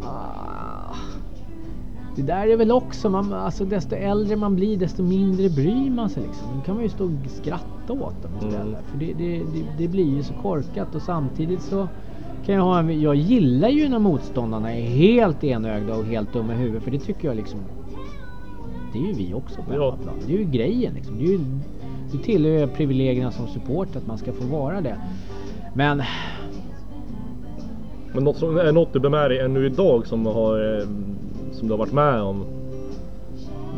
ah. 0.03 0.95
Det 2.17 2.23
där 2.23 2.47
är 2.47 2.57
väl 2.57 2.71
också, 2.71 3.11
man, 3.11 3.33
alltså 3.33 3.65
desto 3.65 3.95
äldre 3.95 4.37
man 4.37 4.55
blir 4.55 4.77
desto 4.77 5.03
mindre 5.03 5.49
bryr 5.49 5.91
man 5.91 6.11
sig 6.11 6.23
liksom. 6.23 6.57
Nu 6.57 6.63
kan 6.63 6.75
man 6.75 6.85
ju 6.85 6.91
stå 6.91 7.05
och 7.05 7.11
skratta 7.27 7.93
åt 7.93 8.23
dem 8.23 8.31
istället. 8.37 8.67
Mm. 8.67 8.83
För 8.91 8.99
det, 8.99 9.13
det, 9.13 9.39
det, 9.39 9.65
det, 9.79 9.89
blir 9.89 10.17
ju 10.17 10.23
så 10.23 10.33
korkat 10.35 10.95
och 10.95 11.03
samtidigt 11.03 11.63
så 11.63 11.89
kan 12.47 12.55
jag 12.55 12.63
ha 12.63 12.79
en, 12.79 13.01
Jag 13.01 13.15
gillar 13.15 13.69
ju 13.69 13.89
när 13.89 13.99
motståndarna 13.99 14.75
är 14.75 14.83
helt 14.83 15.45
enögda 15.45 15.95
och 15.95 16.05
helt 16.05 16.33
dumma 16.33 16.55
i 16.55 16.57
huvudet 16.57 16.83
för 16.83 16.91
det 16.91 16.99
tycker 16.99 17.29
jag 17.29 17.37
liksom 17.37 17.61
Det 18.93 18.99
är 18.99 19.03
ju 19.03 19.13
vi 19.13 19.35
också 19.35 19.63
på 19.63 19.75
ja. 19.75 19.97
plan. 20.03 20.15
Det 20.27 20.35
är 20.35 20.39
ju 20.39 20.45
grejen 20.45 20.95
liksom. 20.95 21.19
Det, 21.19 21.25
är 21.25 21.29
ju, 21.29 21.41
det 22.13 22.19
tillhör 22.19 22.53
ju 22.53 22.67
privilegierna 22.67 23.31
som 23.31 23.47
support 23.47 23.97
att 23.97 24.07
man 24.07 24.19
ska 24.19 24.33
få 24.33 24.45
vara 24.45 24.81
det. 24.81 24.97
Men 25.75 26.03
men 28.13 28.25
något, 28.25 28.37
som, 28.37 28.55
något 28.55 28.93
du 28.93 29.01
bär 29.01 29.09
med 29.09 29.31
dig 29.31 29.39
ännu 29.39 29.67
idag 29.67 30.07
som, 30.07 30.27
har, 30.27 30.81
eh, 30.81 30.87
som 31.53 31.69
du 31.69 31.75
har 31.75 31.79
varit 31.79 31.93
med 31.93 32.23
om? 32.23 32.45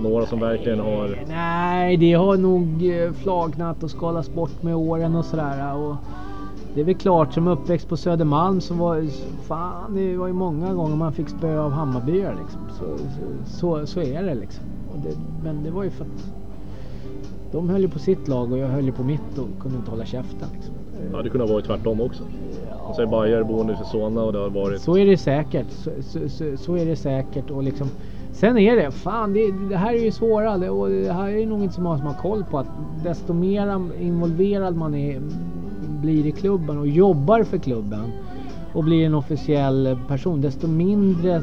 Några 0.02 0.26
som 0.26 0.40
verkligen 0.40 0.80
har... 0.80 1.18
Nej, 1.28 1.96
det 1.96 2.12
har 2.12 2.36
nog 2.36 2.94
eh, 2.94 3.12
flagnat 3.12 3.82
och 3.82 3.90
skalats 3.90 4.34
bort 4.34 4.62
med 4.62 4.76
åren 4.76 5.16
och 5.16 5.24
sådär. 5.24 5.76
Och 5.76 5.96
det 6.74 6.80
är 6.80 6.84
väl 6.84 6.94
klart 6.94 7.32
som 7.32 7.48
uppväxt 7.48 7.88
på 7.88 7.96
Södermalm 7.96 8.60
så 8.60 8.74
var 8.74 9.06
fan, 9.42 9.94
det 9.94 10.16
var 10.16 10.26
ju 10.26 10.32
många 10.32 10.74
gånger 10.74 10.96
man 10.96 11.12
fick 11.12 11.28
spö 11.28 11.58
av 11.58 11.70
Hammarbyar 11.70 12.36
liksom. 12.42 12.60
Så, 12.78 12.84
så, 13.46 13.86
så 13.86 14.00
är 14.00 14.22
det 14.22 14.34
liksom. 14.34 14.64
Det, 14.94 15.16
men 15.42 15.62
det 15.64 15.70
var 15.70 15.84
ju 15.84 15.90
för 15.90 16.04
att 16.04 16.32
de 17.52 17.68
höll 17.68 17.82
ju 17.82 17.88
på 17.88 17.98
sitt 17.98 18.28
lag 18.28 18.52
och 18.52 18.58
jag 18.58 18.68
höll 18.68 18.84
ju 18.84 18.92
på 18.92 19.04
mitt 19.04 19.38
och 19.38 19.48
kunde 19.60 19.78
inte 19.78 19.90
hålla 19.90 20.04
käften. 20.04 20.48
Liksom. 20.54 20.74
Ja, 21.12 21.22
det 21.22 21.30
kunde 21.30 21.46
ha 21.46 21.52
varit 21.52 21.66
tvärtom 21.66 22.00
också. 22.00 22.22
Ja. 22.68 22.92
Så 22.96 23.02
är 23.02 23.06
Bayer 23.06 23.42
boende 23.42 23.72
i 23.72 23.76
Solna 23.84 24.22
och 24.22 24.32
det 24.32 24.38
har 24.38 24.50
varit... 24.50 24.80
Så 24.80 24.98
är 24.98 25.06
det 25.06 25.16
säkert. 25.16 25.70
Så, 25.70 25.90
så, 26.02 26.28
så, 26.28 26.56
så, 26.56 26.74
är 26.74 26.86
det 26.86 26.96
säkert 26.96 27.50
och 27.50 27.62
liksom 27.62 27.88
Sen 28.32 28.58
är 28.58 28.76
det, 28.76 28.90
fan 28.90 29.32
det, 29.32 29.50
det 29.68 29.76
här 29.76 29.94
är 29.94 30.04
ju 30.04 30.12
svårare 30.12 30.70
och 30.70 30.88
det 30.88 31.12
här 31.12 31.28
är 31.28 31.46
nog 31.46 31.62
inte 31.62 31.74
så 31.74 31.80
många 31.80 31.98
som 31.98 32.06
har 32.06 32.14
koll 32.14 32.44
på 32.44 32.58
att 32.58 32.66
desto 33.04 33.32
mer 33.32 33.92
involverad 34.00 34.76
man 34.76 34.94
är 34.94 35.22
blir 36.00 36.26
i 36.26 36.32
klubben 36.32 36.78
och 36.78 36.88
jobbar 36.88 37.44
för 37.44 37.58
klubben 37.58 38.12
och 38.72 38.84
blir 38.84 39.06
en 39.06 39.14
officiell 39.14 39.98
person 40.08 40.40
desto 40.40 40.66
mindre 40.66 41.42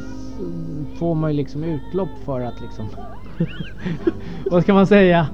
får 0.99 1.15
man 1.15 1.31
ju 1.31 1.37
liksom 1.37 1.63
utlopp 1.63 2.09
för 2.25 2.41
att 2.41 2.61
liksom 2.61 2.85
vad 4.51 4.63
ska 4.63 4.73
man 4.73 4.87
säga? 4.87 5.27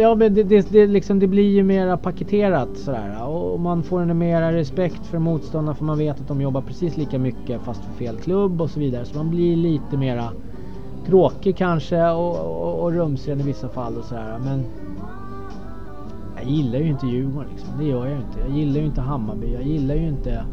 Ja 0.00 0.14
men 0.14 0.34
det, 0.34 0.42
det, 0.42 0.70
det, 0.70 0.86
liksom, 0.86 1.18
det 1.18 1.26
blir 1.26 1.50
ju 1.50 1.62
mera 1.62 1.96
paketerat 1.96 2.68
sådär 2.76 3.26
och 3.28 3.60
man 3.60 3.82
får 3.82 4.00
en 4.00 4.18
mera 4.18 4.52
respekt 4.52 5.06
för 5.06 5.18
motståndarna 5.18 5.74
för 5.74 5.84
man 5.84 5.98
vet 5.98 6.20
att 6.20 6.28
de 6.28 6.40
jobbar 6.40 6.62
precis 6.62 6.96
lika 6.96 7.18
mycket 7.18 7.62
fast 7.62 7.84
för 7.84 7.92
fel 7.92 8.18
klubb 8.18 8.62
och 8.62 8.70
så 8.70 8.80
vidare 8.80 9.04
så 9.04 9.16
man 9.16 9.30
blir 9.30 9.56
lite 9.56 9.96
mera 9.96 10.32
tråkig 11.06 11.56
kanske 11.56 12.08
och, 12.08 12.38
och, 12.38 12.82
och 12.82 12.92
rumsren 12.92 13.40
i 13.40 13.44
vissa 13.44 13.68
fall 13.68 13.96
och 13.96 14.04
sådär 14.04 14.38
men 14.38 14.66
jag 16.34 16.44
gillar 16.44 16.78
ju 16.78 16.88
inte 16.88 17.06
Djurgården 17.06 17.50
liksom. 17.50 17.70
Det 17.78 17.84
gör 17.84 18.06
jag 18.06 18.14
ju 18.14 18.20
inte. 18.20 18.40
Jag 18.40 18.50
gillar 18.50 18.80
ju 18.80 18.86
inte 18.86 19.00
Hammarby. 19.00 19.52
Jag 19.52 19.62
gillar 19.62 19.94
ju 19.94 20.08
inte 20.08 20.44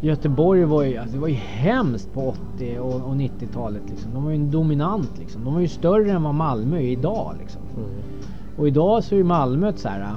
Göteborg 0.00 0.64
var 0.64 0.82
ju, 0.82 0.96
alltså 0.96 1.14
det 1.14 1.20
var 1.20 1.28
ju 1.28 1.34
hemskt 1.34 2.12
på 2.12 2.34
80 2.56 2.78
och, 2.78 2.94
och 2.94 3.14
90-talet. 3.14 3.82
Liksom. 3.90 4.14
De 4.14 4.24
var 4.24 4.30
ju 4.30 4.36
en 4.36 4.50
dominant 4.50 5.18
liksom. 5.18 5.44
De 5.44 5.54
var 5.54 5.60
ju 5.60 5.68
större 5.68 6.12
än 6.12 6.22
vad 6.22 6.34
Malmö 6.34 6.76
är 6.76 6.82
idag. 6.82 7.34
Liksom. 7.38 7.62
Mm. 7.76 7.90
Och 8.58 8.68
idag 8.68 9.04
så 9.04 9.14
är 9.14 9.22
Malmö 9.22 9.68
ett 9.68 9.78
så 9.78 9.88
här... 9.88 10.08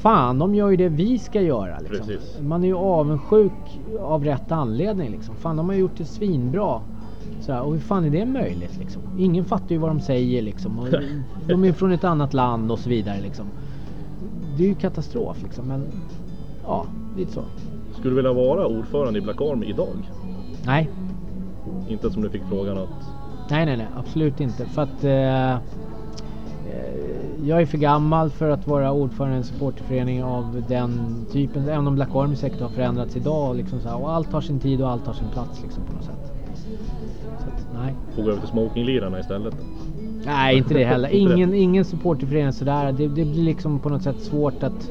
Fan, 0.00 0.38
de 0.38 0.54
gör 0.54 0.70
ju 0.70 0.76
det 0.76 0.88
vi 0.88 1.18
ska 1.18 1.40
göra. 1.40 1.78
Liksom. 1.78 2.48
Man 2.48 2.62
är 2.62 2.68
ju 2.68 2.76
avundsjuk 2.76 3.80
av 4.00 4.24
rätt 4.24 4.52
anledning. 4.52 5.10
Liksom. 5.10 5.34
Fan, 5.34 5.56
de 5.56 5.68
har 5.68 5.76
gjort 5.76 5.96
det 5.96 6.04
svinbra. 6.04 6.80
Så 7.40 7.52
här, 7.52 7.62
och 7.62 7.72
hur 7.72 7.80
fan 7.80 8.04
är 8.04 8.10
det 8.10 8.26
möjligt? 8.26 8.78
Liksom? 8.78 9.02
Ingen 9.18 9.44
fattar 9.44 9.70
ju 9.70 9.78
vad 9.78 9.90
de 9.90 10.00
säger. 10.00 10.42
Liksom. 10.42 10.78
Och 10.78 10.88
de 11.48 11.64
är 11.64 11.72
från 11.72 11.92
ett 11.92 12.04
annat 12.04 12.34
land 12.34 12.72
och 12.72 12.78
så 12.78 12.88
vidare. 12.88 13.20
Liksom 13.20 13.46
det 14.60 14.64
är 14.64 14.68
ju 14.68 14.74
katastrof 14.74 15.42
liksom. 15.42 15.68
Men 15.68 15.86
ja, 16.64 16.86
lite 17.16 17.32
så. 17.32 17.42
Skulle 18.00 18.12
du 18.12 18.16
vilja 18.16 18.32
vara 18.32 18.66
ordförande 18.66 19.18
i 19.18 19.22
Black 19.22 19.40
Army 19.40 19.66
idag? 19.66 20.10
Nej. 20.66 20.90
Inte 21.88 22.10
som 22.10 22.22
du 22.22 22.30
fick 22.30 22.42
frågan 22.48 22.78
att... 22.78 22.88
Nej, 23.50 23.66
nej, 23.66 23.76
nej, 23.76 23.86
absolut 23.96 24.40
inte. 24.40 24.66
För 24.66 24.82
att 24.82 25.04
eh, 25.04 25.52
eh 25.52 25.58
jag 27.44 27.62
är 27.62 27.66
för 27.66 27.78
gammal 27.78 28.30
för 28.30 28.50
att 28.50 28.66
vara 28.66 28.92
ordförande 28.92 29.34
i 29.34 29.38
en 29.38 29.44
supporterförening 29.44 30.24
av 30.24 30.62
den 30.68 31.26
typen. 31.32 31.68
Även 31.68 31.86
om 31.86 31.94
Black 31.94 32.08
Army 32.14 32.36
säkert 32.36 32.60
har 32.60 32.68
förändrats 32.68 33.16
idag. 33.16 33.56
Liksom 33.56 33.80
så 33.80 33.88
här, 33.88 34.02
och 34.02 34.12
allt 34.12 34.32
har 34.32 34.40
sin 34.40 34.60
tid 34.60 34.82
och 34.82 34.90
allt 34.90 35.06
har 35.06 35.14
sin 35.14 35.28
plats 35.28 35.62
liksom, 35.62 35.82
på 35.84 35.92
något 35.92 36.04
sätt. 36.04 36.32
Så 37.38 37.46
att, 37.46 37.66
nej. 37.74 37.94
Får 38.16 38.22
gå 38.22 38.30
över 38.30 38.40
till 38.40 38.50
smokinglirarna 38.50 39.20
istället? 39.20 39.54
Nej, 40.24 40.56
inte 40.56 40.74
det 40.74 40.84
heller. 40.84 41.08
Ingen, 41.12 41.54
ingen 41.54 41.84
supporterförening 41.84 42.52
sådär. 42.52 42.92
Det, 42.92 43.08
det 43.08 43.24
blir 43.24 43.44
liksom 43.44 43.78
på 43.78 43.88
något 43.88 44.02
sätt 44.02 44.20
svårt 44.20 44.62
att... 44.62 44.90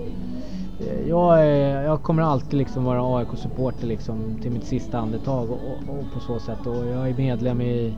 Eh, 0.80 1.10
jag, 1.10 1.46
är, 1.46 1.84
jag 1.84 2.04
kommer 2.04 2.24
alltid 2.24 2.54
liksom 2.54 2.84
vara 2.84 3.18
AIK-supporter 3.18 3.88
liksom 3.88 4.40
till 4.42 4.52
mitt 4.52 4.66
sista 4.66 5.00
andetag 5.00 5.52
och, 5.52 5.58
och, 5.58 6.00
och, 6.00 6.14
på 6.14 6.20
så 6.20 6.40
sätt. 6.40 6.68
Och 6.68 6.88
jag 6.88 7.10
är 7.10 7.14
medlem 7.14 7.62
i... 7.62 7.94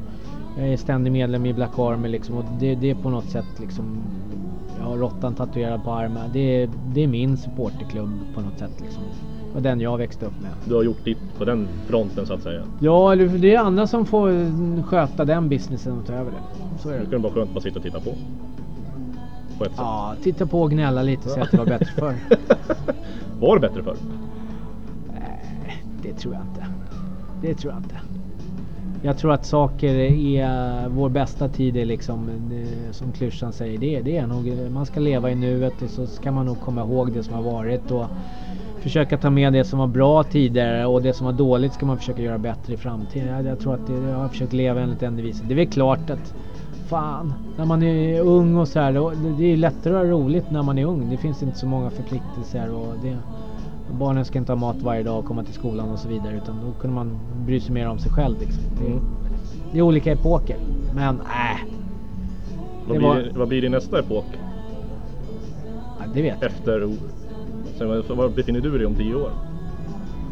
Jag 0.58 0.68
är 0.68 0.78
ständig 0.78 1.12
medlem 1.12 1.46
i 1.46 1.54
Black 1.54 1.80
Army 1.80 2.08
liksom 2.08 2.38
och 2.38 2.46
det, 2.60 2.76
det 2.76 2.90
är 2.90 2.96
på 2.96 3.10
något 3.10 3.30
sätt 3.30 3.60
liksom... 3.60 4.04
Jag 4.80 4.86
har 4.86 4.98
råttan 4.98 5.36
tatuerad 5.36 5.84
på 5.84 5.92
armen. 5.92 6.30
Det, 6.34 6.70
det 6.94 7.04
är 7.04 7.08
min 7.08 7.38
supporterklubb 7.38 8.10
på 8.36 8.42
något 8.42 8.60
sätt 8.60 8.82
liksom 8.82 9.04
var 9.54 9.62
den 9.62 9.82
jag 9.82 9.98
växte 9.98 10.26
upp 10.26 10.42
med. 10.42 10.52
Du 10.66 10.76
har 10.76 10.84
gjort 10.84 11.06
ditt 11.06 11.38
på 11.38 11.46
den 11.46 11.68
fronten 11.88 12.26
så 12.26 12.34
att 12.34 12.44
säga? 12.44 12.62
Ja, 12.80 13.16
det 13.16 13.56
är 13.56 13.60
andra 13.60 13.88
som 13.88 14.06
får 14.06 14.84
sköta 14.84 15.26
den 15.26 15.50
businessen 15.50 16.00
och 16.00 16.06
ta 16.06 16.14
över 16.14 16.32
det. 16.32 16.82
Så 16.82 16.90
är 16.90 16.94
det. 16.94 17.00
Det 17.04 17.12
kan 17.12 17.22
vara 17.22 17.34
skönt 17.34 17.50
att 17.50 17.54
bara 17.54 17.62
sitta 17.62 17.80
och 17.80 17.84
titta 17.84 18.00
på. 18.00 18.14
På 19.62 19.66
ett 19.66 19.74
ja, 19.78 20.12
sätt. 20.16 20.24
titta 20.24 20.46
på 20.46 20.62
och 20.62 20.72
gnälla 20.72 21.04
lite 21.04 21.24
och 21.26 21.32
säga 21.32 21.44
att 21.44 21.52
det 21.52 21.58
var 21.58 21.66
bättre 21.66 21.86
förr. 21.96 22.16
var 23.40 23.56
det 23.60 23.68
bättre 23.68 23.84
förr? 23.84 23.96
Nej, 25.14 25.84
det 26.04 26.14
tror 26.14 26.34
jag 26.34 26.44
inte. 26.44 26.66
Det 27.42 27.56
tror 27.56 27.74
jag 27.74 27.84
inte. 27.84 27.96
Jag 29.04 29.18
tror 29.18 29.34
att 29.34 29.46
saker 29.46 29.96
är 29.96 30.90
vår 30.90 31.10
bästa 31.10 31.50
tid 31.50 31.78
är 31.78 31.86
liksom 31.86 32.30
som 32.92 33.12
klyschan 33.12 33.54
säger. 33.54 33.78
Det, 33.78 34.02
det 34.02 34.18
är 34.18 34.28
nog, 34.28 34.72
man 34.72 34.86
ska 34.86 35.00
leva 35.00 35.32
i 35.32 35.36
nuet 35.36 35.82
och 35.82 35.90
så 35.90 36.08
ska 36.08 36.32
man 36.32 36.46
nog 36.46 36.62
komma 36.62 36.82
ihåg 36.82 37.12
det 37.12 37.24
som 37.24 37.34
har 37.34 37.42
varit. 37.42 37.92
Och 37.92 38.06
försöka 38.82 39.18
ta 39.18 39.30
med 39.30 39.54
det 39.54 39.64
som 39.64 39.80
var 39.80 39.88
bra 39.88 40.24
tidigare 40.24 40.86
och 40.86 41.02
det 41.02 41.14
som 41.14 41.26
var 41.26 41.34
dåligt 41.34 41.74
ska 41.74 41.86
man 41.86 41.98
försöka 41.98 42.22
göra 42.22 42.38
bättre 42.38 42.74
i 42.74 42.78
framtiden. 42.78 43.28
Jag, 43.28 43.46
jag 43.46 43.60
tror 43.60 43.74
att 43.74 43.88
det, 43.88 43.94
jag 43.94 44.18
har 44.18 44.30
försökt 44.30 44.54
leva 44.54 44.82
enligt 44.82 45.00
den 45.00 45.16
devisen. 45.16 45.48
Det 45.48 45.54
är 45.54 45.56
väl 45.56 45.68
klart 45.68 46.10
att 46.10 46.34
fan, 46.92 47.34
när 47.58 47.66
man 47.66 47.84
är 47.84 48.22
ung 48.22 48.58
och 48.58 48.68
så 48.68 48.80
här, 48.80 48.94
det, 49.38 49.46
är 49.46 49.58
lättare 49.58 49.94
att 49.94 50.06
ha 50.06 50.12
roligt 50.12 50.52
när 50.52 50.64
man 50.64 50.78
är 50.78 50.86
ung. 50.86 51.10
Det 51.10 51.18
finns 51.18 51.44
inte 51.44 51.58
så 51.58 51.68
många 51.68 51.90
förpliktelser 51.90 52.74
och 52.74 52.94
det, 53.02 53.18
barnen 54.00 54.26
ska 54.26 54.40
inte 54.40 54.52
ha 54.52 54.60
mat 54.60 54.82
varje 54.82 55.04
dag 55.04 55.20
och 55.20 55.26
komma 55.26 55.44
till 55.44 55.54
skolan 55.54 55.90
och 55.90 56.00
så 56.00 56.08
vidare 56.08 56.36
utan 56.44 56.56
då 56.66 56.82
kunde 56.82 56.96
man 56.96 57.20
bry 57.46 57.60
sig 57.60 57.74
mer 57.74 57.90
om 57.90 58.00
sig 58.00 58.12
själv. 58.12 58.40
Liksom. 58.40 58.64
Det, 58.80 58.88
mm. 58.88 59.00
det 59.72 59.78
är 59.78 59.82
olika 59.82 60.12
epoker, 60.12 60.58
men 60.96 61.16
äh. 61.20 61.60
Vad 62.88 62.98
blir, 62.98 63.08
var... 63.08 63.32
vad 63.36 63.48
blir 63.48 63.62
det 63.62 63.70
nästa 63.70 64.00
epok? 64.00 64.26
Ja, 66.00 66.06
det 66.14 66.22
vet 66.22 66.38
jag 66.42 66.52
Efter 66.52 66.90
Sen, 67.78 67.88
var 68.18 68.30
befinner 68.30 68.60
du 68.60 68.78
dig 68.78 68.88
om 68.88 68.96
tio 68.96 69.16
år? 69.16 69.32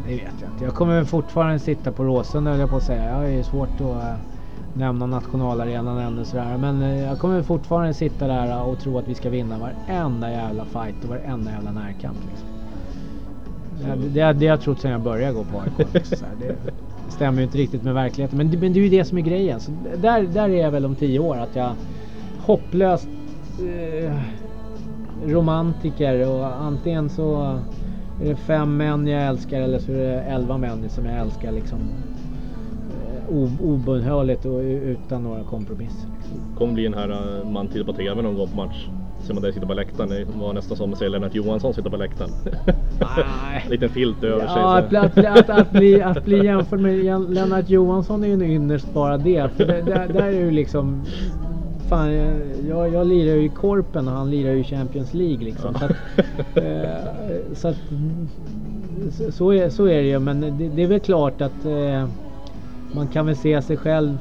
Det 0.06 0.14
vet 0.14 0.34
jag 0.40 0.50
inte. 0.50 0.64
Jag 0.64 0.74
kommer 0.74 1.04
fortfarande 1.04 1.58
sitta 1.58 1.92
på 1.92 2.04
Råsunda 2.04 2.50
höll 2.50 2.60
jag 2.60 2.70
på 2.70 2.76
att 2.76 2.82
säga. 2.82 3.20
Jag 3.20 3.34
är 3.34 3.42
svårt 3.42 3.80
att... 3.80 4.29
nämna 4.72 5.06
nationalarenan 5.06 5.98
ännu 5.98 6.24
sådär. 6.24 6.56
Men 6.56 6.82
eh, 6.82 7.02
jag 7.02 7.18
kommer 7.18 7.42
fortfarande 7.42 7.94
sitta 7.94 8.26
där 8.26 8.62
och 8.62 8.78
tro 8.78 8.98
att 8.98 9.08
vi 9.08 9.14
ska 9.14 9.30
vinna 9.30 9.58
varenda 9.58 10.30
jävla 10.30 10.64
fight 10.64 11.04
och 11.04 11.08
varenda 11.10 11.50
jävla 11.52 11.72
närkamp. 11.72 12.18
Liksom. 12.24 12.48
Det, 13.82 13.96
det, 14.08 14.32
det 14.32 14.46
har 14.46 14.52
jag 14.54 14.60
trott 14.60 14.80
sedan 14.80 14.90
jag 14.90 15.00
började 15.00 15.32
gå 15.34 15.44
på 15.44 15.60
AIK. 15.60 15.94
Liksom, 15.94 16.18
det 16.38 16.56
stämmer 17.12 17.38
ju 17.38 17.44
inte 17.44 17.58
riktigt 17.58 17.82
med 17.82 17.94
verkligheten. 17.94 18.36
Men, 18.38 18.50
det- 18.50 18.56
men 18.56 18.72
det 18.72 18.80
är 18.80 18.82
ju 18.84 18.88
det 18.88 19.04
som 19.04 19.18
är 19.18 19.22
grejen. 19.22 19.60
Så 19.60 19.70
där, 19.96 20.22
där 20.22 20.48
är 20.48 20.62
jag 20.62 20.70
väl 20.70 20.84
om 20.84 20.96
tio 20.96 21.18
år. 21.18 21.36
Att 21.36 21.56
jag 21.56 21.74
hopplöst 22.38 23.08
eh, 23.58 24.16
romantiker 25.26 26.28
och 26.28 26.46
antingen 26.62 27.10
så 27.10 27.58
är 28.20 28.28
det 28.28 28.36
fem 28.36 28.76
män 28.76 29.06
jag 29.06 29.22
älskar 29.26 29.60
eller 29.60 29.78
så 29.78 29.92
är 29.92 29.96
det 29.96 30.20
elva 30.22 30.58
män 30.58 30.90
som 30.90 31.06
jag 31.06 31.20
älskar 31.20 31.52
liksom 31.52 31.80
eh, 31.80 32.19
obönhörligt 33.60 34.44
och 34.44 34.60
utan 34.62 35.22
några 35.22 35.44
kompromisser. 35.44 36.08
kommer 36.58 36.72
bli 36.72 36.82
den 36.82 36.94
här 36.94 37.10
uh, 37.10 37.50
man 37.50 37.68
tittar 37.68 37.84
på 37.84 37.92
TV 37.92 38.22
någon 38.22 38.34
gång 38.34 38.48
på 38.48 38.56
match. 38.56 38.86
Ser 39.26 39.34
man 39.34 39.42
dig 39.42 39.52
sitta 39.52 39.66
på 39.66 39.74
läktaren. 39.74 40.08
Det 40.08 40.26
var 40.38 40.52
nästan 40.52 40.76
som 40.76 40.96
se 40.96 41.08
Lennart 41.08 41.34
Johansson 41.34 41.74
sitta 41.74 41.90
på 41.90 41.96
läktaren. 41.96 42.30
Nej. 43.00 43.66
Liten 43.70 43.88
filt 43.88 44.24
över 44.24 44.46
sig. 44.46 44.56
Ja, 44.56 44.78
att, 44.78 44.88
bli- 44.88 44.98
att, 44.98 45.14
bli- 45.14 45.26
att, 45.26 45.50
att, 45.50 45.70
bli, 45.70 46.02
att 46.02 46.24
bli 46.24 46.44
jämförd 46.44 46.80
med 46.80 47.30
Lennart 47.30 47.68
Johansson 47.68 48.22
är 48.24 48.28
ju 48.28 48.34
en 48.34 48.42
ynnest 48.42 48.92
bara 48.94 49.18
det. 49.18 49.50
För 49.56 49.66
det, 49.66 49.82
där, 49.82 50.08
där 50.08 50.22
är 50.22 50.30
ju 50.30 50.50
liksom... 50.50 51.04
Fan, 51.88 52.12
jag, 52.68 52.92
jag 52.94 53.06
lirar 53.06 53.34
ju 53.36 53.44
i 53.44 53.48
Korpen 53.48 54.08
och 54.08 54.14
han 54.14 54.30
lirar 54.30 54.52
ju 54.52 54.60
i 54.60 54.64
Champions 54.64 55.14
League 55.14 55.44
liksom. 55.44 55.74
Så 55.74 55.84
att, 55.84 55.90
eh, 56.54 57.54
så, 57.54 57.68
att, 57.68 57.76
så, 59.30 59.52
är, 59.52 59.70
så 59.70 59.84
är 59.84 60.02
det 60.02 60.08
ju. 60.08 60.18
Men 60.18 60.40
det, 60.40 60.68
det 60.68 60.82
är 60.82 60.86
väl 60.86 61.00
klart 61.00 61.40
att 61.40 61.64
eh, 61.64 62.08
man 62.90 63.08
kan 63.08 63.26
väl 63.26 63.36
se 63.36 63.62
sig 63.62 63.76
själv 63.76 64.18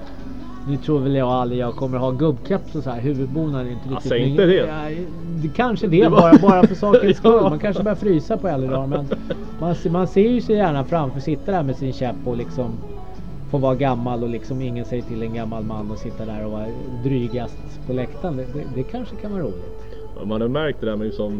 nu 0.63 0.77
tror 0.77 0.99
väl 0.99 1.15
jag 1.15 1.27
aldrig 1.27 1.59
jag 1.59 1.75
kommer 1.75 1.97
ha 1.97 2.11
gubbkeps 2.11 2.75
och 2.75 2.83
så 2.83 2.89
här. 2.89 3.01
Huvudbonaden 3.01 3.67
är 3.67 3.71
inte 3.71 3.89
riktigt 3.89 4.11
min- 4.11 4.27
inte 4.27 4.45
det. 4.45 4.53
Ja, 4.55 5.07
det 5.41 5.49
kanske 5.49 5.87
det, 5.87 6.01
Det 6.03 6.09
var- 6.09 6.21
bara, 6.21 6.37
bara 6.41 6.67
för 6.67 6.75
sakens 6.75 7.17
skull. 7.21 7.41
Man 7.41 7.59
kanske 7.59 7.83
börjar 7.83 7.95
frysa 7.95 8.37
på 8.37 8.47
äldre 8.47 8.69
dagar. 8.69 8.87
Men 8.87 9.07
man, 9.57 9.75
ser- 9.75 9.89
man 9.89 10.07
ser 10.07 10.29
ju 10.29 10.41
sig 10.41 10.55
gärna 10.55 10.83
framför 10.85 11.19
sitta 11.19 11.51
där 11.51 11.63
med 11.63 11.75
sin 11.75 11.93
käpp 11.93 12.15
och 12.27 12.37
liksom 12.37 12.77
få 13.51 13.57
vara 13.57 13.75
gammal 13.75 14.23
och 14.23 14.29
liksom 14.29 14.61
ingen 14.61 14.85
säger 14.85 15.03
till 15.03 15.23
en 15.23 15.33
gammal 15.33 15.63
man 15.63 15.91
och 15.91 15.99
sitta 15.99 16.25
där 16.25 16.45
och 16.45 16.51
vara 16.51 16.67
drygast 17.03 17.85
på 17.85 17.93
läktaren. 17.93 18.35
Det, 18.37 18.45
det, 18.53 18.63
det 18.75 18.83
kanske 18.83 19.15
kan 19.15 19.31
vara 19.31 19.43
roligt. 19.43 19.73
Man 20.25 20.41
har 20.41 20.47
märkt 20.47 20.79
det 20.79 20.85
där 20.85 20.95
med, 20.95 21.05
liksom, 21.05 21.39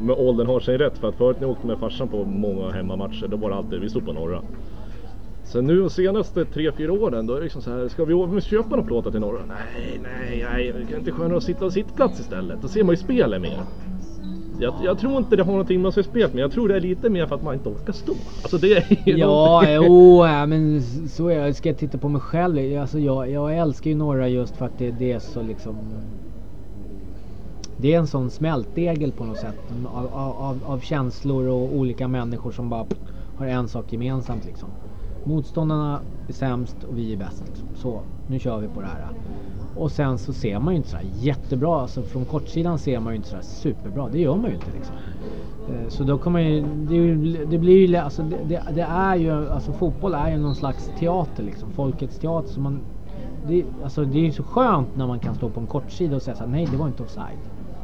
med 0.00 0.16
åldern 0.16 0.46
har 0.46 0.60
sig 0.60 0.78
rätt. 0.78 0.98
För 0.98 1.08
att 1.08 1.14
förut 1.16 1.36
när 1.40 1.46
jag 1.46 1.52
åkte 1.52 1.66
med 1.66 1.78
farsan 1.78 2.08
på 2.08 2.24
många 2.24 2.70
hemmamatcher, 2.70 3.28
då 3.28 3.36
var 3.36 3.50
det 3.50 3.56
alltid, 3.56 3.80
vi 3.80 3.88
stod 3.88 4.04
på 4.06 4.12
norra. 4.12 4.42
Sen 5.52 5.66
nu 5.66 5.80
de 5.80 5.90
senaste 5.90 6.44
3-4 6.44 6.88
åren, 6.88 7.26
då 7.26 7.34
är 7.34 7.36
det 7.36 7.42
liksom 7.42 7.62
så 7.62 7.70
här, 7.70 7.88
ska 7.88 8.04
vi, 8.04 8.40
köpa 8.40 8.76
någon 8.76 8.86
plåtar 8.86 9.10
till 9.10 9.20
norra? 9.20 9.40
Nej, 9.48 10.00
nej, 10.02 10.46
nej, 10.52 10.72
det 10.72 10.86
kan 10.86 10.98
inte 10.98 11.12
skönare 11.12 11.36
att 11.36 11.44
sitta 11.44 11.64
och 11.64 11.72
sittplats 11.72 12.20
istället. 12.20 12.62
Då 12.62 12.68
ser 12.68 12.84
man 12.84 12.92
ju 12.92 12.96
spelet 12.96 13.40
mer. 13.40 13.62
Jag, 14.60 14.74
jag 14.82 14.98
tror 14.98 15.18
inte 15.18 15.36
det 15.36 15.42
har 15.42 15.52
någonting 15.52 15.82
med 15.82 15.94
sig 15.94 16.04
spelet, 16.04 16.32
men 16.34 16.42
jag 16.42 16.52
tror 16.52 16.68
det 16.68 16.76
är 16.76 16.80
lite 16.80 17.10
mer 17.10 17.26
för 17.26 17.34
att 17.34 17.42
man 17.42 17.54
inte 17.54 17.68
orkar 17.68 17.92
stå. 17.92 18.12
Alltså 18.42 18.58
det 18.58 18.72
är 18.72 19.08
ju 19.08 19.16
Ja, 19.16 19.62
jo, 19.70 20.26
ja, 20.26 20.46
men 20.46 20.82
så 21.08 21.28
är 21.28 21.38
jag. 21.38 21.56
Ska 21.56 21.68
jag 21.68 21.78
titta 21.78 21.98
på 21.98 22.08
mig 22.08 22.20
själv? 22.20 22.80
Alltså, 22.80 22.98
jag, 22.98 23.30
jag 23.30 23.58
älskar 23.58 23.90
ju 23.90 23.96
norra 23.96 24.28
just 24.28 24.56
för 24.56 24.66
att 24.66 24.78
det, 24.78 24.90
det 24.90 25.12
är 25.12 25.18
så 25.18 25.42
liksom... 25.42 25.76
Det 27.76 27.94
är 27.94 27.98
en 27.98 28.06
sån 28.06 28.30
smältdegel 28.30 29.12
på 29.12 29.24
något 29.24 29.38
sätt. 29.38 29.56
Av, 29.94 30.06
av, 30.14 30.60
av 30.66 30.80
känslor 30.80 31.48
och 31.48 31.76
olika 31.76 32.08
människor 32.08 32.52
som 32.52 32.68
bara 32.68 32.86
har 33.36 33.46
en 33.46 33.68
sak 33.68 33.92
gemensamt 33.92 34.44
liksom. 34.44 34.68
Motståndarna 35.24 36.00
är 36.28 36.32
sämst 36.32 36.84
och 36.84 36.98
vi 36.98 37.12
är 37.12 37.16
bäst. 37.16 37.44
Så, 37.74 38.00
nu 38.26 38.38
kör 38.38 38.58
vi 38.58 38.68
på 38.68 38.80
det 38.80 38.86
här. 38.86 39.08
Och 39.74 39.92
sen 39.92 40.18
så 40.18 40.32
ser 40.32 40.58
man 40.58 40.74
ju 40.74 40.76
inte 40.76 40.88
sådär 40.88 41.06
jättebra. 41.14 41.80
Alltså 41.80 42.02
från 42.02 42.24
kortsidan 42.24 42.78
ser 42.78 43.00
man 43.00 43.12
ju 43.12 43.16
inte 43.16 43.28
sådär 43.28 43.42
superbra. 43.42 44.08
Det 44.08 44.18
gör 44.18 44.36
man 44.36 44.50
ju 44.50 44.54
inte 44.54 44.70
liksom. 44.76 44.94
Eh, 45.68 45.88
så 45.88 46.04
då 46.04 46.18
kommer 46.18 46.40
ju, 46.40 46.62
det, 46.62 47.44
det 47.44 47.58
blir 47.58 47.86
ju, 47.86 47.96
alltså 47.96 48.22
det, 48.22 48.38
det, 48.44 48.62
det 48.74 48.82
är 48.82 49.16
ju, 49.16 49.50
alltså 49.50 49.72
fotboll 49.72 50.14
är 50.14 50.30
ju 50.30 50.38
någon 50.38 50.54
slags 50.54 50.90
teater 50.98 51.42
liksom, 51.42 51.70
folkets 51.70 52.18
teater. 52.18 52.48
Så 52.48 52.60
man, 52.60 52.80
det, 53.48 53.64
alltså 53.84 54.04
det 54.04 54.18
är 54.18 54.22
ju 54.22 54.32
så 54.32 54.42
skönt 54.42 54.96
när 54.96 55.06
man 55.06 55.18
kan 55.18 55.34
stå 55.34 55.48
på 55.48 55.60
en 55.60 55.66
kortsida 55.66 56.16
och 56.16 56.22
säga 56.22 56.36
så 56.36 56.44
här, 56.44 56.50
nej 56.50 56.68
det 56.70 56.76
var 56.76 56.86
inte 56.86 57.02
offside. 57.02 57.38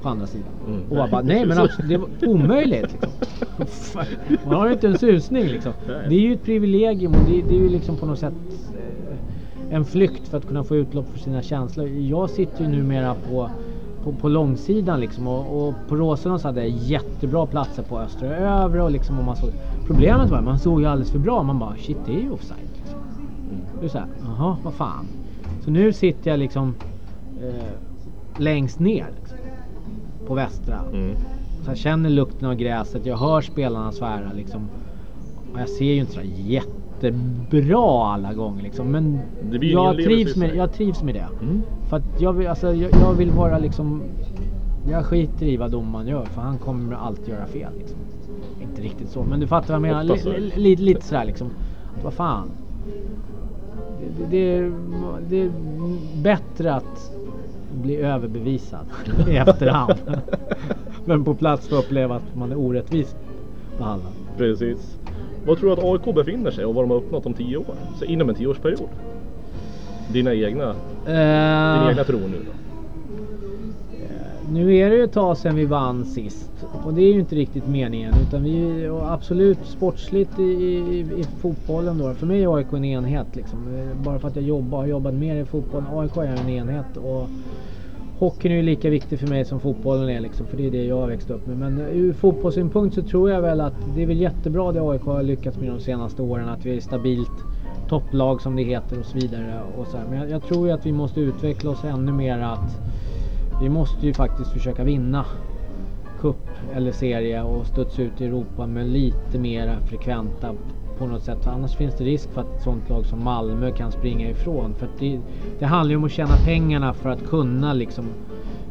På 0.05 0.11
andra 0.11 0.27
sidan. 0.27 0.49
Mm. 0.67 0.83
Och 0.91 0.97
bara, 0.97 1.09
bara, 1.09 1.23
nej 1.23 1.47
men 1.47 1.59
absolut, 1.59 1.89
det 1.89 1.97
var 1.97 2.09
omöjligt 2.35 2.83
liksom. 2.93 3.11
Man 4.45 4.55
har 4.55 4.67
ju 4.67 4.73
inte 4.73 4.87
en 4.87 4.99
susning 4.99 5.45
liksom. 5.45 5.73
Det 5.87 6.15
är 6.15 6.21
ju 6.21 6.33
ett 6.33 6.45
privilegium 6.45 7.13
och 7.15 7.21
det, 7.27 7.43
det 7.49 7.55
är 7.55 7.59
ju 7.59 7.69
liksom 7.69 7.97
på 7.97 8.07
något 8.07 8.19
sätt 8.19 8.35
eh, 8.73 9.77
en 9.77 9.85
flykt 9.85 10.29
för 10.29 10.39
att 10.39 10.47
kunna 10.47 10.65
få 10.65 10.77
utlopp 10.77 11.09
för 11.13 11.19
sina 11.19 11.43
känslor. 11.43 11.89
Jag 11.89 12.31
sitter 12.31 12.63
ju 12.63 12.69
numera 12.69 13.15
på, 13.15 13.51
på, 14.05 14.13
på 14.13 14.29
långsidan 14.29 15.01
liksom 15.01 15.29
och, 15.29 15.69
och 15.69 15.75
på 15.89 15.97
Råsunda 15.97 16.39
så 16.39 16.49
hade 16.49 16.61
jag 16.61 16.71
jättebra 16.71 17.47
platser 17.47 17.83
på 17.83 18.01
östra 18.01 18.29
och 18.29 18.35
övre 18.35 18.83
och 18.83 18.91
liksom 18.91 19.19
och 19.19 19.25
man 19.25 19.37
såg. 19.37 19.51
Problemet 19.87 20.31
var 20.31 20.39
att 20.39 20.45
man 20.45 20.59
såg 20.59 20.81
ju 20.81 20.87
alldeles 20.87 21.11
för 21.13 21.19
bra. 21.19 21.43
Man 21.43 21.59
bara 21.59 21.77
shit 21.77 21.99
det 22.07 22.13
är 22.13 22.21
ju 22.21 22.31
offside. 22.31 22.59
Liksom. 22.77 22.99
Det 23.81 23.87
är 23.87 23.91
såhär, 23.91 24.07
jaha 24.23 24.57
vad 24.63 24.75
fan. 24.75 25.07
Så 25.65 25.71
nu 25.71 25.93
sitter 25.93 26.31
jag 26.31 26.39
liksom 26.39 26.75
eh, 27.43 27.65
längst 28.39 28.79
ner 28.79 29.07
liksom, 29.21 29.39
på 30.27 30.35
västra. 30.35 30.81
Mm. 30.93 31.17
Så 31.65 31.71
jag 31.71 31.77
känner 31.77 32.11
lukten 32.11 32.49
av 32.49 32.55
gräset, 32.55 33.07
jag 33.07 33.17
hör 33.17 33.41
spelarna 33.41 33.93
svära 33.93 34.33
liksom. 34.37 34.69
Och 35.53 35.61
jag 35.61 35.69
ser 35.69 35.85
ju 35.85 36.01
inte 36.01 36.13
så 36.13 36.21
jättebra 36.25 38.07
alla 38.07 38.35
gånger 38.35 38.63
liksom. 38.63 38.87
Men 38.87 39.21
jag, 39.61 39.97
trivs 39.97 40.37
med, 40.37 40.57
jag 40.57 40.73
trivs 40.73 41.03
med 41.03 41.15
det. 41.15 41.29
Mm. 41.43 41.63
För 41.89 41.97
att 41.97 42.21
jag 42.21 42.33
vill, 42.33 42.47
alltså, 42.47 42.75
jag, 42.75 42.91
jag 42.93 43.15
vill 43.15 43.31
vara 43.31 43.59
liksom... 43.59 44.03
Jag 44.91 45.05
skiter 45.05 45.47
i 45.47 45.57
vad 45.57 45.71
domaren 45.71 46.07
gör 46.07 46.25
för 46.25 46.43
han 46.43 46.59
kommer 46.59 46.97
alltid 46.97 47.29
göra 47.29 47.47
fel. 47.47 47.73
Liksom. 47.79 47.99
Inte 48.63 48.83
riktigt 48.83 49.09
så, 49.09 49.25
men 49.25 49.41
du 49.41 49.47
fattar 49.47 49.79
vad 49.79 49.89
jag 49.89 49.97
menar. 49.97 50.57
Li, 50.59 50.77
lite 50.77 51.07
sådär 51.07 51.25
liksom. 51.25 51.47
Att, 51.97 52.05
vad 52.05 52.13
fan. 52.13 52.51
Det, 54.01 54.25
det, 54.31 54.61
det, 54.61 54.71
det 55.29 55.41
är 55.43 55.51
bättre 56.23 56.75
att 56.75 57.13
bli 57.75 57.97
överbevisad 57.97 58.87
i 59.29 59.37
efterhand. 59.37 59.95
men 61.05 61.25
på 61.25 61.35
plats 61.35 61.69
få 61.69 61.77
uppleva 61.77 62.17
att 62.17 62.35
man 62.35 62.53
är 62.53 62.59
orättvist 62.59 63.17
behandlad. 63.79 64.13
Precis. 64.37 64.99
Vad 65.47 65.59
tror 65.59 65.77
du 65.77 65.83
att 65.83 65.85
AIK 66.07 66.15
befinner 66.15 66.51
sig 66.51 66.65
och 66.65 66.75
vad 66.75 66.85
de 66.85 66.91
har 66.91 66.99
uppnått 66.99 67.27
om 67.27 67.35
10 67.35 67.57
år? 67.57 67.75
Så 67.99 68.05
inom 68.05 68.29
en 68.29 68.35
10-årsperiod? 68.35 68.89
Dina 70.13 70.35
egna, 70.35 70.75
din 71.07 71.15
Eh, 71.15 71.89
egna 71.89 72.05
tro 72.05 72.19
nu 72.19 72.39
då? 72.47 72.64
Nu 74.53 74.77
är 74.77 74.91
det 74.91 74.97
ju 74.97 75.05
ett 75.05 75.13
tag 75.13 75.37
sedan 75.37 75.57
vi 75.57 75.65
vann 75.65 76.05
sist 76.05 76.51
och 76.85 76.95
det 76.95 77.03
är 77.03 77.13
ju 77.13 77.21
inte 77.21 77.35
riktigt 77.35 77.69
meningen 77.69 78.15
utan 78.29 78.43
vi 78.43 78.85
är 78.85 79.13
absolut 79.15 79.67
sportsligt 79.67 80.39
i, 80.39 80.43
i, 80.43 81.01
i 81.01 81.25
fotbollen 81.41 81.99
då. 81.99 82.15
För 82.15 82.27
mig 82.27 82.43
är 82.43 82.57
AIK 82.57 82.73
en 82.73 82.85
enhet 82.85 83.27
liksom. 83.33 83.59
Bara 84.05 84.19
för 84.19 84.29
att 84.29 84.37
jag 84.37 84.45
jobbar, 84.45 84.79
har 84.79 84.87
jobbat 84.87 85.15
mer 85.15 85.37
i 85.37 85.45
fotbollen. 85.45 85.87
AIK 85.99 86.17
är 86.17 86.23
en 86.23 86.49
enhet 86.49 86.97
och 86.97 87.29
hockeyn 88.19 88.53
är 88.53 88.57
ju 88.57 88.63
lika 88.63 88.91
viktig 88.91 89.19
för 89.19 89.27
mig 89.27 89.45
som 89.45 89.61
fotbollen 89.61 90.09
är 90.09 90.21
liksom. 90.21 90.47
För 90.47 90.57
det 90.57 90.67
är 90.67 90.71
det 90.71 90.85
jag 90.85 91.01
har 91.01 91.07
växt 91.07 91.31
upp 91.31 91.47
med. 91.47 91.59
Men 91.59 91.81
eh, 91.81 91.97
ur 91.97 92.13
fotbollssynpunkt 92.13 92.95
så 92.95 93.03
tror 93.03 93.31
jag 93.31 93.43
väl 93.43 93.61
att 93.61 93.75
det 93.95 94.03
är 94.03 94.07
väl 94.07 94.21
jättebra 94.21 94.73
det 94.73 94.81
AIK 94.81 95.03
har 95.03 95.23
lyckats 95.23 95.59
med 95.59 95.69
de 95.69 95.81
senaste 95.81 96.23
åren. 96.23 96.49
Att 96.49 96.67
vi 96.67 96.77
är 96.77 96.81
stabilt 96.81 97.45
topplag 97.89 98.43
som 98.43 98.57
det 98.57 98.63
heter 98.63 98.99
och 99.01 99.07
så 99.07 99.19
vidare. 99.19 99.61
Och 99.79 99.87
så 99.87 99.97
här. 99.97 100.05
Men 100.11 100.19
jag, 100.19 100.31
jag 100.31 100.43
tror 100.43 100.67
ju 100.67 100.73
att 100.73 100.87
vi 100.87 100.93
måste 100.93 101.21
utveckla 101.21 101.71
oss 101.71 101.85
ännu 101.85 102.13
mer 102.13 102.39
att 102.39 102.81
vi 103.65 103.71
måste 103.71 104.07
ju 104.07 104.15
faktiskt 104.15 104.51
försöka 104.51 104.85
vinna 104.85 105.25
cup 106.21 106.49
eller 106.75 106.93
serie 106.93 107.43
och 107.43 107.67
studsa 107.67 108.03
ut 108.03 108.21
i 108.21 108.25
Europa 108.25 108.67
med 108.67 108.87
lite 108.87 109.39
mer 109.39 109.79
frekventa 109.87 110.55
på 110.99 111.07
något 111.07 111.23
sätt. 111.23 111.45
För 111.45 111.51
annars 111.51 111.77
finns 111.77 111.95
det 111.95 112.05
risk 112.05 112.31
för 112.33 112.41
att 112.41 112.57
ett 112.57 112.63
sånt 112.63 112.89
lag 112.89 113.07
som 113.07 113.25
Malmö 113.25 113.71
kan 113.71 113.93
springa 113.93 114.31
ifrån. 114.31 114.75
För 114.75 114.87
att 114.87 114.99
det, 114.99 115.21
det 115.59 115.67
handlar 115.67 115.91
ju 115.91 115.97
om 115.97 116.05
att 116.05 116.13
tjäna 116.13 116.37
pengarna 116.45 116.95
för 116.95 117.09
att 117.09 117.27
kunna 117.27 117.73
liksom 117.73 118.05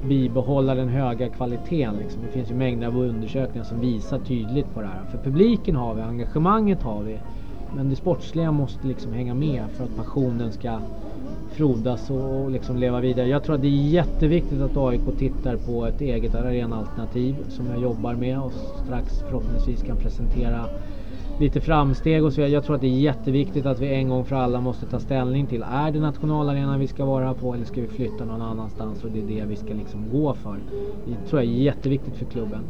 bibehålla 0.08 0.76
den 0.76 0.90
höga 0.90 1.30
kvaliteten. 1.30 1.96
Liksom. 1.96 2.22
Det 2.26 2.32
finns 2.32 2.52
ju 2.52 2.56
mängder 2.56 2.88
av 2.88 2.98
undersökningar 2.98 3.66
som 3.66 3.80
visar 3.80 4.20
tydligt 4.20 4.74
på 4.74 4.82
det 4.82 4.88
här. 4.88 5.06
För 5.12 5.18
publiken 5.18 5.76
har 5.76 5.94
vi, 5.94 6.02
engagemanget 6.02 6.84
har 6.84 7.04
vi. 7.04 7.20
Men 7.76 7.90
det 7.90 7.96
sportsliga 7.96 8.52
måste 8.52 8.88
liksom 8.88 9.14
hänga 9.14 9.34
med 9.34 9.64
för 9.78 9.84
att 9.84 9.96
passionen 9.96 10.52
ska 10.52 10.80
frodas 11.52 12.10
och 12.10 12.52
liksom 12.52 12.78
leva 12.78 13.00
vidare. 13.00 13.28
Jag 13.28 13.44
tror 13.44 13.56
att 13.56 13.62
det 13.62 13.68
är 13.68 13.90
jätteviktigt 13.90 14.62
att 14.62 14.78
AIK 14.78 15.02
tittar 15.20 15.56
på 15.58 15.86
ett 15.86 16.02
eget 16.02 16.36
arenaalternativ 16.36 17.36
som 17.50 17.68
jag 17.68 17.80
jobbar 17.80 18.14
med 18.14 18.40
och 18.40 18.52
strax 18.86 19.20
förhoppningsvis 19.28 19.84
kan 19.84 19.98
presentera 19.98 20.66
lite 21.40 21.62
framsteg 21.62 22.24
och 22.24 22.34
så 22.34 22.36
vidare. 22.36 22.52
Jag 22.52 22.64
tror 22.64 22.76
att 22.76 22.82
det 22.82 22.88
är 22.88 23.00
jätteviktigt 23.00 23.66
att 23.66 23.80
vi 23.80 23.88
en 23.88 24.10
gång 24.10 24.26
för 24.26 24.36
alla 24.36 24.62
måste 24.62 24.86
ta 24.86 25.00
ställning 25.00 25.46
till. 25.46 25.64
Är 25.72 25.92
det 25.92 26.00
nationalarenan 26.00 26.80
vi 26.80 26.88
ska 26.88 27.06
vara 27.06 27.34
på 27.34 27.54
eller 27.54 27.66
ska 27.66 27.82
vi 27.82 27.88
flytta 27.88 28.26
någon 28.26 28.42
annanstans? 28.42 29.04
Och 29.04 29.12
det 29.12 29.20
är 29.20 29.40
det 29.40 29.46
vi 29.50 29.56
ska 29.56 29.74
liksom 29.74 30.10
gå 30.12 30.34
för. 30.34 30.58
Det 31.06 31.30
tror 31.30 31.42
jag 31.42 31.52
är 31.52 31.56
jätteviktigt 31.56 32.16
för 32.16 32.26
klubben. 32.26 32.64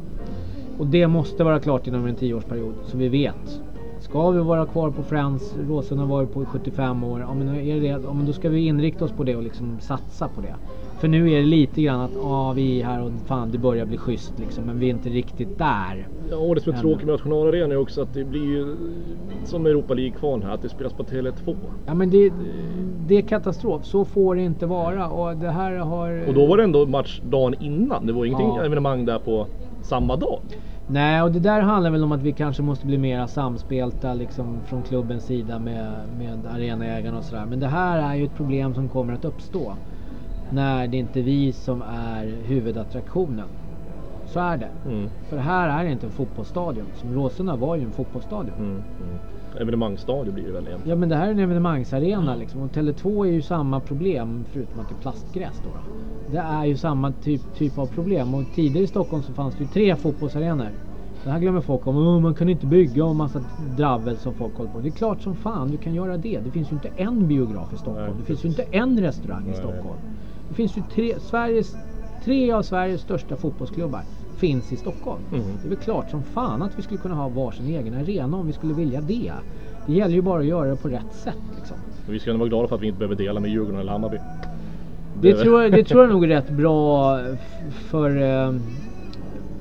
Och 0.78 0.88
det 0.88 1.08
måste 1.08 1.44
vara 1.44 1.60
klart 1.60 1.88
inom 1.88 2.06
en 2.06 2.16
tioårsperiod 2.16 2.74
så 2.88 2.98
vi 2.98 3.10
vet. 3.10 3.62
Ska 4.14 4.30
vi 4.32 4.40
vara 4.40 4.66
kvar 4.66 4.92
på 4.92 5.04
Friends? 5.04 5.56
Råsunda 5.70 6.04
har 6.04 6.10
varit 6.10 6.34
på 6.34 6.44
i 6.44 6.46
75 6.46 7.04
år. 7.04 7.20
Ja, 7.20 7.34
men 7.34 7.56
är 7.56 7.80
det? 7.82 7.88
Ja, 7.88 8.14
men 8.14 8.26
då 8.26 8.34
ska 8.34 8.50
vi 8.50 8.68
inrikta 8.68 9.06
oss 9.06 9.12
på 9.12 9.24
det 9.24 9.36
och 9.36 9.44
liksom 9.44 9.80
satsa 9.80 10.28
på 10.28 10.42
det. 10.42 10.56
För 11.00 11.08
nu 11.08 11.32
är 11.32 11.40
det 11.40 11.46
lite 11.46 11.82
grann 11.82 12.00
att 12.02 12.12
ja, 12.16 12.54
vi 12.56 12.82
är 12.82 12.86
här 12.86 13.02
och 13.04 13.12
fan 13.26 13.52
det 13.52 13.58
börjar 13.58 13.86
bli 13.86 13.98
schysst 13.98 14.34
liksom. 14.40 14.64
Men 14.64 14.80
vi 14.80 14.86
är 14.86 14.90
inte 14.90 15.10
riktigt 15.10 15.58
där. 15.58 16.08
Ja, 16.32 16.38
och 16.38 16.56
det 16.56 16.62
som 16.62 16.74
är 16.74 16.78
tråkigt 16.78 17.06
med 17.06 17.14
nationalarenan 17.14 17.72
är 17.72 17.78
också 17.78 18.02
att 18.02 18.14
det 18.14 18.24
blir 18.24 18.46
ju 18.46 18.76
som 19.46 19.66
Europa 19.66 19.94
League-kval 19.94 20.44
här, 20.44 20.54
att 20.54 20.62
det 20.62 20.70
spelas 20.70 20.94
på 20.94 21.04
Tele2. 21.04 21.56
Ja 21.86 21.94
men 21.94 22.10
det, 22.10 22.32
det 23.08 23.18
är 23.18 23.22
katastrof. 23.22 23.86
Så 23.86 24.06
får 24.06 24.36
det 24.36 24.42
inte 24.42 24.66
vara. 24.66 25.10
Och 25.10 25.38
det 25.38 25.52
här 25.52 25.72
har... 25.76 26.28
Och 26.28 26.34
då 26.34 26.46
var 26.46 26.58
det 26.58 26.64
ändå 26.64 26.86
match 26.86 27.22
dagen 27.24 27.56
innan, 27.60 28.06
det 28.08 28.14
var 28.14 28.26
ingenting 28.26 28.48
Ja. 28.58 28.66
evenemang 28.66 29.06
där 29.06 29.20
på 29.20 29.48
samma 29.82 30.16
dag. 30.16 30.40
Nej, 30.88 31.22
och 31.22 31.32
det 31.32 31.40
där 31.40 31.62
handlar 31.62 31.92
väl 31.92 32.04
om 32.04 32.12
att 32.12 32.22
vi 32.22 32.34
kanske 32.34 32.64
måste 32.64 32.86
bli 32.86 32.98
mera 32.98 33.28
samspelta 33.28 34.14
liksom 34.14 34.62
från 34.64 34.84
klubbens 34.84 35.26
sida 35.26 35.60
med, 35.60 36.10
med 36.10 36.46
arenaägarna 36.46 37.18
och 37.18 37.24
sådär. 37.24 37.46
Men 37.46 37.60
det 37.60 37.68
här 37.68 37.98
är 38.12 38.16
ju 38.16 38.26
ett 38.26 38.36
problem 38.36 38.74
som 38.74 38.90
kommer 38.90 39.14
att 39.14 39.26
uppstå. 39.26 39.76
När 40.50 40.88
det 40.88 40.98
inte 40.98 41.20
är 41.20 41.24
vi 41.24 41.54
som 41.54 41.82
är 41.82 42.26
huvudattraktionen. 42.26 43.48
Så 44.26 44.40
är 44.40 44.58
det. 44.58 44.70
Mm. 44.86 45.10
För 45.30 45.36
det 45.36 45.42
här 45.42 45.84
är 45.84 45.90
inte 45.90 46.06
en 46.06 46.12
fotbollsstadion. 46.12 46.88
Som 46.96 47.14
Råsunda 47.14 47.56
var 47.56 47.76
ju 47.76 47.84
en 47.84 47.92
fotbollsstadion. 47.92 48.56
Mm. 48.58 48.84
Mm. 49.00 49.20
Evenemangsstadion 49.56 50.34
blir 50.34 50.46
det 50.48 50.52
väl 50.52 50.68
egentligen. 50.68 50.90
Ja 50.98 51.00
men 51.00 51.10
det 51.10 51.16
här 51.16 51.28
är 51.28 51.32
en 51.32 51.40
evenemangsarena 51.40 52.36
liksom. 52.36 52.62
Och 52.62 52.72
Tele2 52.72 53.28
är 53.28 53.32
ju 53.32 53.42
samma 53.42 53.82
problem 53.82 54.46
förutom 54.52 54.80
att 54.80 54.88
det 54.90 54.94
är 54.94 54.98
plastgräs 54.98 55.62
då. 55.64 55.70
då. 55.70 55.80
Det 56.26 56.38
är 56.38 56.66
ju 56.66 56.78
samma 56.78 57.12
typ, 57.12 57.42
typ 57.58 57.78
av 57.78 57.88
problem. 57.88 58.34
Och 58.34 58.44
tidigare 58.56 58.84
i 58.84 58.88
Stockholm 58.88 59.24
så 59.24 59.34
fanns 59.34 59.56
det 59.56 59.64
ju 59.64 59.70
tre 59.70 59.96
fotbollsarenor. 59.96 60.70
Det 61.24 61.30
här 61.30 61.40
glömmer 61.40 61.62
folk 61.62 61.88
om. 61.88 61.98
"Åh, 61.98 62.20
man 62.20 62.36
kan 62.36 62.50
inte 62.50 62.66
bygga 62.66 63.06
och 63.06 63.16
massa 63.16 63.44
dravel 63.56 64.18
som 64.18 64.34
folk 64.36 64.56
håller 64.56 64.70
på 64.70 64.80
Det 64.80 64.90
är 64.90 64.92
klart 64.92 65.22
som 65.22 65.36
fan 65.36 65.72
du 65.72 65.78
kan 65.78 65.94
göra 65.94 66.18
det. 66.18 66.40
Det 66.40 66.52
finns 66.52 66.72
ju 66.72 66.76
inte 66.76 66.88
en 66.88 67.28
biograf 67.28 67.74
i 67.74 67.78
Stockholm. 67.78 68.08
Nej, 68.08 68.16
det 68.18 68.24
finns 68.24 68.46
ju 68.46 68.50
inte 68.50 68.64
en 68.64 69.00
restaurang 69.02 69.44
i 69.44 69.50
Nej. 69.50 69.56
Stockholm. 69.56 70.00
Det 70.48 70.54
finns 70.56 70.78
ju 70.78 70.82
tre, 70.84 71.20
Sveriges, 71.20 71.76
tre 72.24 72.52
av 72.52 72.62
Sveriges 72.62 73.02
största 73.02 73.38
fotbollsklubbar 73.38 74.02
finns 74.44 74.72
i 74.72 74.78
Stockholm. 74.78 75.22
Mm. 75.32 75.44
Det 75.62 75.68
är 75.68 75.70
väl 75.70 75.78
klart 75.78 76.10
som 76.10 76.24
fan 76.24 76.62
att 76.62 76.72
vi 76.80 76.82
skulle 76.82 77.00
kunna 77.00 77.16
ha 77.16 77.30
varsin 77.30 77.68
egen 77.68 77.94
arena 77.94 78.38
om 78.38 78.48
vi 78.48 78.54
skulle 78.54 78.74
vilja 78.74 79.02
det. 79.02 79.32
Det 79.86 79.94
gäller 79.94 80.16
ju 80.16 80.22
bara 80.22 80.40
att 80.40 80.46
göra 80.46 80.70
det 80.70 80.76
på 80.76 80.88
rätt 80.88 81.14
sätt. 81.24 81.38
Liksom. 81.56 81.78
Vi 82.08 82.20
ska 82.20 82.30
ändå 82.30 82.40
vara 82.40 82.50
glada 82.50 82.68
för 82.68 82.76
att 82.76 82.82
vi 82.82 82.88
inte 82.88 83.00
behöver 83.00 83.16
dela 83.16 83.40
med 83.40 83.52
Djurgården 83.52 83.80
eller 83.80 83.92
Hammarby. 83.92 84.18
Det, 85.22 85.34
tror 85.34 85.62
jag, 85.62 85.72
det 85.72 85.84
tror 85.84 86.02
jag 86.02 86.10
nog 86.10 86.24
är 86.24 86.28
rätt 86.28 86.50
bra 86.50 87.20
för 87.90 88.22
eh, 88.22 88.56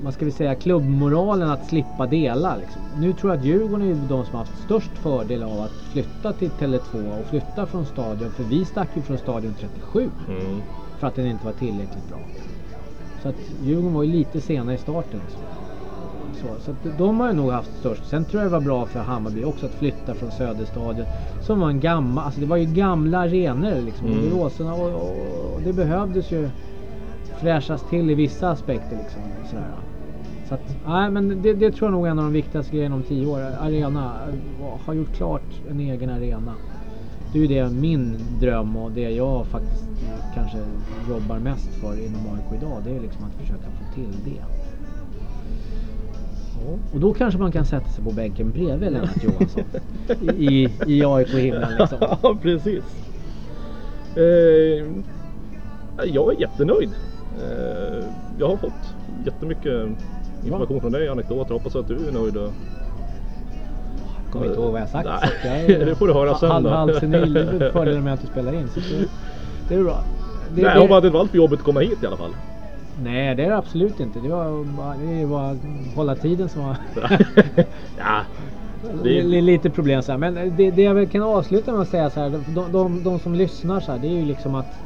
vad 0.03 0.13
ska 0.13 0.25
vi 0.25 0.31
säga, 0.31 0.55
klubbmoralen 0.55 1.49
att 1.49 1.65
slippa 1.65 2.07
dela. 2.07 2.57
Liksom. 2.57 2.81
Nu 2.99 3.13
tror 3.13 3.31
jag 3.31 3.39
att 3.39 3.45
Djurgården 3.45 3.87
är 3.91 3.95
de 3.95 4.25
som 4.25 4.31
har 4.31 4.39
haft 4.39 4.63
störst 4.63 4.97
fördel 4.97 5.43
av 5.43 5.59
att 5.61 5.71
flytta 5.91 6.33
till 6.33 6.49
Tele2 6.49 7.19
och 7.19 7.27
flytta 7.27 7.65
från 7.65 7.85
stadion. 7.85 8.31
För 8.31 8.43
vi 8.43 8.65
stack 8.65 8.89
ju 8.95 9.01
från 9.01 9.17
stadion 9.17 9.53
37 9.59 10.09
Mm. 10.27 10.61
för 10.99 11.07
att 11.07 11.15
den 11.15 11.27
inte 11.27 11.45
var 11.45 11.53
tillräckligt 11.53 12.09
bra. 12.09 12.19
Så 13.23 13.29
att 13.29 13.35
Djurgården 13.63 13.93
var 13.93 14.03
ju 14.03 14.11
lite 14.11 14.41
sena 14.41 14.73
i 14.73 14.77
starten. 14.77 15.19
Liksom. 15.19 15.41
Så, 16.41 16.47
så 16.65 16.75
de 16.97 17.19
har 17.19 17.27
ju 17.27 17.33
nog 17.33 17.51
haft 17.51 17.79
störst. 17.79 18.09
Sen 18.09 18.25
tror 18.25 18.43
jag 18.43 18.51
det 18.51 18.57
var 18.57 18.65
bra 18.65 18.85
för 18.85 18.99
Hammarby 18.99 19.43
också 19.43 19.65
att 19.65 19.71
flytta 19.71 20.13
från 20.13 20.31
Söderstadion. 20.31 21.05
Som 21.41 21.59
var 21.59 21.69
en 21.69 21.79
gammal, 21.79 22.25
alltså 22.25 22.39
det 22.39 22.45
var 22.45 22.57
ju 22.57 22.65
gamla 22.65 23.19
arenor 23.19 23.81
liksom. 23.81 24.07
Mm. 24.07 24.39
Och, 24.39 24.51
och, 24.61 25.55
och 25.55 25.61
det 25.63 25.73
behövdes 25.73 26.31
ju 26.31 26.49
fräschas 27.37 27.89
till 27.89 28.09
i 28.09 28.15
vissa 28.15 28.49
aspekter 28.49 28.97
liksom. 28.97 29.21
Sådär. 29.49 29.67
Så 30.47 30.53
att, 30.53 30.77
nej 30.87 31.11
men 31.11 31.41
det, 31.41 31.53
det 31.53 31.71
tror 31.71 31.91
jag 31.91 31.91
nog 31.91 32.07
är 32.07 32.11
en 32.11 32.19
av 32.19 32.25
de 32.25 32.33
viktigaste 32.33 32.75
grejerna 32.75 32.95
om 32.95 33.03
tio 33.03 33.27
år. 33.27 33.39
Arena, 33.59 34.15
eh, 34.27 34.85
ha 34.85 34.93
gjort 34.93 35.15
klart 35.15 35.61
en 35.69 35.79
egen 35.79 36.09
arena. 36.09 36.53
Det 37.33 37.39
är 37.39 37.41
ju 37.41 37.47
det 37.47 37.69
min 37.69 38.17
dröm 38.39 38.77
och 38.77 38.91
det 38.91 39.09
jag 39.09 39.47
faktiskt 39.47 39.83
kanske 40.33 40.57
jobbar 41.09 41.39
mest 41.39 41.69
för 41.81 42.05
inom 42.05 42.33
AIK 42.33 42.61
idag. 42.61 42.81
Det 42.85 42.95
är 42.95 42.99
liksom 42.99 43.23
att 43.23 43.33
försöka 43.33 43.63
få 43.63 43.93
till 43.95 44.13
det. 44.25 44.43
Och 46.93 46.99
då 46.99 47.13
kanske 47.13 47.39
man 47.39 47.51
kan 47.51 47.65
sätta 47.65 47.87
sig 47.87 48.03
på 48.03 48.11
bänken 48.11 48.51
bredvid 48.51 48.91
Lennart 48.91 49.23
Johansson. 49.23 49.63
I, 50.37 50.69
i 50.87 51.05
AIK-himlen 51.05 51.69
liksom. 51.79 51.97
Ja, 52.01 52.37
precis. 52.41 52.83
Eh, 54.15 54.85
jag 56.03 56.33
är 56.33 56.41
jättenöjd. 56.41 56.89
Eh, 57.41 58.05
jag 58.39 58.47
har 58.47 58.57
fått 58.57 58.95
jättemycket 59.25 59.89
information 60.45 60.81
från 60.81 60.91
dig, 60.91 61.07
anekdoter. 61.07 61.53
Hoppas 61.53 61.75
att 61.75 61.87
du 61.87 62.07
är 62.07 62.11
nöjd. 62.11 62.37
Kommer 64.33 64.45
inte 64.45 64.59
ihåg 64.59 64.71
vad 64.71 64.81
jag 64.81 64.89
sagt. 64.89 65.09
Nej, 65.43 65.71
jag 65.71 65.79
det 65.87 65.95
får 65.95 66.07
du 66.07 66.13
höra 66.13 66.35
sen 66.35 66.51
Halv, 66.51 66.69
halv 66.69 66.99
senil. 66.99 67.33
Fördelen 67.73 68.03
med 68.03 68.13
att 68.13 68.21
du 68.21 68.27
spelar 68.27 68.53
in. 68.53 68.69
Så 68.69 68.79
det, 68.79 69.07
det 69.67 69.75
är 69.75 69.83
bra. 69.83 70.03
Det, 70.49 70.61
Nej, 70.61 70.73
det- 70.73 70.79
hoppas 70.79 70.97
att 70.97 71.03
det 71.03 71.09
var 71.09 71.19
allt 71.19 71.31
för 71.31 71.37
jobbigt 71.37 71.59
att 71.59 71.65
komma 71.65 71.79
hit 71.79 72.03
i 72.03 72.05
alla 72.05 72.17
fall. 72.17 72.35
Nej, 73.03 73.35
det 73.35 73.43
är 73.43 73.49
det 73.49 73.57
absolut 73.57 73.99
inte. 73.99 74.19
Det, 74.19 74.29
var 74.29 74.63
bara, 74.63 74.95
det 74.95 75.25
bara 75.25 75.49
att 75.49 75.57
hålla 75.95 76.15
tiden 76.15 76.49
som 76.49 76.63
var 76.63 76.77
ja, 77.97 78.21
det... 79.03 79.19
är 79.19 79.41
lite 79.41 79.69
problem. 79.69 80.03
Så 80.03 80.11
här. 80.11 80.19
Men 80.19 80.55
det, 80.57 80.71
det 80.71 80.81
jag 80.81 80.93
väl 80.93 81.07
kan 81.07 81.21
avsluta 81.21 81.71
med 81.71 81.81
att 81.81 81.89
säga 81.89 82.09
så 82.09 82.19
här. 82.19 82.29
De, 82.29 82.71
de, 82.71 83.03
de 83.03 83.19
som 83.19 83.35
lyssnar 83.35 83.79
så 83.79 83.91
här, 83.91 83.99
det 83.99 84.07
är 84.07 84.19
ju 84.19 84.25
liksom 84.25 84.55
att 84.55 84.79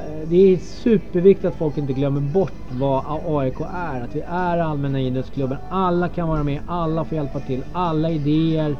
Eh, 0.00 0.28
det 0.28 0.36
är 0.36 0.56
superviktigt 0.56 1.44
att 1.44 1.54
folk 1.54 1.78
inte 1.78 1.92
glömmer 1.92 2.20
bort 2.20 2.64
vad 2.68 3.04
AIK 3.06 3.60
är. 3.60 4.00
Att 4.00 4.14
vi 4.14 4.20
är 4.20 4.58
allmänna 4.58 5.00
idrottsklubben. 5.00 5.58
Alla 5.68 6.08
kan 6.08 6.28
vara 6.28 6.44
med, 6.44 6.60
alla 6.66 7.04
får 7.04 7.16
hjälpa 7.16 7.40
till. 7.40 7.64
Alla 7.72 8.10
idéer 8.10 8.76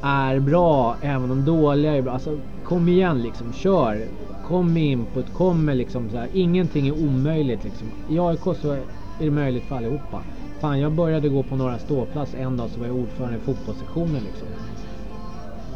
är 0.00 0.40
bra, 0.40 0.96
även 1.00 1.28
de 1.28 1.44
dåliga 1.44 1.92
är 1.96 2.02
bra. 2.02 2.12
Alltså, 2.12 2.38
kom 2.62 2.88
igen 2.88 3.22
liksom, 3.22 3.52
kör. 3.52 4.08
Kom 4.42 4.72
med 4.72 4.82
input, 4.82 5.32
kom 5.32 5.64
med 5.64 5.76
liksom 5.76 6.10
så 6.10 6.16
här. 6.16 6.28
Ingenting 6.32 6.88
är 6.88 6.92
omöjligt 6.92 7.64
liksom. 7.64 7.88
I 8.08 8.18
AIK 8.18 8.42
så 8.42 8.70
är 8.70 8.84
det 9.18 9.30
möjligt 9.30 9.64
för 9.64 9.76
allihopa. 9.76 10.22
Fan, 10.60 10.80
jag 10.80 10.92
började 10.92 11.28
gå 11.28 11.42
på 11.42 11.56
några 11.56 11.78
ståplats 11.78 12.34
en 12.34 12.56
dag 12.56 12.70
så 12.70 12.80
var 12.80 12.86
jag 12.86 12.96
ordförande 12.96 13.36
i 13.36 13.40
fotbollssektionen 13.40 14.22
liksom. 14.24 14.48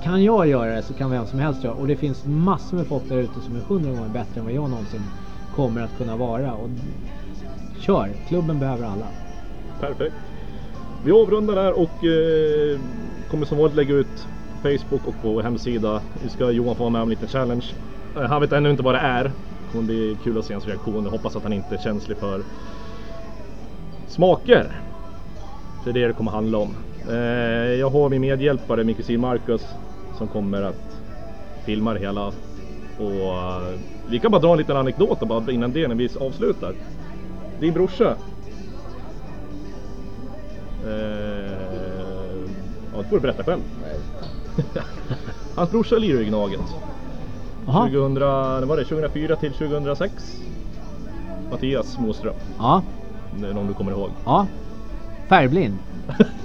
Kan 0.03 0.25
jag 0.25 0.49
göra 0.49 0.75
det 0.75 0.83
så 0.83 0.95
kan 0.95 1.11
vem 1.11 1.27
som 1.27 1.39
helst 1.39 1.65
göra 1.65 1.75
det. 1.75 1.81
Och 1.81 1.87
det 1.89 1.97
finns 1.97 2.25
massor 2.25 2.77
med 2.77 2.87
folk 2.87 3.09
där 3.09 3.17
ute 3.17 3.41
som 3.41 3.57
är 3.57 3.61
hundra 3.61 3.91
gånger 3.91 4.09
bättre 4.09 4.39
än 4.41 4.45
vad 4.45 4.55
jag 4.55 4.71
någonsin 4.71 5.03
kommer 5.57 5.81
att 5.81 5.97
kunna 5.99 6.17
vara. 6.17 6.53
Och 6.55 6.69
kör, 7.79 8.09
klubben 8.29 8.59
behöver 8.59 8.85
alla. 8.85 9.07
perfekt. 9.81 10.17
Vi 11.05 11.13
avrundar 11.13 11.55
där 11.55 11.73
och 11.73 12.05
eh, 12.05 12.81
kommer 13.31 13.47
som 13.47 13.59
vanligt 13.59 13.77
lägga 13.77 13.95
ut 13.95 14.27
på 14.53 14.69
Facebook 14.69 15.07
och 15.07 15.23
på 15.23 15.33
vår 15.33 15.43
hemsida. 15.43 16.01
Nu 16.23 16.29
ska 16.29 16.51
Johan 16.51 16.77
få 16.77 16.83
vara 16.83 16.91
med 16.91 17.03
om 17.03 17.09
en 17.09 17.11
liten 17.11 17.29
challenge. 17.29 17.67
Eh, 18.17 18.23
han 18.23 18.41
vet 18.41 18.53
ännu 18.53 18.71
inte 18.71 18.83
vad 18.83 18.95
det 18.95 18.99
är. 18.99 19.25
Det 19.25 19.73
kommer 19.73 19.85
bli 19.85 20.17
kul 20.25 20.39
att 20.39 20.45
se 20.45 20.53
hans 20.55 20.67
reaktion. 20.67 21.05
Jag 21.05 21.11
hoppas 21.11 21.37
att 21.37 21.43
han 21.43 21.53
inte 21.53 21.75
är 21.75 21.79
känslig 21.79 22.19
för 22.19 22.43
smaker. 24.09 24.73
Det 25.85 25.91
är 25.91 25.95
det 25.95 26.07
det 26.07 26.13
kommer 26.13 26.31
handla 26.31 26.59
om. 26.59 26.77
Eh, 27.09 27.17
jag 27.81 27.91
har 27.91 28.09
min 28.09 28.21
medhjälpare, 28.21 28.85
min 28.85 28.95
kusin 28.95 29.21
Marcus, 29.21 29.63
som 30.19 30.29
kommer 30.29 30.63
att 30.63 31.01
filma 31.65 31.95
det 31.95 32.01
hela. 32.01 32.27
Och 32.99 33.37
eh, 33.37 33.79
vi 34.11 34.19
kan 34.19 34.31
bara 34.31 34.41
dra 34.43 34.53
en 34.53 34.59
liten 34.59 34.77
anekdot 34.77 35.21
bara 35.21 35.53
innan 35.53 35.73
det 35.73 35.89
när 35.89 35.95
vi 35.95 36.09
avslutar. 36.21 36.75
Din 37.61 37.73
brorsa. 37.75 38.17
Eh, 40.87 40.91
ja, 42.93 42.99
det 42.99 43.09
får 43.09 43.17
du 43.17 43.21
berätta 43.21 43.45
själv. 43.45 43.61
Hans 45.55 45.71
brorsa 45.71 45.97
lirar 45.97 46.21
i 46.21 46.25
Gnaget. 46.25 46.61
Jaha. 47.67 47.83
2000, 47.89 48.15
det 48.15 48.21
var 48.67 48.77
det, 48.77 48.85
2004 48.85 49.37
till 49.37 49.53
2006. 49.53 50.13
Mattias 51.51 51.99
Moström, 51.99 52.35
Ja, 52.59 52.83
det 53.41 53.47
är 53.49 53.55
någon 53.55 53.67
du 53.67 53.75
kommer 53.75 53.93
ihåg. 53.93 54.11
ja. 54.25 54.47
Färgblind. 55.29 55.79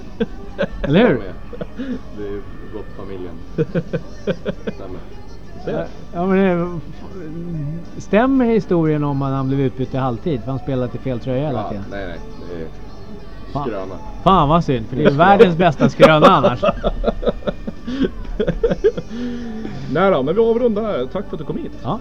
Eller 0.82 1.08
hur? 1.08 1.22
Det 2.18 2.24
är 2.24 2.42
gott 2.74 2.86
familjen. 2.98 3.34
Stämmer. 4.76 5.00
Se. 5.66 5.84
Ja, 6.14 6.26
men 6.26 6.38
det, 6.38 6.80
stämmer 8.02 8.46
historien 8.46 9.04
om 9.04 9.22
att 9.22 9.32
han 9.32 9.48
blev 9.48 9.60
utbytt 9.60 9.94
i 9.94 9.98
halvtid 9.98 10.42
för 10.44 10.50
han 10.52 10.60
spelade 10.60 10.88
till 10.92 11.00
fel 11.00 11.20
tröja 11.20 11.48
hela 11.48 11.60
Ja, 11.62 11.70
tiden? 11.70 11.84
nej, 11.92 12.08
nej. 12.08 12.20
Det 12.50 12.64
är 12.64 12.68
Fan. 13.54 13.64
skröna. 13.68 13.96
Fan 14.24 14.50
vad 14.50 14.64
synd, 14.64 14.86
för 14.88 14.96
det 14.96 15.04
är 15.06 15.12
världens 15.12 15.58
bästa 15.58 15.90
skröna 15.90 16.28
annars. 16.28 16.64
Nej 19.94 20.12
då, 20.12 20.24
men 20.24 20.36
vi 20.36 20.42
avrundar 20.42 20.82
här. 20.84 21.06
Tack 21.12 21.26
för 21.26 21.36
att 21.36 21.40
du 21.40 21.46
kom 21.46 21.58
hit. 21.58 21.72
Ja, 21.84 22.00